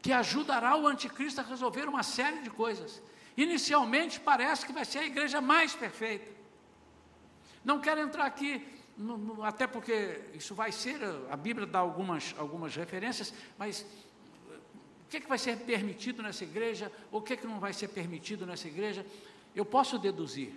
que 0.02 0.12
ajudará 0.12 0.76
o 0.76 0.86
anticristo 0.86 1.40
a 1.40 1.44
resolver 1.44 1.88
uma 1.88 2.02
série 2.02 2.40
de 2.40 2.50
coisas. 2.50 3.02
Inicialmente 3.36 4.20
parece 4.20 4.64
que 4.64 4.72
vai 4.72 4.84
ser 4.84 5.00
a 5.00 5.06
igreja 5.06 5.40
mais 5.40 5.74
perfeita. 5.74 6.30
Não 7.64 7.80
quero 7.80 8.00
entrar 8.00 8.24
aqui 8.24 8.64
no, 8.96 9.18
no, 9.18 9.44
até 9.44 9.66
porque 9.66 10.22
isso 10.32 10.54
vai 10.54 10.72
ser, 10.72 10.98
a 11.30 11.36
Bíblia 11.36 11.66
dá 11.66 11.80
algumas, 11.80 12.34
algumas 12.38 12.74
referências, 12.74 13.34
mas 13.58 13.84
o 15.06 15.08
que, 15.08 15.18
é 15.18 15.20
que 15.20 15.28
vai 15.28 15.38
ser 15.38 15.56
permitido 15.60 16.20
nessa 16.20 16.42
igreja, 16.42 16.90
ou 17.12 17.20
o 17.20 17.22
que, 17.22 17.34
é 17.34 17.36
que 17.36 17.46
não 17.46 17.60
vai 17.60 17.72
ser 17.72 17.88
permitido 17.88 18.44
nessa 18.44 18.66
igreja, 18.66 19.06
eu 19.54 19.64
posso 19.64 20.00
deduzir. 20.00 20.52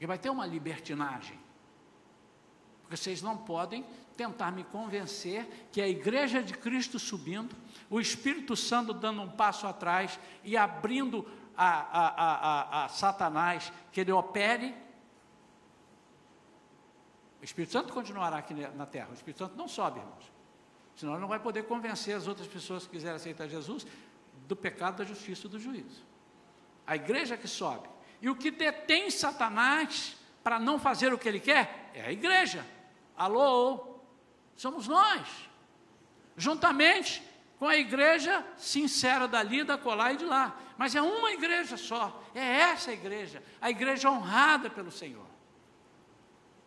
Que 0.00 0.08
vai 0.08 0.18
ter 0.18 0.28
uma 0.28 0.44
libertinagem. 0.44 1.38
Porque 2.82 2.96
vocês 2.96 3.22
não 3.22 3.36
podem 3.36 3.86
tentar 4.16 4.50
me 4.50 4.64
convencer 4.64 5.68
que 5.70 5.80
a 5.80 5.88
igreja 5.88 6.42
de 6.42 6.52
Cristo 6.52 6.98
subindo, 6.98 7.54
o 7.88 8.00
Espírito 8.00 8.56
Santo 8.56 8.92
dando 8.92 9.22
um 9.22 9.30
passo 9.30 9.68
atrás 9.68 10.18
e 10.42 10.56
abrindo 10.56 11.30
a, 11.56 11.68
a, 11.68 12.08
a, 12.08 12.84
a, 12.84 12.88
Satanás 12.88 13.72
que 13.92 14.00
ele 14.00 14.10
opere. 14.10 14.74
O 17.40 17.44
Espírito 17.44 17.72
Santo 17.72 17.92
continuará 17.92 18.38
aqui 18.38 18.52
na 18.52 18.84
terra. 18.84 19.10
O 19.12 19.14
Espírito 19.14 19.38
Santo 19.38 19.56
não 19.56 19.68
sobe, 19.68 20.00
irmãos. 20.00 20.37
Senão 20.98 21.12
ele 21.12 21.20
não 21.20 21.28
vai 21.28 21.38
poder 21.38 21.62
convencer 21.62 22.16
as 22.16 22.26
outras 22.26 22.48
pessoas 22.48 22.84
que 22.84 22.90
quiserem 22.90 23.14
aceitar 23.14 23.46
Jesus 23.46 23.86
do 24.48 24.56
pecado, 24.56 24.96
da 24.96 25.04
justiça 25.04 25.46
e 25.46 25.48
do 25.48 25.56
juízo. 25.56 26.02
A 26.84 26.96
igreja 26.96 27.36
que 27.36 27.46
sobe. 27.46 27.88
E 28.20 28.28
o 28.28 28.34
que 28.34 28.50
detém 28.50 29.08
Satanás 29.08 30.16
para 30.42 30.58
não 30.58 30.76
fazer 30.76 31.12
o 31.12 31.18
que 31.18 31.28
ele 31.28 31.38
quer 31.38 31.92
é 31.94 32.02
a 32.02 32.10
igreja. 32.10 32.66
Alô? 33.16 34.00
Somos 34.56 34.88
nós. 34.88 35.24
Juntamente 36.36 37.22
com 37.60 37.68
a 37.68 37.76
igreja 37.76 38.44
sincera 38.56 39.28
dali, 39.28 39.62
da 39.62 39.78
colar 39.78 40.14
e 40.14 40.16
de 40.16 40.24
lá. 40.24 40.58
Mas 40.76 40.96
é 40.96 41.00
uma 41.00 41.30
igreja 41.30 41.76
só, 41.76 42.20
é 42.34 42.40
essa 42.40 42.92
igreja, 42.92 43.40
a 43.60 43.70
igreja 43.70 44.10
honrada 44.10 44.68
pelo 44.68 44.90
Senhor. 44.90 45.26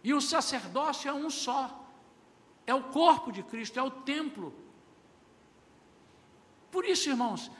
E 0.01 0.13
o 0.13 0.21
sacerdócio 0.21 1.09
é 1.09 1.13
um 1.13 1.29
só, 1.29 1.80
é 2.65 2.73
o 2.73 2.83
corpo 2.83 3.31
de 3.31 3.43
Cristo, 3.43 3.79
é 3.79 3.83
o 3.83 3.91
templo. 3.91 4.53
Por 6.71 6.85
isso, 6.85 7.09
irmãos, 7.09 7.51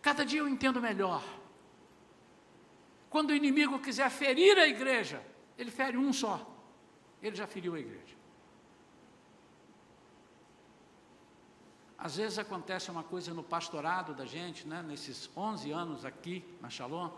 cada 0.00 0.24
dia 0.24 0.40
eu 0.40 0.48
entendo 0.48 0.80
melhor. 0.80 1.22
Quando 3.08 3.30
o 3.30 3.34
inimigo 3.34 3.78
quiser 3.78 4.10
ferir 4.10 4.58
a 4.58 4.66
igreja, 4.66 5.22
ele 5.56 5.70
fere 5.70 5.96
um 5.96 6.12
só, 6.12 6.46
ele 7.22 7.36
já 7.36 7.46
feriu 7.46 7.74
a 7.74 7.80
igreja. 7.80 8.16
Às 11.96 12.16
vezes 12.16 12.36
acontece 12.36 12.90
uma 12.90 13.04
coisa 13.04 13.32
no 13.32 13.44
pastorado 13.44 14.12
da 14.12 14.26
gente, 14.26 14.66
né? 14.66 14.82
nesses 14.82 15.30
11 15.36 15.70
anos 15.70 16.04
aqui 16.04 16.44
na 16.60 16.68
Shalom, 16.68 17.10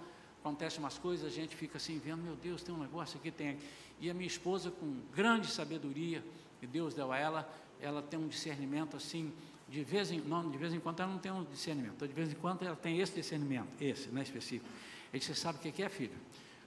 acontece 0.45 0.79
umas 0.79 0.99
coisas, 0.99 1.27
a 1.27 1.35
gente 1.35 1.57
fica 1.57 1.79
assim 1.79 1.99
vendo, 1.99 2.23
meu 2.23 2.37
Deus, 2.37 2.63
tem 2.63 2.75
um 2.75 2.79
negócio 2.79 3.19
aqui, 3.19 3.31
tem 3.31 3.49
aqui. 3.51 3.63
E 3.99 4.11
a 4.11 4.15
minha 4.15 4.27
esposa, 4.27 4.71
com 4.71 5.01
grande 5.15 5.47
sabedoria 5.47 6.23
que 6.61 6.67
Deus 6.67 6.93
deu 6.93 7.11
a 7.11 7.19
ela, 7.19 7.51
ela 7.81 8.03
tem 8.03 8.21
um 8.21 8.29
discernimento 8.29 8.95
assim, 8.95 9.33
de 9.67 9.83
vez 9.83 10.11
em, 10.11 10.21
não, 10.21 10.51
de 10.51 10.59
vez 10.59 10.75
em 10.75 10.79
quando 10.79 11.01
ela 11.01 11.11
não 11.11 11.19
tem 11.19 11.33
um 11.33 11.45
discernimento, 11.45 12.07
de 12.07 12.13
vez 12.13 12.31
em 12.31 12.35
quando 12.35 12.63
ela 12.63 12.77
tem 12.77 13.01
esse 13.01 13.15
discernimento, 13.15 13.69
esse, 13.81 14.11
não 14.11 14.21
é 14.21 14.23
específico. 14.23 14.69
Ele 15.11 15.19
disse, 15.19 15.35
sabe 15.35 15.67
o 15.67 15.73
que 15.73 15.83
é, 15.83 15.89
filho? 15.89 16.17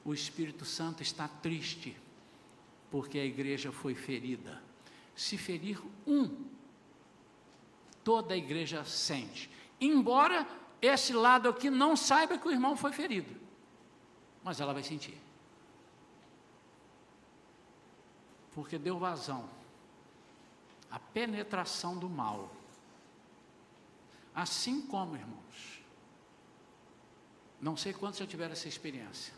O 0.04 0.12
Espírito 0.12 0.66
Santo 0.66 1.04
está 1.04 1.28
triste, 1.28 1.96
porque 2.90 3.20
a 3.20 3.26
igreja 3.26 3.72
foi 3.72 3.94
ferida. 3.94 4.60
Se 5.16 5.38
ferir 5.38 5.80
um, 6.08 6.46
toda 8.04 8.34
a 8.34 8.38
igreja 8.38 8.84
sente. 8.86 9.52
Embora 9.80 10.48
esse 10.82 11.14
lado 11.14 11.48
aqui 11.48 11.70
não 11.70 11.96
saiba 11.96 12.40
que 12.40 12.48
o 12.48 12.52
irmão 12.52 12.76
foi 12.76 12.92
ferido, 12.92 13.47
mas 14.48 14.62
ela 14.62 14.74
vai 14.74 14.82
sentir. 14.82 15.18
Porque 18.56 18.78
deu 18.78 18.98
vazão 18.98 19.50
a 20.90 20.98
penetração 20.98 21.98
do 21.98 22.10
mal. 22.10 22.50
Assim 24.34 24.82
como, 24.82 25.18
irmãos, 25.18 25.82
não 27.60 27.76
sei 27.76 27.92
quantos 27.92 28.20
já 28.20 28.26
tiveram 28.26 28.54
essa 28.54 28.70
experiência. 28.70 29.34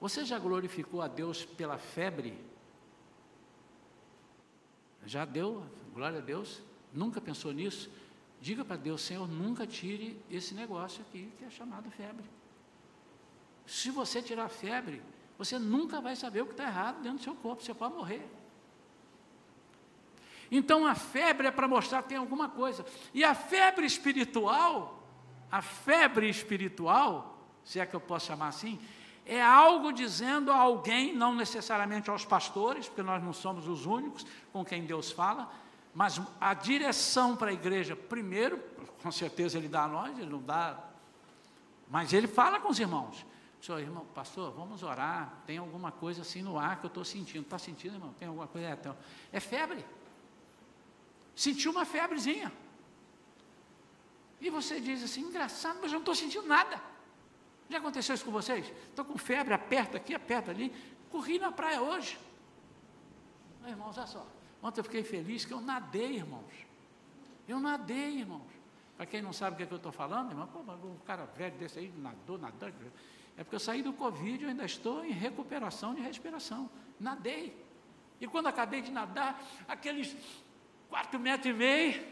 Você 0.00 0.24
já 0.24 0.38
glorificou 0.38 1.02
a 1.02 1.08
Deus 1.08 1.44
pela 1.44 1.76
febre? 1.76 2.38
Já 5.04 5.24
deu, 5.24 5.66
glória 5.92 6.18
a 6.18 6.22
Deus, 6.22 6.62
Nunca 6.92 7.20
pensou 7.20 7.52
nisso? 7.52 7.90
Diga 8.40 8.64
para 8.64 8.76
Deus, 8.76 9.02
Senhor, 9.02 9.28
nunca 9.28 9.66
tire 9.66 10.16
esse 10.30 10.54
negócio 10.54 11.02
aqui 11.02 11.30
que 11.36 11.44
é 11.44 11.50
chamado 11.50 11.90
febre. 11.90 12.24
Se 13.66 13.90
você 13.90 14.22
tirar 14.22 14.48
febre, 14.48 15.02
você 15.36 15.58
nunca 15.58 16.00
vai 16.00 16.16
saber 16.16 16.42
o 16.42 16.46
que 16.46 16.52
está 16.52 16.64
errado 16.64 17.02
dentro 17.02 17.18
do 17.18 17.24
seu 17.24 17.34
corpo, 17.34 17.62
você 17.62 17.74
pode 17.74 17.94
morrer. 17.94 18.26
Então 20.50 20.86
a 20.86 20.94
febre 20.94 21.48
é 21.48 21.50
para 21.50 21.66
mostrar 21.66 22.02
que 22.02 22.10
tem 22.10 22.18
alguma 22.18 22.48
coisa. 22.48 22.84
E 23.12 23.24
a 23.24 23.34
febre 23.34 23.84
espiritual, 23.84 25.02
a 25.50 25.60
febre 25.60 26.28
espiritual, 26.28 27.38
se 27.64 27.80
é 27.80 27.86
que 27.86 27.96
eu 27.96 28.00
posso 28.00 28.26
chamar 28.26 28.48
assim, 28.48 28.80
é 29.24 29.42
algo 29.42 29.92
dizendo 29.92 30.52
a 30.52 30.56
alguém, 30.56 31.12
não 31.12 31.34
necessariamente 31.34 32.08
aos 32.08 32.24
pastores, 32.24 32.86
porque 32.86 33.02
nós 33.02 33.20
não 33.22 33.32
somos 33.32 33.66
os 33.66 33.84
únicos 33.84 34.24
com 34.52 34.64
quem 34.64 34.84
Deus 34.84 35.10
fala, 35.10 35.50
mas 35.92 36.20
a 36.40 36.54
direção 36.54 37.36
para 37.36 37.50
a 37.50 37.52
igreja, 37.52 37.96
primeiro, 37.96 38.62
com 39.02 39.10
certeza 39.10 39.58
ele 39.58 39.66
dá 39.66 39.84
a 39.84 39.88
nós, 39.88 40.16
ele 40.16 40.30
não 40.30 40.40
dá. 40.40 40.78
Mas 41.90 42.12
ele 42.12 42.28
fala 42.28 42.60
com 42.60 42.68
os 42.68 42.78
irmãos. 42.78 43.26
Senhor, 43.60 43.80
irmão, 43.80 44.04
pastor, 44.14 44.52
vamos 44.52 44.82
orar. 44.82 45.42
Tem 45.46 45.58
alguma 45.58 45.90
coisa 45.90 46.22
assim 46.22 46.42
no 46.42 46.58
ar 46.58 46.78
que 46.78 46.86
eu 46.86 46.88
estou 46.88 47.04
sentindo. 47.04 47.42
Está 47.42 47.58
sentindo, 47.58 47.94
irmão? 47.94 48.14
Tem 48.18 48.28
alguma 48.28 48.46
coisa? 48.46 48.68
É, 48.68 48.72
então, 48.72 48.96
é 49.32 49.40
febre. 49.40 49.84
Sentiu 51.34 51.72
uma 51.72 51.84
febrezinha. 51.84 52.52
E 54.40 54.50
você 54.50 54.80
diz 54.80 55.02
assim, 55.02 55.22
engraçado, 55.22 55.78
mas 55.80 55.90
eu 55.90 55.96
não 55.96 56.00
estou 56.00 56.14
sentindo 56.14 56.46
nada. 56.46 56.80
Já 57.68 57.78
aconteceu 57.78 58.14
isso 58.14 58.24
com 58.24 58.30
vocês? 58.30 58.72
Estou 58.88 59.04
com 59.04 59.18
febre, 59.18 59.52
aperta 59.52 59.96
aqui, 59.96 60.14
aperta 60.14 60.50
ali. 60.50 60.72
Corri 61.10 61.38
na 61.38 61.50
praia 61.50 61.80
hoje. 61.80 62.18
Irmãos, 63.66 63.98
olha 63.98 64.06
só. 64.06 64.26
Ontem 64.62 64.80
eu 64.80 64.84
fiquei 64.84 65.02
feliz 65.02 65.44
que 65.44 65.52
eu 65.52 65.60
nadei, 65.60 66.16
irmãos. 66.16 66.52
Eu 67.48 67.58
nadei, 67.58 68.20
irmãos. 68.20 68.46
Para 68.96 69.06
quem 69.06 69.20
não 69.20 69.32
sabe 69.32 69.54
o 69.54 69.56
que, 69.56 69.62
é 69.64 69.66
que 69.66 69.72
eu 69.72 69.76
estou 69.76 69.92
falando, 69.92 70.30
irmão, 70.30 70.46
pô, 70.46 70.60
um 70.60 70.98
cara 71.04 71.26
velho 71.26 71.56
desse 71.58 71.78
aí 71.78 71.92
nadou, 71.98 72.38
nadando. 72.38 72.74
É 73.36 73.44
porque 73.44 73.56
eu 73.56 73.60
saí 73.60 73.82
do 73.82 73.92
Covid 73.92 74.44
e 74.44 74.48
ainda 74.48 74.64
estou 74.64 75.04
em 75.04 75.12
recuperação 75.12 75.94
de 75.94 76.00
respiração. 76.00 76.70
Nadei. 76.98 77.56
E 78.20 78.26
quando 78.26 78.46
acabei 78.46 78.80
de 78.80 78.90
nadar, 78.90 79.42
aqueles 79.68 80.16
quatro 80.88 81.20
metros 81.20 81.54
e 81.54 81.56
meio, 81.56 82.06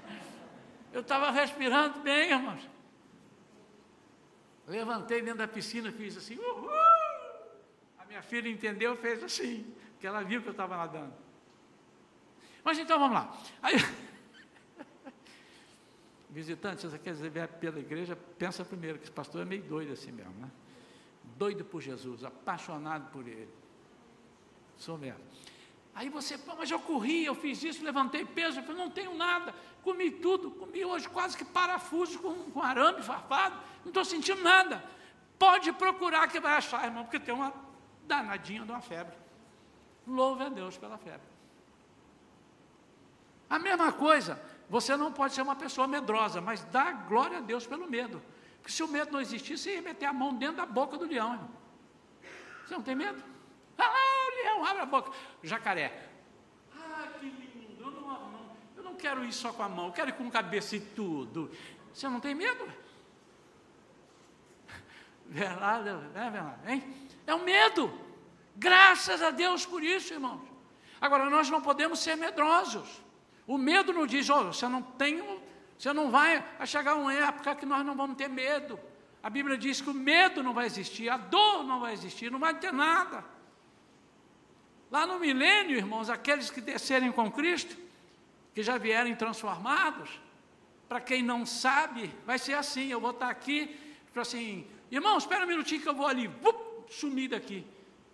eu 0.92 1.02
estava 1.02 1.30
respirando 1.30 2.00
bem, 2.00 2.30
irmãos. 2.30 2.68
Levantei 4.66 5.20
dentro 5.20 5.38
da 5.38 5.48
piscina, 5.48 5.92
fiz 5.92 6.16
assim, 6.16 6.36
uhul! 6.36 6.70
minha 8.10 8.22
filha 8.22 8.48
entendeu, 8.48 8.96
fez 8.96 9.22
assim, 9.22 9.72
porque 9.92 10.04
ela 10.04 10.22
viu 10.22 10.42
que 10.42 10.48
eu 10.48 10.52
estava 10.52 10.76
nadando. 10.76 11.14
Mas 12.64 12.76
então 12.76 12.98
vamos 12.98 13.14
lá. 13.14 13.32
Aí, 13.62 13.76
visitante, 16.30 16.80
se 16.80 16.88
você 16.88 16.98
quer 16.98 17.14
ver 17.14 17.48
pela 17.48 17.78
igreja, 17.78 18.16
pensa 18.38 18.64
primeiro 18.64 18.98
que 18.98 19.04
esse 19.04 19.12
pastor 19.12 19.42
é 19.42 19.44
meio 19.44 19.62
doido 19.62 19.92
assim 19.92 20.12
mesmo, 20.12 20.34
né? 20.34 20.50
Doido 21.36 21.64
por 21.64 21.80
Jesus, 21.80 22.24
apaixonado 22.24 23.10
por 23.10 23.26
ele. 23.26 23.48
Sou 24.76 24.96
mesmo. 24.96 25.20
Aí 25.94 26.08
você, 26.08 26.38
mas 26.56 26.70
eu 26.70 26.78
corri, 26.78 27.24
eu 27.24 27.34
fiz 27.34 27.62
isso, 27.62 27.84
levantei 27.84 28.24
peso, 28.24 28.60
eu 28.60 28.62
falei, 28.62 28.80
não 28.80 28.90
tenho 28.90 29.14
nada, 29.14 29.52
comi 29.82 30.10
tudo, 30.10 30.50
comi 30.52 30.84
hoje 30.84 31.08
quase 31.08 31.36
que 31.36 31.44
parafuso 31.44 32.18
com, 32.20 32.50
com 32.50 32.62
arame 32.62 33.02
farpado, 33.02 33.56
não 33.80 33.88
estou 33.88 34.04
sentindo 34.04 34.42
nada. 34.42 34.82
Pode 35.38 35.72
procurar 35.72 36.28
que 36.28 36.38
vai 36.38 36.52
achar, 36.52 36.84
irmão, 36.84 37.04
porque 37.04 37.18
tem 37.18 37.34
uma 37.34 37.52
danadinha 38.06 38.64
de 38.64 38.70
uma 38.70 38.80
febre. 38.80 39.16
Louve 40.06 40.44
a 40.44 40.48
Deus 40.48 40.78
pela 40.78 40.96
febre. 40.96 41.26
A 43.48 43.58
mesma 43.58 43.92
coisa, 43.92 44.40
você 44.70 44.96
não 44.96 45.12
pode 45.12 45.34
ser 45.34 45.42
uma 45.42 45.56
pessoa 45.56 45.88
medrosa, 45.88 46.40
mas 46.40 46.62
dá 46.66 46.92
glória 46.92 47.38
a 47.38 47.40
Deus 47.40 47.66
pelo 47.66 47.90
medo. 47.90 48.22
Porque 48.58 48.70
se 48.70 48.84
o 48.84 48.88
medo 48.88 49.10
não 49.10 49.20
existisse, 49.20 49.64
você 49.64 49.74
ia 49.74 49.82
meter 49.82 50.06
a 50.06 50.12
mão 50.12 50.32
dentro 50.32 50.58
da 50.58 50.66
boca 50.66 50.96
do 50.96 51.06
leão. 51.06 51.32
Irmão. 51.32 51.50
Você 52.64 52.74
não 52.74 52.82
tem 52.82 52.94
medo? 52.94 53.20
Ah, 53.76 54.30
leão, 54.36 54.64
abre 54.64 54.82
a 54.82 54.86
boca. 54.86 55.10
Jacaré. 55.42 56.08
Ah, 56.72 57.08
que 57.18 57.26
lindo. 57.26 57.82
Eu 57.82 57.90
não, 57.90 58.56
eu 58.76 58.82
não 58.84 58.94
quero 58.94 59.24
ir 59.24 59.32
só 59.32 59.52
com 59.52 59.64
a 59.64 59.68
mão, 59.68 59.86
eu 59.86 59.92
quero 59.92 60.10
ir 60.10 60.12
com 60.12 60.28
a 60.28 60.30
cabeça 60.30 60.76
e 60.76 60.80
tudo. 60.80 61.50
Você 61.92 62.08
não 62.08 62.20
tem 62.20 62.36
medo? 62.36 62.72
Verdade, 65.26 65.88
é 66.14 66.30
verdade, 66.30 66.72
hein? 66.72 67.08
É 67.26 67.34
o 67.34 67.42
medo. 67.42 67.92
Graças 68.54 69.20
a 69.20 69.32
Deus 69.32 69.66
por 69.66 69.82
isso, 69.82 70.12
irmãos. 70.12 70.48
Agora, 71.00 71.28
nós 71.28 71.50
não 71.50 71.60
podemos 71.60 71.98
ser 71.98 72.14
medrosos. 72.14 73.09
O 73.50 73.58
medo 73.58 73.92
não 73.92 74.06
diz, 74.06 74.30
oh, 74.30 74.44
você 74.44 74.68
não 74.68 74.80
tem, 74.80 75.20
você 75.76 75.92
não 75.92 76.08
vai 76.08 76.40
chegar 76.64 76.94
uma 76.94 77.12
época 77.12 77.56
que 77.56 77.66
nós 77.66 77.84
não 77.84 77.96
vamos 77.96 78.16
ter 78.16 78.28
medo. 78.28 78.78
A 79.20 79.28
Bíblia 79.28 79.58
diz 79.58 79.80
que 79.80 79.90
o 79.90 79.92
medo 79.92 80.40
não 80.40 80.54
vai 80.54 80.66
existir, 80.66 81.08
a 81.08 81.16
dor 81.16 81.64
não 81.64 81.80
vai 81.80 81.92
existir, 81.92 82.30
não 82.30 82.38
vai 82.38 82.54
ter 82.54 82.72
nada. 82.72 83.24
Lá 84.88 85.04
no 85.04 85.18
milênio, 85.18 85.76
irmãos, 85.76 86.08
aqueles 86.08 86.48
que 86.48 86.60
descerem 86.60 87.10
com 87.10 87.28
Cristo, 87.28 87.76
que 88.54 88.62
já 88.62 88.78
vierem 88.78 89.16
transformados, 89.16 90.20
para 90.88 91.00
quem 91.00 91.20
não 91.20 91.44
sabe, 91.44 92.14
vai 92.24 92.38
ser 92.38 92.54
assim: 92.54 92.86
eu 92.86 93.00
vou 93.00 93.10
estar 93.10 93.30
aqui, 93.30 93.76
para 94.12 94.22
assim, 94.22 94.64
irmão, 94.92 95.18
espera 95.18 95.44
um 95.44 95.48
minutinho 95.48 95.82
que 95.82 95.88
eu 95.88 95.94
vou 95.94 96.06
ali, 96.06 96.28
vup, 96.28 96.88
sumi 96.88 97.26
daqui. 97.26 97.66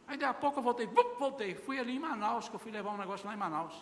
Aí 0.09 0.17
daqui 0.17 0.31
a 0.31 0.33
pouco 0.33 0.61
eu 0.61 0.63
voltei, 0.63 0.87
voltei. 1.19 1.55
Fui 1.55 1.79
ali 1.79 1.95
em 1.95 1.99
Manaus, 1.99 2.49
que 2.49 2.55
eu 2.55 2.59
fui 2.59 2.73
levar 2.73 2.93
um 2.93 2.97
negócio 2.97 3.27
lá 3.27 3.35
em 3.35 3.37
Manaus. 3.37 3.75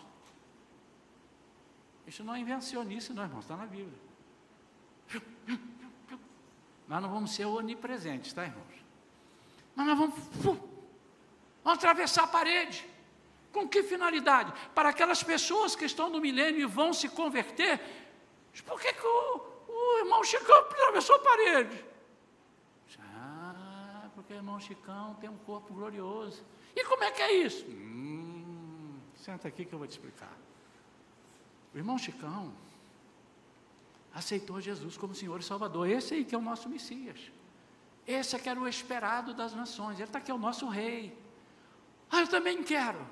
Isso 2.07 2.23
não 2.23 2.35
é 2.35 2.39
invencionice, 2.39 3.13
não, 3.13 3.23
irmãos, 3.23 3.41
está 3.41 3.57
na 3.57 3.65
Bíblia. 3.65 3.97
Nós 6.87 7.01
não 7.01 7.09
vamos 7.09 7.33
ser 7.33 7.45
onipresentes, 7.45 8.31
tá, 8.33 8.43
irmãos? 8.43 8.85
Mas 9.75 9.87
nós 9.87 9.97
vamos, 9.97 10.15
vamos 10.43 10.61
atravessar 11.65 12.23
a 12.23 12.27
parede. 12.27 12.87
Com 13.51 13.67
que 13.67 13.81
finalidade? 13.83 14.53
Para 14.73 14.89
aquelas 14.89 15.23
pessoas 15.23 15.75
que 15.75 15.85
estão 15.85 16.09
no 16.09 16.19
milênio 16.19 16.61
e 16.61 16.65
vão 16.65 16.93
se 16.93 17.09
converter. 17.09 17.79
Por 18.65 18.79
que, 18.79 18.93
que 18.93 19.05
o, 19.05 19.41
o 19.67 19.97
irmão 19.99 20.23
Chicão 20.23 20.59
atravessou 20.59 21.15
a 21.15 21.19
parede? 21.19 21.85
Ah, 22.99 24.09
porque 24.13 24.33
o 24.33 24.35
irmão 24.35 24.59
Chicão 24.59 25.15
tem 25.15 25.29
um 25.29 25.37
corpo 25.37 25.73
glorioso. 25.73 26.43
E 26.75 26.83
como 26.83 27.03
é 27.03 27.11
que 27.11 27.21
é 27.21 27.33
isso? 27.33 27.65
Hum, 27.65 28.99
senta 29.15 29.47
aqui 29.47 29.65
que 29.65 29.73
eu 29.73 29.79
vou 29.79 29.87
te 29.87 29.91
explicar. 29.91 30.44
O 31.75 31.77
irmão 31.77 31.97
Chicão 31.97 32.53
aceitou 34.13 34.61
Jesus 34.61 34.95
como 34.95 35.13
Senhor 35.13 35.41
e 35.41 35.43
Salvador. 35.43 35.89
Esse 35.89 36.13
aí 36.13 36.23
que 36.23 36.33
é 36.33 36.37
o 36.37 36.41
nosso 36.41 36.69
Messias. 36.69 37.19
Esse 38.07 38.33
é 38.33 38.39
que 38.39 38.47
era 38.47 38.57
o 38.57 38.65
esperado 38.65 39.33
das 39.33 39.53
nações. 39.53 39.95
Ele 39.95 40.05
está 40.05 40.19
aqui, 40.19 40.31
é 40.31 40.33
o 40.33 40.37
nosso 40.37 40.69
rei. 40.69 41.17
Ah, 42.09 42.21
eu 42.21 42.27
também 42.29 42.63
quero. 42.63 43.05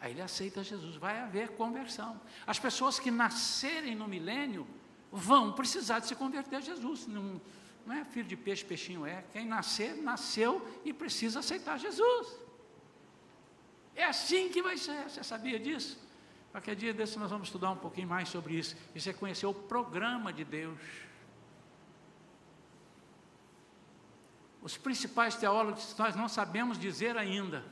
Aí 0.00 0.12
ele 0.12 0.22
aceita 0.22 0.64
Jesus. 0.64 0.96
Vai 0.96 1.20
haver 1.20 1.50
conversão. 1.50 2.18
As 2.46 2.58
pessoas 2.58 2.98
que 2.98 3.10
nascerem 3.10 3.94
no 3.94 4.08
milênio 4.08 4.66
vão 5.12 5.52
precisar 5.52 5.98
de 5.98 6.06
se 6.06 6.14
converter 6.14 6.56
a 6.56 6.60
Jesus. 6.60 7.06
Não, 7.06 7.38
não 7.84 7.94
é 7.94 8.06
filho 8.06 8.26
de 8.26 8.38
peixe, 8.38 8.64
peixinho 8.64 9.04
é. 9.04 9.22
Quem 9.34 9.44
nascer, 9.44 9.94
nasceu 9.96 10.66
e 10.82 10.94
precisa 10.94 11.40
aceitar 11.40 11.78
Jesus. 11.78 12.38
É 13.94 14.04
assim 14.04 14.48
que 14.48 14.62
vai 14.62 14.78
ser. 14.78 15.10
Você 15.10 15.22
sabia 15.22 15.60
disso? 15.60 16.05
Qualquer 16.56 16.74
dia 16.74 16.94
desse 16.94 17.18
nós 17.18 17.30
vamos 17.30 17.48
estudar 17.48 17.70
um 17.70 17.76
pouquinho 17.76 18.08
mais 18.08 18.30
sobre 18.30 18.54
isso. 18.54 18.74
Isso 18.94 19.10
é 19.10 19.12
conhecer 19.12 19.44
o 19.44 19.52
programa 19.52 20.32
de 20.32 20.42
Deus. 20.42 20.80
Os 24.62 24.74
principais 24.78 25.36
teólogos 25.36 25.94
nós 25.98 26.16
não 26.16 26.30
sabemos 26.30 26.78
dizer 26.78 27.14
ainda. 27.18 27.62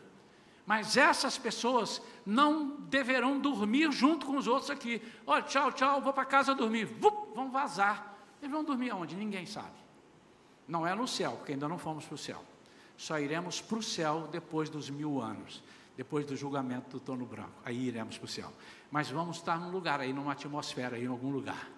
Mas 0.66 0.98
essas 0.98 1.38
pessoas 1.38 2.02
não 2.26 2.76
deverão 2.82 3.40
dormir 3.40 3.90
junto 3.90 4.26
com 4.26 4.36
os 4.36 4.46
outros 4.46 4.70
aqui. 4.70 5.00
Olha, 5.26 5.40
tchau, 5.44 5.72
tchau, 5.72 6.02
vou 6.02 6.12
para 6.12 6.26
casa 6.26 6.54
dormir. 6.54 6.84
Vup, 6.84 7.34
vão 7.34 7.50
vazar. 7.50 8.14
Eles 8.42 8.52
vão 8.52 8.62
dormir 8.62 8.90
aonde? 8.90 9.16
Ninguém 9.16 9.46
sabe. 9.46 9.78
Não 10.68 10.86
é 10.86 10.94
no 10.94 11.08
céu, 11.08 11.32
porque 11.38 11.52
ainda 11.52 11.66
não 11.66 11.78
fomos 11.78 12.04
para 12.04 12.16
o 12.16 12.18
céu. 12.18 12.44
Só 12.98 13.18
iremos 13.18 13.62
para 13.62 13.78
o 13.78 13.82
céu 13.82 14.28
depois 14.30 14.68
dos 14.68 14.90
mil 14.90 15.22
anos 15.22 15.62
depois 15.96 16.26
do 16.26 16.36
julgamento 16.36 16.90
do 16.90 17.00
trono 17.00 17.24
branco. 17.24 17.52
Aí 17.64 17.86
iremos 17.86 18.18
para 18.18 18.24
o 18.24 18.28
céu. 18.28 18.52
Mas 18.90 19.10
vamos 19.10 19.36
estar 19.38 19.58
num 19.58 19.70
lugar 19.70 20.00
aí, 20.00 20.12
numa 20.12 20.32
atmosfera, 20.32 20.96
aí, 20.96 21.04
em 21.04 21.08
algum 21.08 21.30
lugar. 21.30 21.70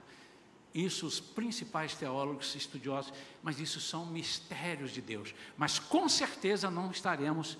Isso 0.75 1.07
os 1.07 1.19
principais 1.21 1.95
teólogos, 1.95 2.55
estudiosos, 2.55 3.13
mas 3.43 3.59
isso 3.59 3.81
são 3.81 4.05
mistérios 4.07 4.91
de 4.91 5.01
Deus. 5.01 5.35
Mas 5.57 5.79
com 5.79 6.09
certeza 6.09 6.71
não 6.71 6.91
estaremos, 6.91 7.57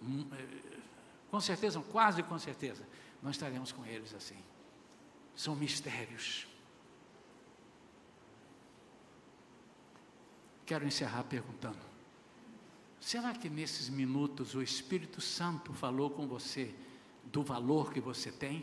hum, 0.00 0.24
eh, 0.32 0.78
com 1.30 1.40
certeza, 1.40 1.80
quase 1.90 2.22
com 2.22 2.38
certeza, 2.38 2.86
não 3.20 3.30
estaremos 3.30 3.72
com 3.72 3.84
eles 3.84 4.14
assim. 4.14 4.38
São 5.34 5.56
mistérios. 5.56 6.46
Quero 10.64 10.86
encerrar 10.86 11.24
perguntando: 11.24 11.87
Será 13.08 13.32
que 13.32 13.48
nesses 13.48 13.88
minutos 13.88 14.54
o 14.54 14.60
Espírito 14.60 15.18
Santo 15.18 15.72
falou 15.72 16.10
com 16.10 16.26
você 16.26 16.74
do 17.32 17.42
valor 17.42 17.90
que 17.90 18.02
você 18.02 18.30
tem? 18.30 18.62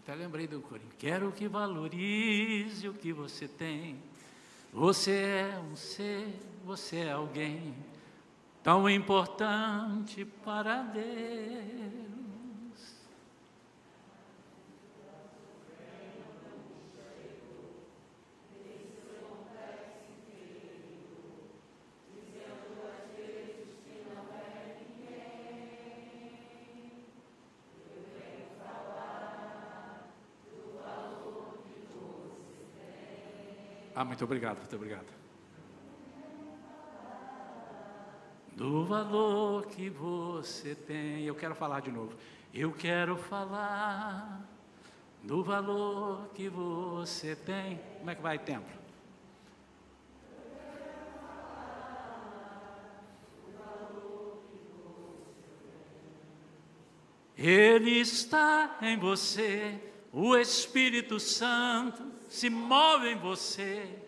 Até 0.00 0.16
lembrei 0.16 0.48
do 0.48 0.60
corinho. 0.60 0.90
Quero 0.98 1.30
que 1.30 1.46
valorize 1.46 2.88
o 2.88 2.92
que 2.92 3.12
você 3.12 3.46
tem. 3.46 4.02
Você 4.72 5.12
é 5.12 5.60
um 5.60 5.76
ser, 5.76 6.40
você 6.64 6.96
é 6.96 7.12
alguém 7.12 7.72
tão 8.64 8.90
importante 8.90 10.24
para 10.24 10.82
Deus. 10.82 12.27
Muito 34.18 34.24
obrigado, 34.24 34.58
muito 34.58 34.74
obrigado. 34.74 35.06
Do 38.56 38.84
valor 38.84 39.66
que 39.66 39.88
você 39.88 40.74
tem. 40.74 41.22
Eu 41.22 41.36
quero 41.36 41.54
falar 41.54 41.78
de 41.82 41.92
novo. 41.92 42.16
Eu 42.52 42.72
quero 42.72 43.16
falar 43.16 44.44
do 45.22 45.44
valor 45.44 46.30
que 46.34 46.48
você 46.48 47.36
tem. 47.36 47.78
Como 47.98 48.10
é 48.10 48.16
que 48.16 48.20
vai 48.20 48.40
tempo? 48.40 48.66
Ele 57.36 58.00
está 58.00 58.78
em 58.82 58.98
você, 58.98 59.80
o 60.12 60.36
Espírito 60.36 61.20
Santo 61.20 62.04
se 62.28 62.50
move 62.50 63.10
em 63.10 63.16
você. 63.16 64.07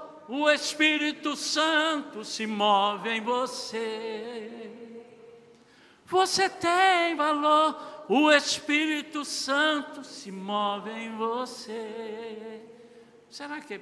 o 0.33 0.49
Espírito 0.49 1.35
Santo 1.35 2.23
se 2.23 2.47
move 2.47 3.09
em 3.09 3.19
você. 3.19 4.71
Você 6.05 6.49
tem 6.49 7.17
valor, 7.17 8.05
o 8.07 8.31
Espírito 8.31 9.25
Santo 9.25 10.05
se 10.05 10.31
move 10.31 10.89
em 10.89 11.17
você. 11.17 12.61
Será 13.29 13.59
que 13.59 13.81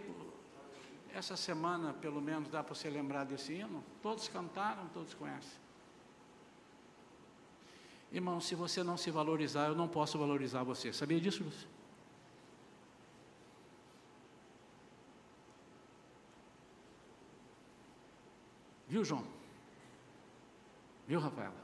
essa 1.14 1.38
semana, 1.38 1.94
pelo 1.94 2.20
menos, 2.20 2.50
dá 2.50 2.64
para 2.64 2.74
você 2.74 2.90
lembrar 2.90 3.26
desse 3.26 3.54
hino? 3.54 3.84
Todos 4.02 4.28
cantaram, 4.28 4.88
todos 4.88 5.14
conhecem. 5.14 5.60
Irmão, 8.12 8.42
se 8.42 8.56
você 8.56 8.82
não 8.82 8.98
se 8.98 9.12
valorizar, 9.12 9.68
eu 9.68 9.76
não 9.76 9.88
posso 9.88 10.18
valorizar 10.18 10.64
você. 10.64 10.92
Sabia 10.92 11.22
disso, 11.22 11.44
Lúcio? 11.44 11.79
Viu, 18.90 19.06
João? 19.06 19.24
Viu, 21.08 21.20
Rafaela? 21.20 21.56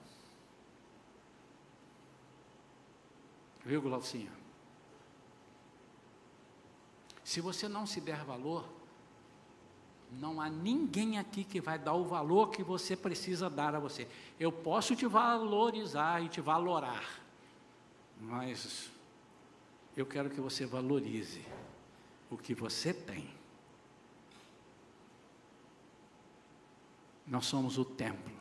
Viu, 3.65 3.81
Glaucinha? 3.81 4.31
Se 7.23 7.41
você 7.41 7.67
não 7.67 7.87
se 7.87 7.99
der 7.99 8.23
valor, 8.23 8.63
não 10.11 10.39
há 10.39 10.47
ninguém 10.47 11.17
aqui 11.17 11.43
que 11.43 11.59
vai 11.59 11.79
dar 11.79 11.93
o 11.93 12.05
valor 12.05 12.51
que 12.51 12.63
você 12.63 12.95
precisa 12.95 13.49
dar 13.49 13.73
a 13.73 13.79
você. 13.79 14.07
Eu 14.39 14.51
posso 14.51 14.95
te 14.95 15.07
valorizar 15.07 16.23
e 16.23 16.29
te 16.29 16.39
valorar, 16.39 17.19
mas 18.21 18.91
eu 19.97 20.05
quero 20.05 20.29
que 20.29 20.39
você 20.39 20.65
valorize 20.65 21.43
o 22.29 22.37
que 22.37 22.53
você 22.53 22.93
tem. 22.93 23.27
Nós 27.27 27.45
somos 27.45 27.77
o 27.77 27.85
templo. 27.85 28.33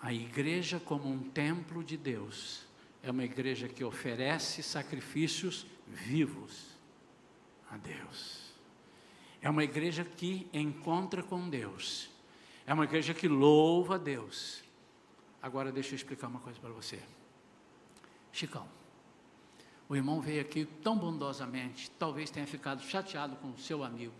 A 0.00 0.12
igreja, 0.12 0.80
como 0.80 1.08
um 1.08 1.18
templo 1.18 1.82
de 1.82 1.96
Deus, 1.96 2.66
é 3.02 3.10
uma 3.10 3.24
igreja 3.24 3.68
que 3.68 3.84
oferece 3.84 4.62
sacrifícios 4.62 5.66
vivos 5.86 6.66
a 7.70 7.76
Deus. 7.76 8.52
É 9.40 9.48
uma 9.48 9.62
igreja 9.62 10.04
que 10.04 10.48
encontra 10.52 11.22
com 11.22 11.48
Deus. 11.48 12.10
É 12.66 12.72
uma 12.72 12.84
igreja 12.84 13.12
que 13.12 13.28
louva 13.28 13.96
a 13.96 13.98
Deus. 13.98 14.62
Agora 15.42 15.70
deixa 15.70 15.92
eu 15.92 15.96
explicar 15.96 16.28
uma 16.28 16.40
coisa 16.40 16.58
para 16.58 16.70
você. 16.70 16.98
Chicão, 18.32 18.66
o 19.88 19.94
irmão 19.94 20.20
veio 20.20 20.40
aqui 20.40 20.64
tão 20.82 20.96
bondosamente, 20.96 21.90
talvez 21.98 22.30
tenha 22.30 22.46
ficado 22.46 22.82
chateado 22.82 23.36
com 23.36 23.50
o 23.50 23.58
seu 23.58 23.84
amigo, 23.84 24.14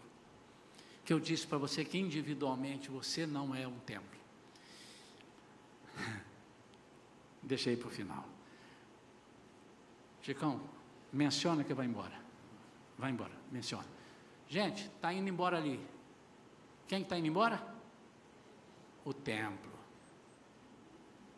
que 1.04 1.12
eu 1.12 1.20
disse 1.20 1.46
para 1.46 1.58
você 1.58 1.84
que 1.84 1.98
individualmente 1.98 2.90
você 2.90 3.26
não 3.26 3.54
é 3.54 3.68
um 3.68 3.78
templo. 3.80 4.18
Deixei 7.42 7.76
para 7.76 7.88
o 7.88 7.90
final. 7.90 8.24
Chicão, 10.22 10.60
menciona 11.12 11.62
que 11.62 11.74
vai 11.74 11.86
embora. 11.86 12.18
Vai 12.96 13.10
embora, 13.10 13.32
menciona. 13.52 13.86
Gente, 14.48 14.86
está 14.86 15.12
indo 15.12 15.28
embora 15.28 15.58
ali. 15.58 15.78
Quem 16.86 17.02
está 17.02 17.18
indo 17.18 17.26
embora? 17.26 17.62
O 19.04 19.12
templo. 19.12 19.72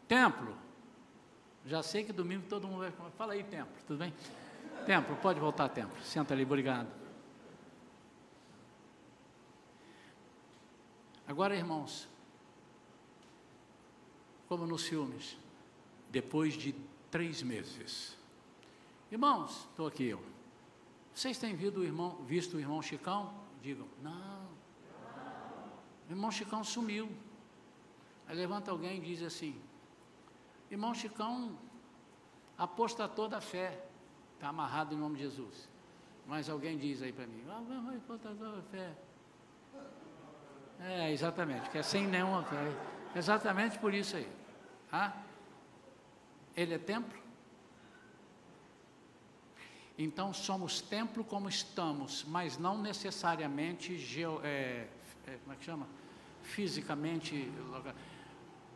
Templo. 0.06 0.56
Já 1.64 1.82
sei 1.82 2.04
que 2.04 2.12
domingo 2.12 2.46
todo 2.48 2.68
mundo 2.68 2.80
vai. 2.80 2.92
Fala 3.16 3.32
aí, 3.32 3.42
templo, 3.42 3.74
tudo 3.86 3.98
bem? 3.98 4.14
Templo, 4.84 5.16
pode 5.16 5.40
voltar, 5.40 5.68
templo. 5.70 6.00
Senta 6.02 6.32
ali, 6.32 6.44
obrigado. 6.44 7.05
Agora, 11.26 11.56
irmãos, 11.56 12.08
como 14.48 14.66
nos 14.66 14.86
filmes, 14.86 15.36
depois 16.10 16.54
de 16.54 16.74
três 17.10 17.42
meses. 17.42 18.16
Irmãos, 19.10 19.66
estou 19.70 19.86
aqui 19.86 20.04
eu. 20.04 20.22
Vocês 21.12 21.38
têm 21.38 21.56
visto 21.56 21.80
o 21.80 21.84
irmão, 21.84 22.16
visto 22.26 22.56
o 22.56 22.60
irmão 22.60 22.80
Chicão? 22.80 23.32
Digam, 23.62 23.88
não. 24.02 24.46
O 26.08 26.12
irmão 26.12 26.30
Chicão 26.30 26.62
sumiu. 26.62 27.10
Aí 28.28 28.36
levanta 28.36 28.70
alguém 28.70 28.98
e 28.98 29.00
diz 29.00 29.22
assim: 29.22 29.60
Irmão 30.70 30.94
Chicão 30.94 31.56
apostatou 32.56 33.28
da 33.28 33.40
fé. 33.40 33.84
Está 34.34 34.48
amarrado 34.48 34.94
em 34.94 34.98
nome 34.98 35.16
de 35.16 35.22
Jesus. 35.22 35.68
Mas 36.26 36.48
alguém 36.48 36.76
diz 36.76 37.02
aí 37.02 37.12
para 37.12 37.26
mim: 37.26 37.42
Ah, 37.48 37.62
apostatou 37.96 38.52
da 38.52 38.62
fé. 38.62 38.96
É, 40.80 41.12
exatamente, 41.12 41.70
que 41.70 41.78
é 41.78 41.82
sem 41.82 42.06
nenhuma 42.06 42.42
fé. 42.44 42.72
Exatamente 43.14 43.78
por 43.78 43.94
isso 43.94 44.16
aí. 44.16 44.28
Ah? 44.92 45.12
Ele 46.56 46.74
é 46.74 46.78
templo? 46.78 47.18
Então 49.98 50.32
somos 50.32 50.80
templo 50.80 51.24
como 51.24 51.48
estamos, 51.48 52.24
mas 52.28 52.58
não 52.58 52.80
necessariamente 52.80 53.98
geo, 53.98 54.40
é, 54.44 54.86
é, 55.26 55.38
como 55.42 55.54
é 55.54 55.56
que 55.56 55.64
chama? 55.64 55.86
Fisicamente, 56.42 57.50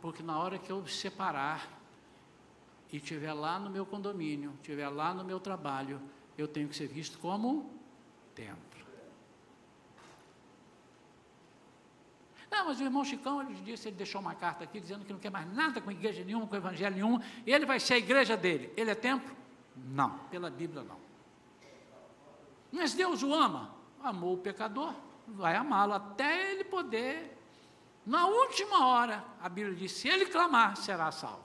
porque 0.01 0.23
na 0.23 0.39
hora 0.39 0.59
que 0.59 0.73
eu 0.73 0.87
separar 0.87 1.79
e 2.91 2.97
estiver 2.97 3.33
lá 3.35 3.59
no 3.59 3.69
meu 3.69 3.85
condomínio, 3.85 4.53
estiver 4.61 4.89
lá 4.89 5.13
no 5.13 5.23
meu 5.23 5.39
trabalho, 5.39 6.01
eu 6.37 6.49
tenho 6.49 6.69
que 6.69 6.77
ser 6.77 6.89
visto 6.89 7.19
como 7.19 7.71
templo. 8.35 8.80
Não, 12.51 12.67
mas 12.67 12.81
o 12.81 12.83
irmão 12.83 13.05
Chicão, 13.05 13.41
ele 13.41 13.55
disse, 13.63 13.89
ele 13.89 13.97
deixou 13.97 14.21
uma 14.21 14.35
carta 14.35 14.65
aqui 14.65 14.81
dizendo 14.81 15.05
que 15.05 15.13
não 15.13 15.21
quer 15.21 15.31
mais 15.31 15.51
nada 15.55 15.81
com 15.81 15.91
igreja 15.91 16.25
nenhuma, 16.25 16.47
com 16.47 16.57
evangelho 16.57 16.97
nenhum, 16.97 17.21
ele 17.47 17.65
vai 17.65 17.79
ser 17.79 17.95
a 17.95 17.99
igreja 17.99 18.37
dele. 18.37 18.73
Ele 18.77 18.91
é 18.91 18.95
templo? 18.95 19.37
Não, 19.77 20.19
pela 20.31 20.51
Bíblia 20.51 20.83
não. 20.83 20.99
Mas 22.73 22.93
Deus 22.93 23.23
o 23.23 23.33
ama. 23.33 23.75
Amou 24.03 24.35
o 24.35 24.39
pecador, 24.39 24.95
vai 25.29 25.55
amá-lo 25.55 25.93
até 25.93 26.53
ele 26.53 26.65
poder. 26.65 27.37
Na 28.05 28.27
última 28.27 28.87
hora, 28.87 29.23
a 29.41 29.49
Bíblia 29.49 29.77
diz: 29.77 29.93
se 29.93 30.09
ele 30.09 30.27
clamar, 30.27 30.77
será 30.77 31.13
salvo. 31.13 31.45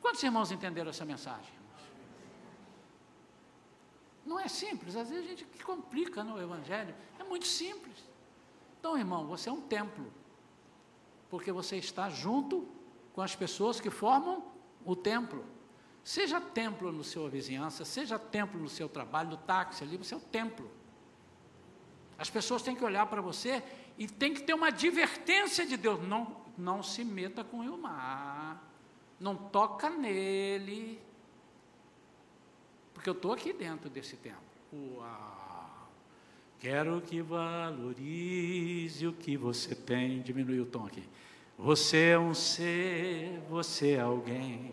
Quantos 0.00 0.22
irmãos 0.22 0.50
entenderam 0.50 0.90
essa 0.90 1.04
mensagem? 1.04 1.52
Não 4.26 4.38
é 4.38 4.48
simples, 4.48 4.96
às 4.96 5.08
vezes 5.08 5.24
a 5.24 5.28
gente 5.28 5.44
complica 5.64 6.22
no 6.22 6.40
Evangelho, 6.40 6.94
é 7.18 7.24
muito 7.24 7.46
simples. 7.46 8.11
Então, 8.82 8.98
irmão, 8.98 9.28
você 9.28 9.48
é 9.48 9.52
um 9.52 9.60
templo, 9.60 10.12
porque 11.30 11.52
você 11.52 11.76
está 11.76 12.10
junto 12.10 12.66
com 13.12 13.22
as 13.22 13.36
pessoas 13.36 13.80
que 13.80 13.88
formam 13.90 14.44
o 14.84 14.96
templo. 14.96 15.44
Seja 16.02 16.40
templo 16.40 16.90
no 16.90 17.04
sua 17.04 17.30
vizinhança, 17.30 17.84
seja 17.84 18.18
templo 18.18 18.60
no 18.60 18.68
seu 18.68 18.88
trabalho, 18.88 19.30
no 19.30 19.36
táxi 19.36 19.84
ali, 19.84 19.96
você 19.96 20.14
é 20.14 20.16
o 20.16 20.20
templo. 20.20 20.68
As 22.18 22.28
pessoas 22.28 22.60
têm 22.60 22.74
que 22.74 22.84
olhar 22.84 23.06
para 23.06 23.20
você 23.20 23.62
e 23.96 24.08
tem 24.08 24.34
que 24.34 24.42
ter 24.42 24.52
uma 24.52 24.66
advertência 24.66 25.64
de 25.64 25.76
Deus. 25.76 26.02
Não, 26.02 26.36
não 26.58 26.82
se 26.82 27.04
meta 27.04 27.44
com 27.44 27.58
o 27.58 27.78
mar, 27.78 28.68
não 29.20 29.36
toca 29.36 29.88
nele, 29.90 31.00
porque 32.92 33.08
eu 33.08 33.14
estou 33.14 33.32
aqui 33.32 33.52
dentro 33.52 33.88
desse 33.88 34.16
templo. 34.16 34.42
Uau! 34.72 35.41
Quero 36.62 37.00
que 37.00 37.20
valorize 37.20 39.04
o 39.04 39.12
que 39.12 39.36
você 39.36 39.74
tem. 39.74 40.22
Diminui 40.22 40.60
o 40.60 40.64
tom 40.64 40.86
aqui. 40.86 41.02
Você 41.58 42.10
é 42.10 42.18
um 42.18 42.32
ser, 42.32 43.42
você 43.50 43.94
é 43.94 44.00
alguém 44.00 44.72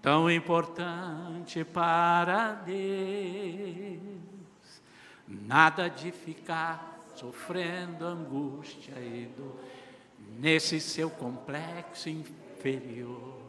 tão 0.00 0.30
importante 0.30 1.64
para 1.64 2.52
Deus. 2.52 2.78
Nada 5.26 5.88
de 5.88 6.12
ficar 6.12 7.00
sofrendo 7.16 8.06
angústia 8.06 8.94
e 9.00 9.28
dor 9.36 9.58
nesse 10.38 10.78
seu 10.78 11.10
complexo 11.10 12.08
inferior, 12.08 13.40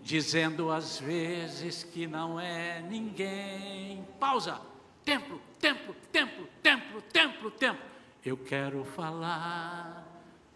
dizendo 0.00 0.70
às 0.70 0.98
vezes 0.98 1.84
que 1.84 2.06
não 2.06 2.40
é 2.40 2.80
ninguém. 2.80 4.02
Pausa. 4.18 4.58
Templo, 5.04 5.38
templo, 5.60 5.94
templo, 6.12 6.48
templo, 6.62 7.02
templo, 7.02 7.50
templo. 7.50 7.82
Eu 8.24 8.36
quero 8.36 8.84
falar 8.84 10.06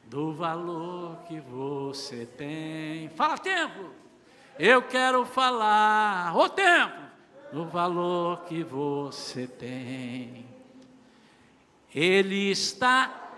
do 0.05 0.33
valor 0.33 1.17
que 1.27 1.41
você 1.41 2.27
tem. 2.27 3.09
Fala, 3.11 3.39
templo. 3.39 3.95
Eu 4.59 4.83
quero 4.83 5.25
falar, 5.25 6.37
o 6.37 6.49
tempo, 6.49 7.01
do 7.53 7.65
valor 7.67 8.45
que 8.45 8.63
você 8.63 9.47
tem. 9.47 10.47
Ele 11.95 12.51
está, 12.51 13.33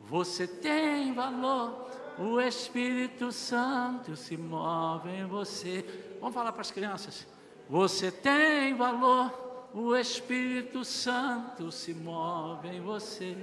você 0.02 0.48
tem 0.48 1.14
valor, 1.14 1.88
o 2.20 2.40
Espírito 2.40 3.32
Santo 3.32 4.16
se 4.16 4.38
move 4.38 5.10
em 5.10 5.26
você. 5.26 5.86
Vamos 6.20 6.36
falar 6.36 6.52
para 6.52 6.62
as 6.62 6.72
crianças. 6.72 7.28
Você 7.70 8.12
tem 8.12 8.76
valor, 8.76 9.32
o 9.74 9.96
Espírito 9.96 10.84
Santo 10.84 11.72
se 11.72 11.94
move 11.94 12.68
em 12.68 12.82
você. 12.82 13.36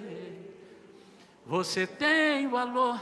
Você 1.46 1.86
tem 1.86 2.46
valor, 2.48 3.00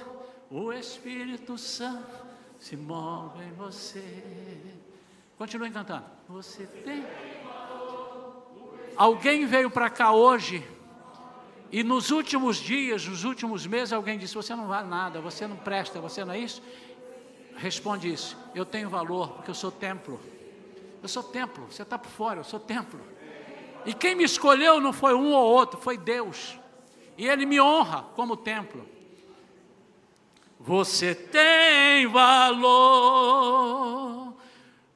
o 0.51 0.73
Espírito 0.73 1.59
Santo 1.59 2.25
se 2.59 2.77
move 2.77 3.43
em 3.43 3.53
você. 3.53 4.03
Continue 5.37 5.71
cantando. 5.71 6.05
Você 6.29 6.65
tem. 6.67 7.05
Alguém 8.97 9.45
veio 9.45 9.71
para 9.71 9.91
cá 9.91 10.13
hoje 10.13 10.65
e 11.71 11.83
nos 11.83 12.11
últimos 12.11 12.57
dias, 12.57 13.07
nos 13.07 13.25
últimos 13.25 13.67
meses, 13.67 13.93
alguém 13.93 14.19
disse: 14.19 14.35
Você 14.35 14.55
não 14.55 14.67
vale 14.67 14.89
nada, 14.89 15.21
você 15.21 15.47
não 15.47 15.57
presta, 15.57 16.01
você 16.01 16.25
não 16.25 16.33
é 16.33 16.39
isso? 16.39 16.63
Responde 17.57 18.11
isso: 18.13 18.37
Eu 18.55 18.65
tenho 18.65 18.89
valor, 18.89 19.31
porque 19.33 19.51
eu 19.51 19.55
sou 19.55 19.71
templo. 19.71 20.21
Eu 21.03 21.09
sou 21.09 21.23
templo, 21.23 21.67
você 21.71 21.83
está 21.83 21.99
por 21.99 22.09
fora, 22.09 22.41
eu 22.41 22.45
sou 22.45 22.59
templo. 22.59 23.01
E 23.87 23.95
quem 23.95 24.15
me 24.15 24.25
escolheu 24.25 24.81
não 24.81 24.93
foi 24.93 25.15
um 25.15 25.33
ou 25.33 25.45
outro, 25.45 25.81
foi 25.81 25.97
Deus. 25.97 26.59
E 27.17 27.27
Ele 27.27 27.47
me 27.47 27.61
honra 27.61 28.03
como 28.15 28.37
templo. 28.37 28.87
Você 30.59 31.15
tem 31.15 32.07
valor, 32.09 32.75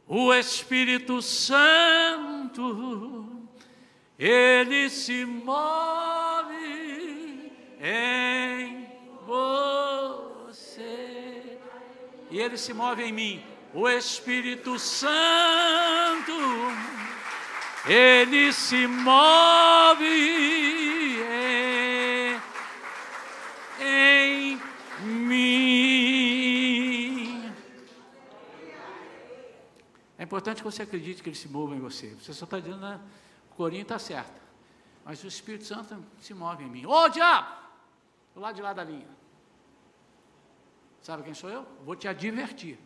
o 0.09 0.35
Espírito 0.35 1.23
Santo, 1.23 3.27
Ele 4.19 4.91
se 4.91 5.25
move 5.25 6.51
em 7.81 8.89
você. 9.27 11.59
E 12.31 12.39
ele 12.39 12.57
se 12.57 12.73
move 12.73 13.03
em 13.03 13.13
mim. 13.13 13.43
O 13.73 13.89
Espírito 13.89 14.79
Santo, 14.79 16.33
ele 17.87 18.53
se 18.53 18.87
move 18.87 20.05
em, 23.81 24.61
mim. 25.03 25.81
É 30.19 30.23
importante 30.23 30.59
que 30.59 30.65
você 30.65 30.83
acredite 30.83 31.23
que 31.23 31.29
ele 31.29 31.37
se 31.37 31.49
mova 31.49 31.75
em 31.75 31.81
você. 31.81 32.09
Você 32.21 32.33
só 32.33 32.45
está 32.45 32.59
dizendo, 32.61 32.81
né? 32.81 33.01
o 33.51 33.55
corinho 33.55 33.83
está 33.83 33.99
certo. 33.99 34.41
Mas 35.05 35.25
o 35.25 35.27
Espírito 35.27 35.65
Santo 35.65 36.05
se 36.21 36.35
move 36.35 36.65
em 36.65 36.69
mim. 36.69 36.87
Ô 36.87 37.09
diabo! 37.09 37.61
do 38.35 38.41
lado 38.41 38.55
de 38.55 38.63
lá 38.63 38.73
da 38.73 38.85
linha. 38.85 39.09
Sabe 41.03 41.23
quem 41.23 41.35
sou 41.35 41.51
eu? 41.51 41.67
Vou 41.85 41.97
te 41.97 42.07
advertir. 42.07 42.79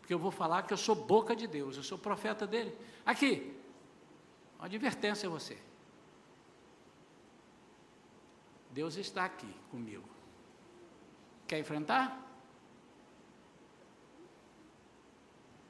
Porque 0.00 0.12
eu 0.12 0.18
vou 0.18 0.30
falar 0.30 0.62
que 0.62 0.72
eu 0.72 0.76
sou 0.76 0.94
boca 0.94 1.34
de 1.34 1.46
Deus, 1.46 1.76
eu 1.76 1.82
sou 1.82 1.98
profeta 1.98 2.46
dele. 2.46 2.76
Aqui, 3.04 3.54
uma 4.58 4.66
advertência 4.66 5.28
a 5.28 5.30
você. 5.30 5.58
Deus 8.70 8.96
está 8.96 9.24
aqui 9.24 9.52
comigo. 9.70 10.08
Quer 11.46 11.58
enfrentar? 11.58 12.22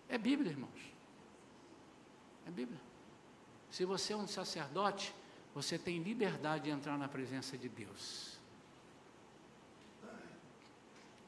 É 0.09 0.19
Bíblia, 0.19 0.51
irmãos. 0.51 0.93
É 2.47 2.51
Bíblia. 2.51 2.81
Se 3.71 3.85
você 3.85 4.13
é 4.13 4.17
um 4.17 4.27
sacerdote, 4.27 5.15
você 5.55 5.79
tem 5.79 6.03
liberdade 6.03 6.65
de 6.65 6.71
entrar 6.71 6.97
na 6.97 7.09
presença 7.09 7.57
de 7.57 7.69
Deus. 7.69 8.39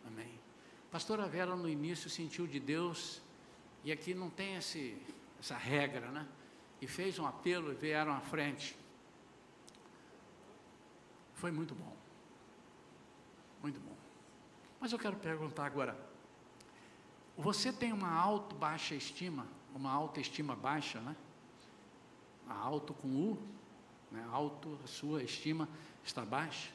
Amém. 0.06 0.38
Pastora 0.90 1.26
Vera 1.28 1.54
no 1.54 1.68
início 1.68 2.08
sentiu 2.08 2.46
de 2.46 2.58
Deus, 2.58 3.20
e 3.84 3.92
aqui 3.92 4.14
não 4.14 4.30
tem 4.30 4.56
esse, 4.56 4.96
essa 5.38 5.56
regra, 5.56 6.10
né? 6.10 6.26
E 6.80 6.86
fez 6.86 7.18
um 7.18 7.26
apelo 7.26 7.72
e 7.72 7.74
vieram 7.74 8.12
à 8.12 8.20
frente. 8.20 8.76
Foi 11.34 11.50
muito 11.50 11.74
bom. 11.74 11.96
Muito 13.62 13.80
bom. 13.80 13.96
Mas 14.80 14.92
eu 14.92 14.98
quero 14.98 15.16
perguntar 15.16 15.66
agora: 15.66 15.98
você 17.36 17.72
tem 17.72 17.92
uma 17.92 18.12
alto 18.12 18.54
baixa 18.54 18.94
estima, 18.94 19.46
uma 19.74 19.92
autoestima 19.92 20.54
baixa, 20.54 21.00
né? 21.00 21.16
A 22.48 22.54
alto 22.54 22.94
com 22.94 23.08
U, 23.08 23.38
né? 24.10 24.26
Alto, 24.32 24.78
a 24.82 24.86
sua 24.86 25.22
estima 25.22 25.68
está 26.04 26.24
baixa? 26.24 26.70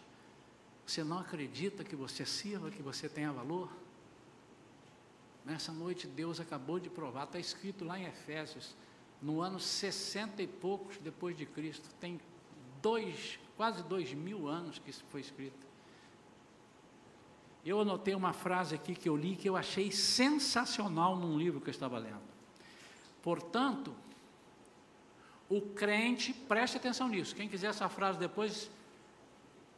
Você 0.86 1.04
não 1.04 1.20
acredita 1.20 1.84
que 1.84 1.96
você 1.96 2.26
sirva, 2.26 2.70
que 2.70 2.82
você 2.82 3.08
tenha 3.08 3.32
valor? 3.32 3.70
Nessa 5.46 5.72
noite 5.72 6.08
Deus 6.08 6.40
acabou 6.40 6.80
de 6.80 6.90
provar, 6.90 7.24
está 7.26 7.40
escrito 7.40 7.84
lá 7.84 8.00
em 8.00 8.06
Efésios, 8.06 8.76
no 9.24 9.42
ano 9.42 9.58
60 9.58 10.44
e 10.44 10.48
poucos 10.48 10.98
depois 10.98 11.36
de 11.36 11.46
Cristo, 11.46 11.88
tem 12.00 12.20
dois, 12.82 13.40
quase 13.56 13.82
dois 13.84 14.14
mil 14.14 14.50
anos 14.50 14.78
que 14.78 14.90
isso 14.90 15.04
foi 15.10 15.22
escrito. 15.22 15.66
Eu 17.66 17.80
anotei 17.80 18.14
uma 18.14 18.34
frase 18.34 18.76
aqui 18.76 18.94
que 18.94 19.08
eu 19.08 19.16
li 19.16 19.38
que 19.38 19.48
eu 19.48 19.56
achei 19.56 19.90
sensacional 19.90 21.16
num 21.16 21.38
livro 21.38 21.62
que 21.62 21.70
eu 21.70 21.72
estava 21.72 21.98
lendo. 21.98 22.22
Portanto, 23.22 23.96
o 25.48 25.62
crente, 25.62 26.34
preste 26.34 26.76
atenção 26.76 27.08
nisso. 27.08 27.34
Quem 27.34 27.48
quiser 27.48 27.68
essa 27.68 27.88
frase 27.88 28.20
depois, 28.20 28.70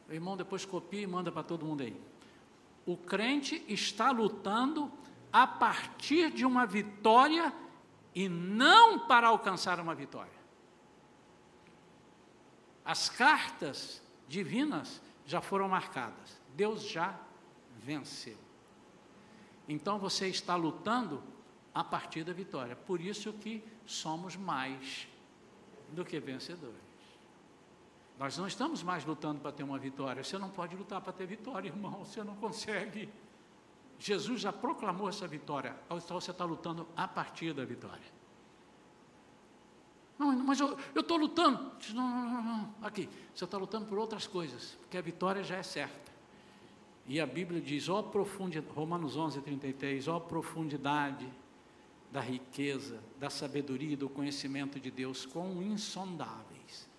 o 0.10 0.14
irmão 0.14 0.36
depois 0.36 0.66
copia 0.66 1.02
e 1.02 1.08
manda 1.08 1.32
para 1.32 1.44
todo 1.44 1.64
mundo 1.64 1.84
aí. 1.84 1.96
O 2.88 2.98
crente 2.98 3.64
está 3.68 4.10
lutando 4.10 4.92
a 5.32 5.46
partir 5.46 6.32
de 6.32 6.44
uma 6.44 6.66
vitória 6.66 7.54
e 8.16 8.30
não 8.30 8.98
para 9.08 9.28
alcançar 9.28 9.80
uma 9.80 9.94
vitória. 9.94 10.32
As 12.86 13.10
cartas 13.10 14.02
divinas 14.28 15.02
já 15.26 15.42
foram 15.42 15.68
marcadas. 15.68 16.42
Deus 16.56 16.84
já 16.84 17.20
venceu. 17.78 18.38
Então 19.68 20.00
você 20.00 20.28
está 20.28 20.56
lutando 20.56 21.22
a 21.74 21.84
partir 21.84 22.24
da 22.24 22.32
vitória. 22.32 22.76
Por 22.76 23.02
isso 23.02 23.34
que 23.34 23.62
somos 23.86 24.38
mais 24.38 25.08
do 25.92 26.06
que 26.06 26.20
vencedores. 26.20 26.86
Nós 28.18 28.38
não 28.38 28.48
estamos 28.48 28.82
mais 28.82 29.04
lutando 29.04 29.42
para 29.42 29.52
ter 29.52 29.64
uma 29.64 29.78
vitória. 29.78 30.24
Você 30.24 30.38
não 30.38 30.50
pode 30.50 30.76
lutar 30.76 31.02
para 31.02 31.12
ter 31.12 31.26
vitória, 31.26 31.68
irmão. 31.68 32.06
Você 32.06 32.24
não 32.24 32.36
consegue. 32.36 33.10
Jesus 34.00 34.42
já 34.42 34.52
proclamou 34.52 35.10
essa 35.10 35.28
vitória. 35.28 35.76
Então 35.86 36.20
você 36.20 36.32
está 36.32 36.46
lutando 36.46 36.88
a 36.96 37.08
partir 37.08 37.54
da 37.54 37.64
vitória. 37.66 38.16
Não, 40.18 40.34
mas 40.44 40.60
eu 40.60 40.78
estou 40.96 41.18
lutando. 41.18 41.72
Não, 41.94 42.10
não, 42.10 42.32
não, 42.32 42.44
não. 42.44 42.76
Aqui, 42.82 43.10
você 43.34 43.44
está 43.44 43.58
lutando 43.58 43.86
por 43.86 43.98
outras 43.98 44.26
coisas, 44.26 44.78
porque 44.82 44.98
a 44.98 45.02
vitória 45.02 45.44
já 45.44 45.58
é 45.58 45.64
certa. 45.64 46.14
E 47.08 47.20
a 47.20 47.26
Bíblia 47.26 47.62
diz, 47.62 47.88
ó 47.90 48.02
profundidade, 48.02 48.74
Romanos 48.74 49.16
11, 49.16 49.42
33, 49.42 50.08
ó 50.08 50.20
profundidade 50.20 51.28
da 52.12 52.22
riqueza, 52.22 53.00
da 53.20 53.30
sabedoria 53.30 53.94
e 53.94 53.98
do 53.98 54.10
conhecimento 54.10 54.80
de 54.80 54.90
Deus, 54.90 55.26
quão 55.26 55.62
insondáveis 55.62 56.90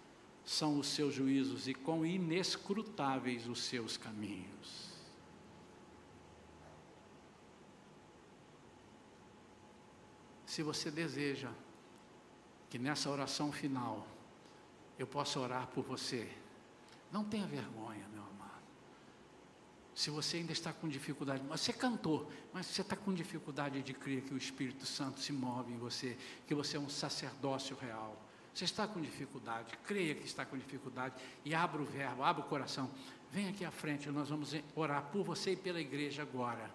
são 0.45 0.79
os 0.79 0.87
seus 0.89 1.15
juízos 1.15 1.67
e 1.67 1.75
quão 1.75 2.07
inescrutáveis 2.07 3.49
os 3.49 3.63
seus 3.63 3.97
caminhos. 3.97 4.86
Se 10.57 10.63
você 10.63 10.91
deseja 10.91 11.51
que 12.71 12.79
nessa 12.79 13.11
oração 13.11 13.53
final 13.53 14.07
eu 14.99 15.07
possa 15.07 15.39
orar 15.39 15.67
por 15.67 15.85
você. 15.85 16.33
Não 17.13 17.27
tenha 17.27 17.47
vergonha, 17.47 18.09
meu 18.09 18.23
amado. 18.23 18.65
Se 19.95 20.09
você 20.09 20.39
ainda 20.39 20.53
está 20.53 20.73
com 20.73 20.89
dificuldade, 20.89 21.43
você 21.47 21.75
cantou, 21.75 22.33
mas 22.55 22.65
você 22.65 22.81
está 22.81 22.97
com 22.97 23.13
dificuldade 23.13 23.83
de 23.83 23.93
crer 23.93 24.23
que 24.23 24.33
o 24.33 24.39
Espírito 24.39 24.87
Santo 24.87 25.21
se 25.21 25.31
move 25.31 25.75
em 25.75 25.77
você, 25.77 26.17
que 26.47 26.55
você 26.55 26.79
é 26.79 26.81
um 26.81 26.89
sacerdócio 26.89 27.77
real. 27.77 28.19
Você 28.55 28.65
está 28.65 28.89
com 28.89 28.99
dificuldade, 28.99 29.77
creia 29.85 30.15
que 30.15 30.25
está 30.25 30.47
com 30.47 30.57
dificuldade 30.57 31.23
e 31.45 31.55
abra 31.55 31.83
o 31.83 31.85
verbo, 31.85 32.23
abra 32.23 32.43
o 32.43 32.49
coração. 32.49 32.91
Vem 33.31 33.51
aqui 33.51 33.63
à 33.63 33.71
frente, 33.71 34.09
nós 34.09 34.31
vamos 34.31 34.55
orar 34.75 35.03
por 35.13 35.23
você 35.23 35.53
e 35.53 35.57
pela 35.57 35.83
igreja 35.83 36.23
agora. 36.23 36.75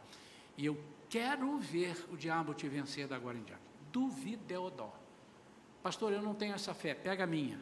E 0.55 0.67
eu 0.67 0.79
quero 1.09 1.57
ver 1.57 1.97
o 2.11 2.15
diabo 2.15 2.53
te 2.53 2.69
vencer 2.69 3.07
da 3.07 3.15
agora 3.15 3.35
em 3.35 3.41
diante. 3.41 3.60
Duvideodó. 3.91 4.93
Pastor, 5.81 6.13
eu 6.13 6.21
não 6.21 6.35
tenho 6.35 6.53
essa 6.53 6.73
fé, 6.73 6.93
pega 6.93 7.23
a 7.23 7.27
minha. 7.27 7.59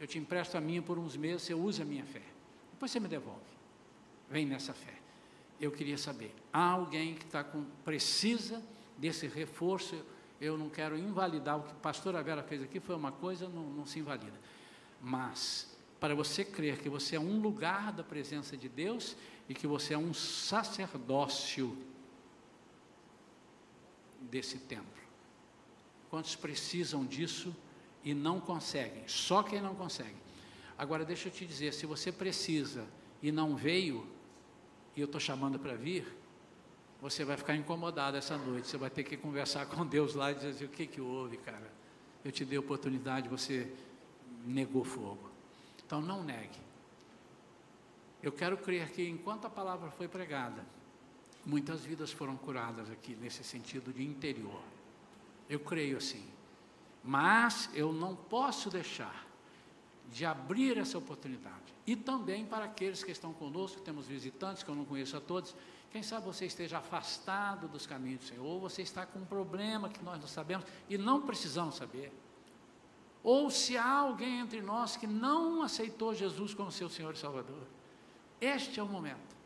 Eu 0.00 0.06
te 0.06 0.18
empresto 0.18 0.58
a 0.58 0.60
minha 0.60 0.82
por 0.82 0.98
uns 0.98 1.16
meses, 1.16 1.42
você 1.42 1.54
usa 1.54 1.82
a 1.82 1.86
minha 1.86 2.04
fé. 2.04 2.22
Depois 2.72 2.90
você 2.90 2.98
me 2.98 3.08
devolve. 3.08 3.40
Vem 4.28 4.44
nessa 4.44 4.74
fé. 4.74 4.94
Eu 5.60 5.70
queria 5.70 5.96
saber, 5.96 6.34
há 6.52 6.70
alguém 6.70 7.14
que 7.14 7.24
está 7.24 7.44
com, 7.44 7.64
precisa 7.84 8.60
desse 8.98 9.28
reforço? 9.28 10.04
Eu 10.40 10.58
não 10.58 10.68
quero 10.68 10.98
invalidar 10.98 11.58
o 11.58 11.62
que 11.62 11.70
a 11.70 11.74
pastora 11.74 12.20
Vera 12.20 12.42
fez 12.42 12.62
aqui, 12.62 12.80
foi 12.80 12.96
uma 12.96 13.12
coisa, 13.12 13.48
não, 13.48 13.62
não 13.62 13.86
se 13.86 14.00
invalida. 14.00 14.40
Mas, 15.00 15.76
para 16.00 16.16
você 16.16 16.44
crer 16.44 16.78
que 16.78 16.88
você 16.88 17.14
é 17.14 17.20
um 17.20 17.40
lugar 17.40 17.92
da 17.92 18.02
presença 18.02 18.56
de 18.56 18.68
Deus 18.68 19.16
e 19.48 19.54
que 19.54 19.68
você 19.68 19.94
é 19.94 19.98
um 19.98 20.12
sacerdócio 20.12 21.76
desse 24.20 24.58
templo. 24.58 25.01
Quantos 26.12 26.36
precisam 26.36 27.06
disso 27.06 27.56
e 28.04 28.12
não 28.12 28.38
conseguem? 28.38 29.02
Só 29.08 29.42
quem 29.42 29.62
não 29.62 29.74
consegue. 29.74 30.14
Agora, 30.76 31.06
deixa 31.06 31.28
eu 31.28 31.32
te 31.32 31.46
dizer: 31.46 31.72
se 31.72 31.86
você 31.86 32.12
precisa 32.12 32.86
e 33.22 33.32
não 33.32 33.56
veio, 33.56 34.06
e 34.94 35.00
eu 35.00 35.06
estou 35.06 35.18
chamando 35.18 35.58
para 35.58 35.74
vir, 35.74 36.06
você 37.00 37.24
vai 37.24 37.38
ficar 37.38 37.56
incomodado 37.56 38.18
essa 38.18 38.36
noite. 38.36 38.68
Você 38.68 38.76
vai 38.76 38.90
ter 38.90 39.04
que 39.04 39.16
conversar 39.16 39.64
com 39.72 39.86
Deus 39.86 40.14
lá 40.14 40.30
e 40.30 40.34
dizer 40.34 40.48
assim, 40.50 40.64
o 40.66 40.68
que, 40.68 40.86
que 40.86 41.00
houve, 41.00 41.38
cara? 41.38 41.72
Eu 42.22 42.30
te 42.30 42.44
dei 42.44 42.58
oportunidade, 42.58 43.26
você 43.26 43.72
negou 44.44 44.84
fogo. 44.84 45.30
Então 45.86 46.02
não 46.02 46.22
negue. 46.22 46.60
Eu 48.22 48.32
quero 48.32 48.58
crer 48.58 48.90
que 48.90 49.08
enquanto 49.08 49.46
a 49.46 49.50
palavra 49.50 49.90
foi 49.92 50.08
pregada, 50.08 50.62
muitas 51.46 51.86
vidas 51.86 52.12
foram 52.12 52.36
curadas 52.36 52.90
aqui 52.90 53.16
nesse 53.18 53.42
sentido 53.42 53.94
de 53.94 54.04
interior. 54.04 54.60
Eu 55.48 55.60
creio 55.60 55.96
assim. 55.96 56.24
Mas 57.02 57.68
eu 57.74 57.92
não 57.92 58.14
posso 58.14 58.70
deixar 58.70 59.26
de 60.10 60.24
abrir 60.24 60.78
essa 60.78 60.98
oportunidade. 60.98 61.74
E 61.86 61.96
também 61.96 62.44
para 62.44 62.66
aqueles 62.66 63.02
que 63.02 63.10
estão 63.10 63.32
conosco, 63.32 63.80
temos 63.80 64.06
visitantes 64.06 64.62
que 64.62 64.68
eu 64.68 64.74
não 64.74 64.84
conheço 64.84 65.16
a 65.16 65.20
todos. 65.20 65.54
Quem 65.90 66.02
sabe 66.02 66.26
você 66.26 66.46
esteja 66.46 66.78
afastado 66.78 67.66
dos 67.66 67.86
caminhos 67.86 68.20
do 68.20 68.26
Senhor, 68.26 68.44
ou 68.44 68.60
você 68.60 68.82
está 68.82 69.04
com 69.04 69.18
um 69.18 69.24
problema 69.24 69.88
que 69.88 70.02
nós 70.02 70.20
não 70.20 70.28
sabemos 70.28 70.66
e 70.88 70.96
não 70.96 71.22
precisamos 71.22 71.74
saber. 71.74 72.12
Ou 73.22 73.50
se 73.50 73.76
há 73.76 73.90
alguém 73.90 74.40
entre 74.40 74.60
nós 74.60 74.96
que 74.96 75.06
não 75.06 75.62
aceitou 75.62 76.14
Jesus 76.14 76.54
como 76.54 76.72
seu 76.72 76.88
Senhor 76.88 77.14
e 77.14 77.18
Salvador. 77.18 77.62
Este 78.40 78.80
é 78.80 78.82
o 78.82 78.86
momento. 78.86 79.36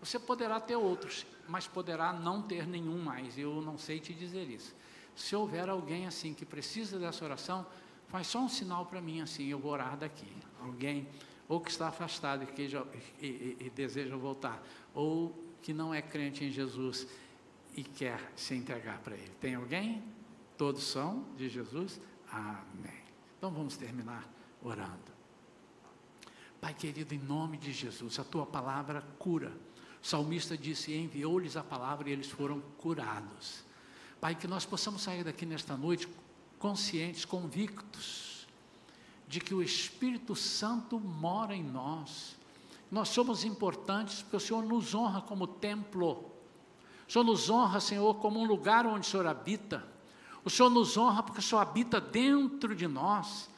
Você 0.00 0.18
poderá 0.18 0.60
ter 0.60 0.76
outros, 0.76 1.24
mas 1.48 1.66
poderá 1.66 2.12
não 2.12 2.42
ter 2.42 2.66
nenhum 2.66 3.02
mais. 3.02 3.38
Eu 3.38 3.62
não 3.62 3.78
sei 3.78 4.00
te 4.00 4.12
dizer 4.12 4.50
isso. 4.50 4.74
Se 5.14 5.34
houver 5.36 5.68
alguém 5.68 6.06
assim 6.06 6.34
que 6.34 6.44
precisa 6.44 6.98
dessa 6.98 7.24
oração, 7.24 7.66
faz 8.08 8.26
só 8.26 8.40
um 8.40 8.48
sinal 8.48 8.86
para 8.86 9.00
mim 9.00 9.20
assim, 9.20 9.46
eu 9.46 9.58
vou 9.58 9.72
orar 9.72 9.96
daqui. 9.96 10.30
Alguém 10.60 11.06
ou 11.48 11.60
que 11.60 11.70
está 11.70 11.88
afastado 11.88 12.42
e, 12.44 12.46
que 12.46 12.68
já, 12.68 12.84
e, 13.20 13.26
e, 13.26 13.56
e 13.60 13.70
deseja 13.70 14.16
voltar, 14.16 14.62
ou 14.94 15.38
que 15.62 15.72
não 15.72 15.92
é 15.92 16.00
crente 16.00 16.44
em 16.44 16.50
Jesus 16.50 17.06
e 17.76 17.82
quer 17.82 18.32
se 18.36 18.54
entregar 18.54 18.98
para 19.00 19.14
Ele. 19.14 19.32
Tem 19.40 19.54
alguém? 19.54 20.02
Todos 20.56 20.84
são 20.84 21.24
de 21.36 21.48
Jesus? 21.48 22.00
Amém. 22.30 23.02
Então 23.36 23.50
vamos 23.50 23.76
terminar 23.76 24.28
orando. 24.62 25.12
Pai 26.60 26.72
querido, 26.72 27.14
em 27.14 27.18
nome 27.18 27.58
de 27.58 27.72
Jesus, 27.72 28.18
a 28.18 28.24
tua 28.24 28.46
palavra 28.46 29.02
cura. 29.18 29.52
O 30.02 30.06
salmista 30.06 30.56
disse: 30.56 30.94
enviou-lhes 30.94 31.56
a 31.56 31.62
palavra 31.62 32.08
e 32.08 32.12
eles 32.12 32.30
foram 32.30 32.60
curados. 32.78 33.63
Pai, 34.24 34.34
que 34.34 34.48
nós 34.48 34.64
possamos 34.64 35.02
sair 35.02 35.22
daqui 35.22 35.44
nesta 35.44 35.76
noite 35.76 36.08
conscientes, 36.58 37.26
convictos 37.26 38.46
de 39.28 39.38
que 39.38 39.52
o 39.52 39.62
Espírito 39.62 40.34
Santo 40.34 40.98
mora 40.98 41.54
em 41.54 41.62
nós. 41.62 42.34
Nós 42.90 43.10
somos 43.10 43.44
importantes 43.44 44.22
porque 44.22 44.36
o 44.36 44.40
Senhor 44.40 44.64
nos 44.64 44.94
honra 44.94 45.20
como 45.20 45.46
templo. 45.46 46.24
O 47.06 47.12
Senhor 47.12 47.22
nos 47.22 47.50
honra, 47.50 47.80
Senhor, 47.80 48.14
como 48.14 48.40
um 48.40 48.46
lugar 48.46 48.86
onde 48.86 49.06
o 49.06 49.10
Senhor 49.10 49.26
habita. 49.26 49.86
O 50.42 50.48
Senhor 50.48 50.70
nos 50.70 50.96
honra 50.96 51.22
porque 51.22 51.40
o 51.40 51.42
Senhor 51.42 51.60
habita 51.60 52.00
dentro 52.00 52.74
de 52.74 52.88
nós. 52.88 53.50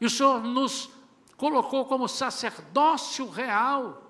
E 0.00 0.06
o 0.06 0.08
Senhor 0.08 0.42
nos 0.42 0.88
colocou 1.36 1.84
como 1.84 2.08
sacerdócio 2.08 3.28
real, 3.28 4.02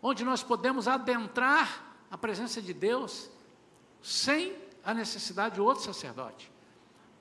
onde 0.00 0.24
nós 0.24 0.40
podemos 0.40 0.86
adentrar 0.86 1.96
a 2.08 2.16
presença 2.16 2.62
de 2.62 2.72
Deus 2.72 3.28
sem 4.02 4.56
a 4.84 4.92
necessidade 4.92 5.54
de 5.54 5.60
outro 5.60 5.84
sacerdote. 5.84 6.50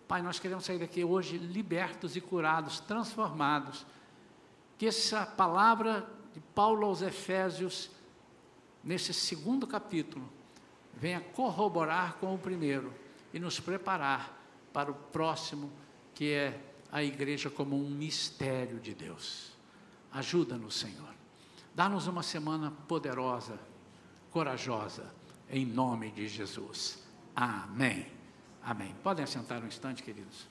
Pai, 0.07 0.21
nós 0.21 0.39
queremos 0.39 0.65
sair 0.65 0.79
daqui 0.79 1.03
hoje 1.03 1.37
libertos 1.37 2.15
e 2.15 2.21
curados, 2.21 2.79
transformados. 2.79 3.85
Que 4.77 4.87
essa 4.87 5.25
palavra 5.25 6.05
de 6.33 6.39
Paulo 6.39 6.85
aos 6.85 7.01
Efésios, 7.01 7.89
nesse 8.83 9.13
segundo 9.13 9.67
capítulo, 9.67 10.27
venha 10.93 11.21
corroborar 11.21 12.15
com 12.15 12.33
o 12.33 12.37
primeiro 12.37 12.91
e 13.33 13.39
nos 13.39 13.59
preparar 13.59 14.37
para 14.73 14.91
o 14.91 14.95
próximo, 14.95 15.71
que 16.15 16.31
é 16.31 16.59
a 16.91 17.03
igreja 17.03 17.49
como 17.49 17.75
um 17.75 17.89
mistério 17.89 18.79
de 18.79 18.93
Deus. 18.93 19.51
Ajuda-nos, 20.11 20.75
Senhor. 20.75 21.13
Dá-nos 21.73 22.07
uma 22.07 22.23
semana 22.23 22.73
poderosa, 22.87 23.57
corajosa 24.29 25.20
em 25.51 25.65
nome 25.65 26.11
de 26.11 26.27
Jesus. 26.27 27.03
Amém. 27.35 28.07
Amém. 28.63 28.95
Podem 29.03 29.23
assentar 29.23 29.63
um 29.63 29.67
instante, 29.67 30.01
queridos. 30.03 30.50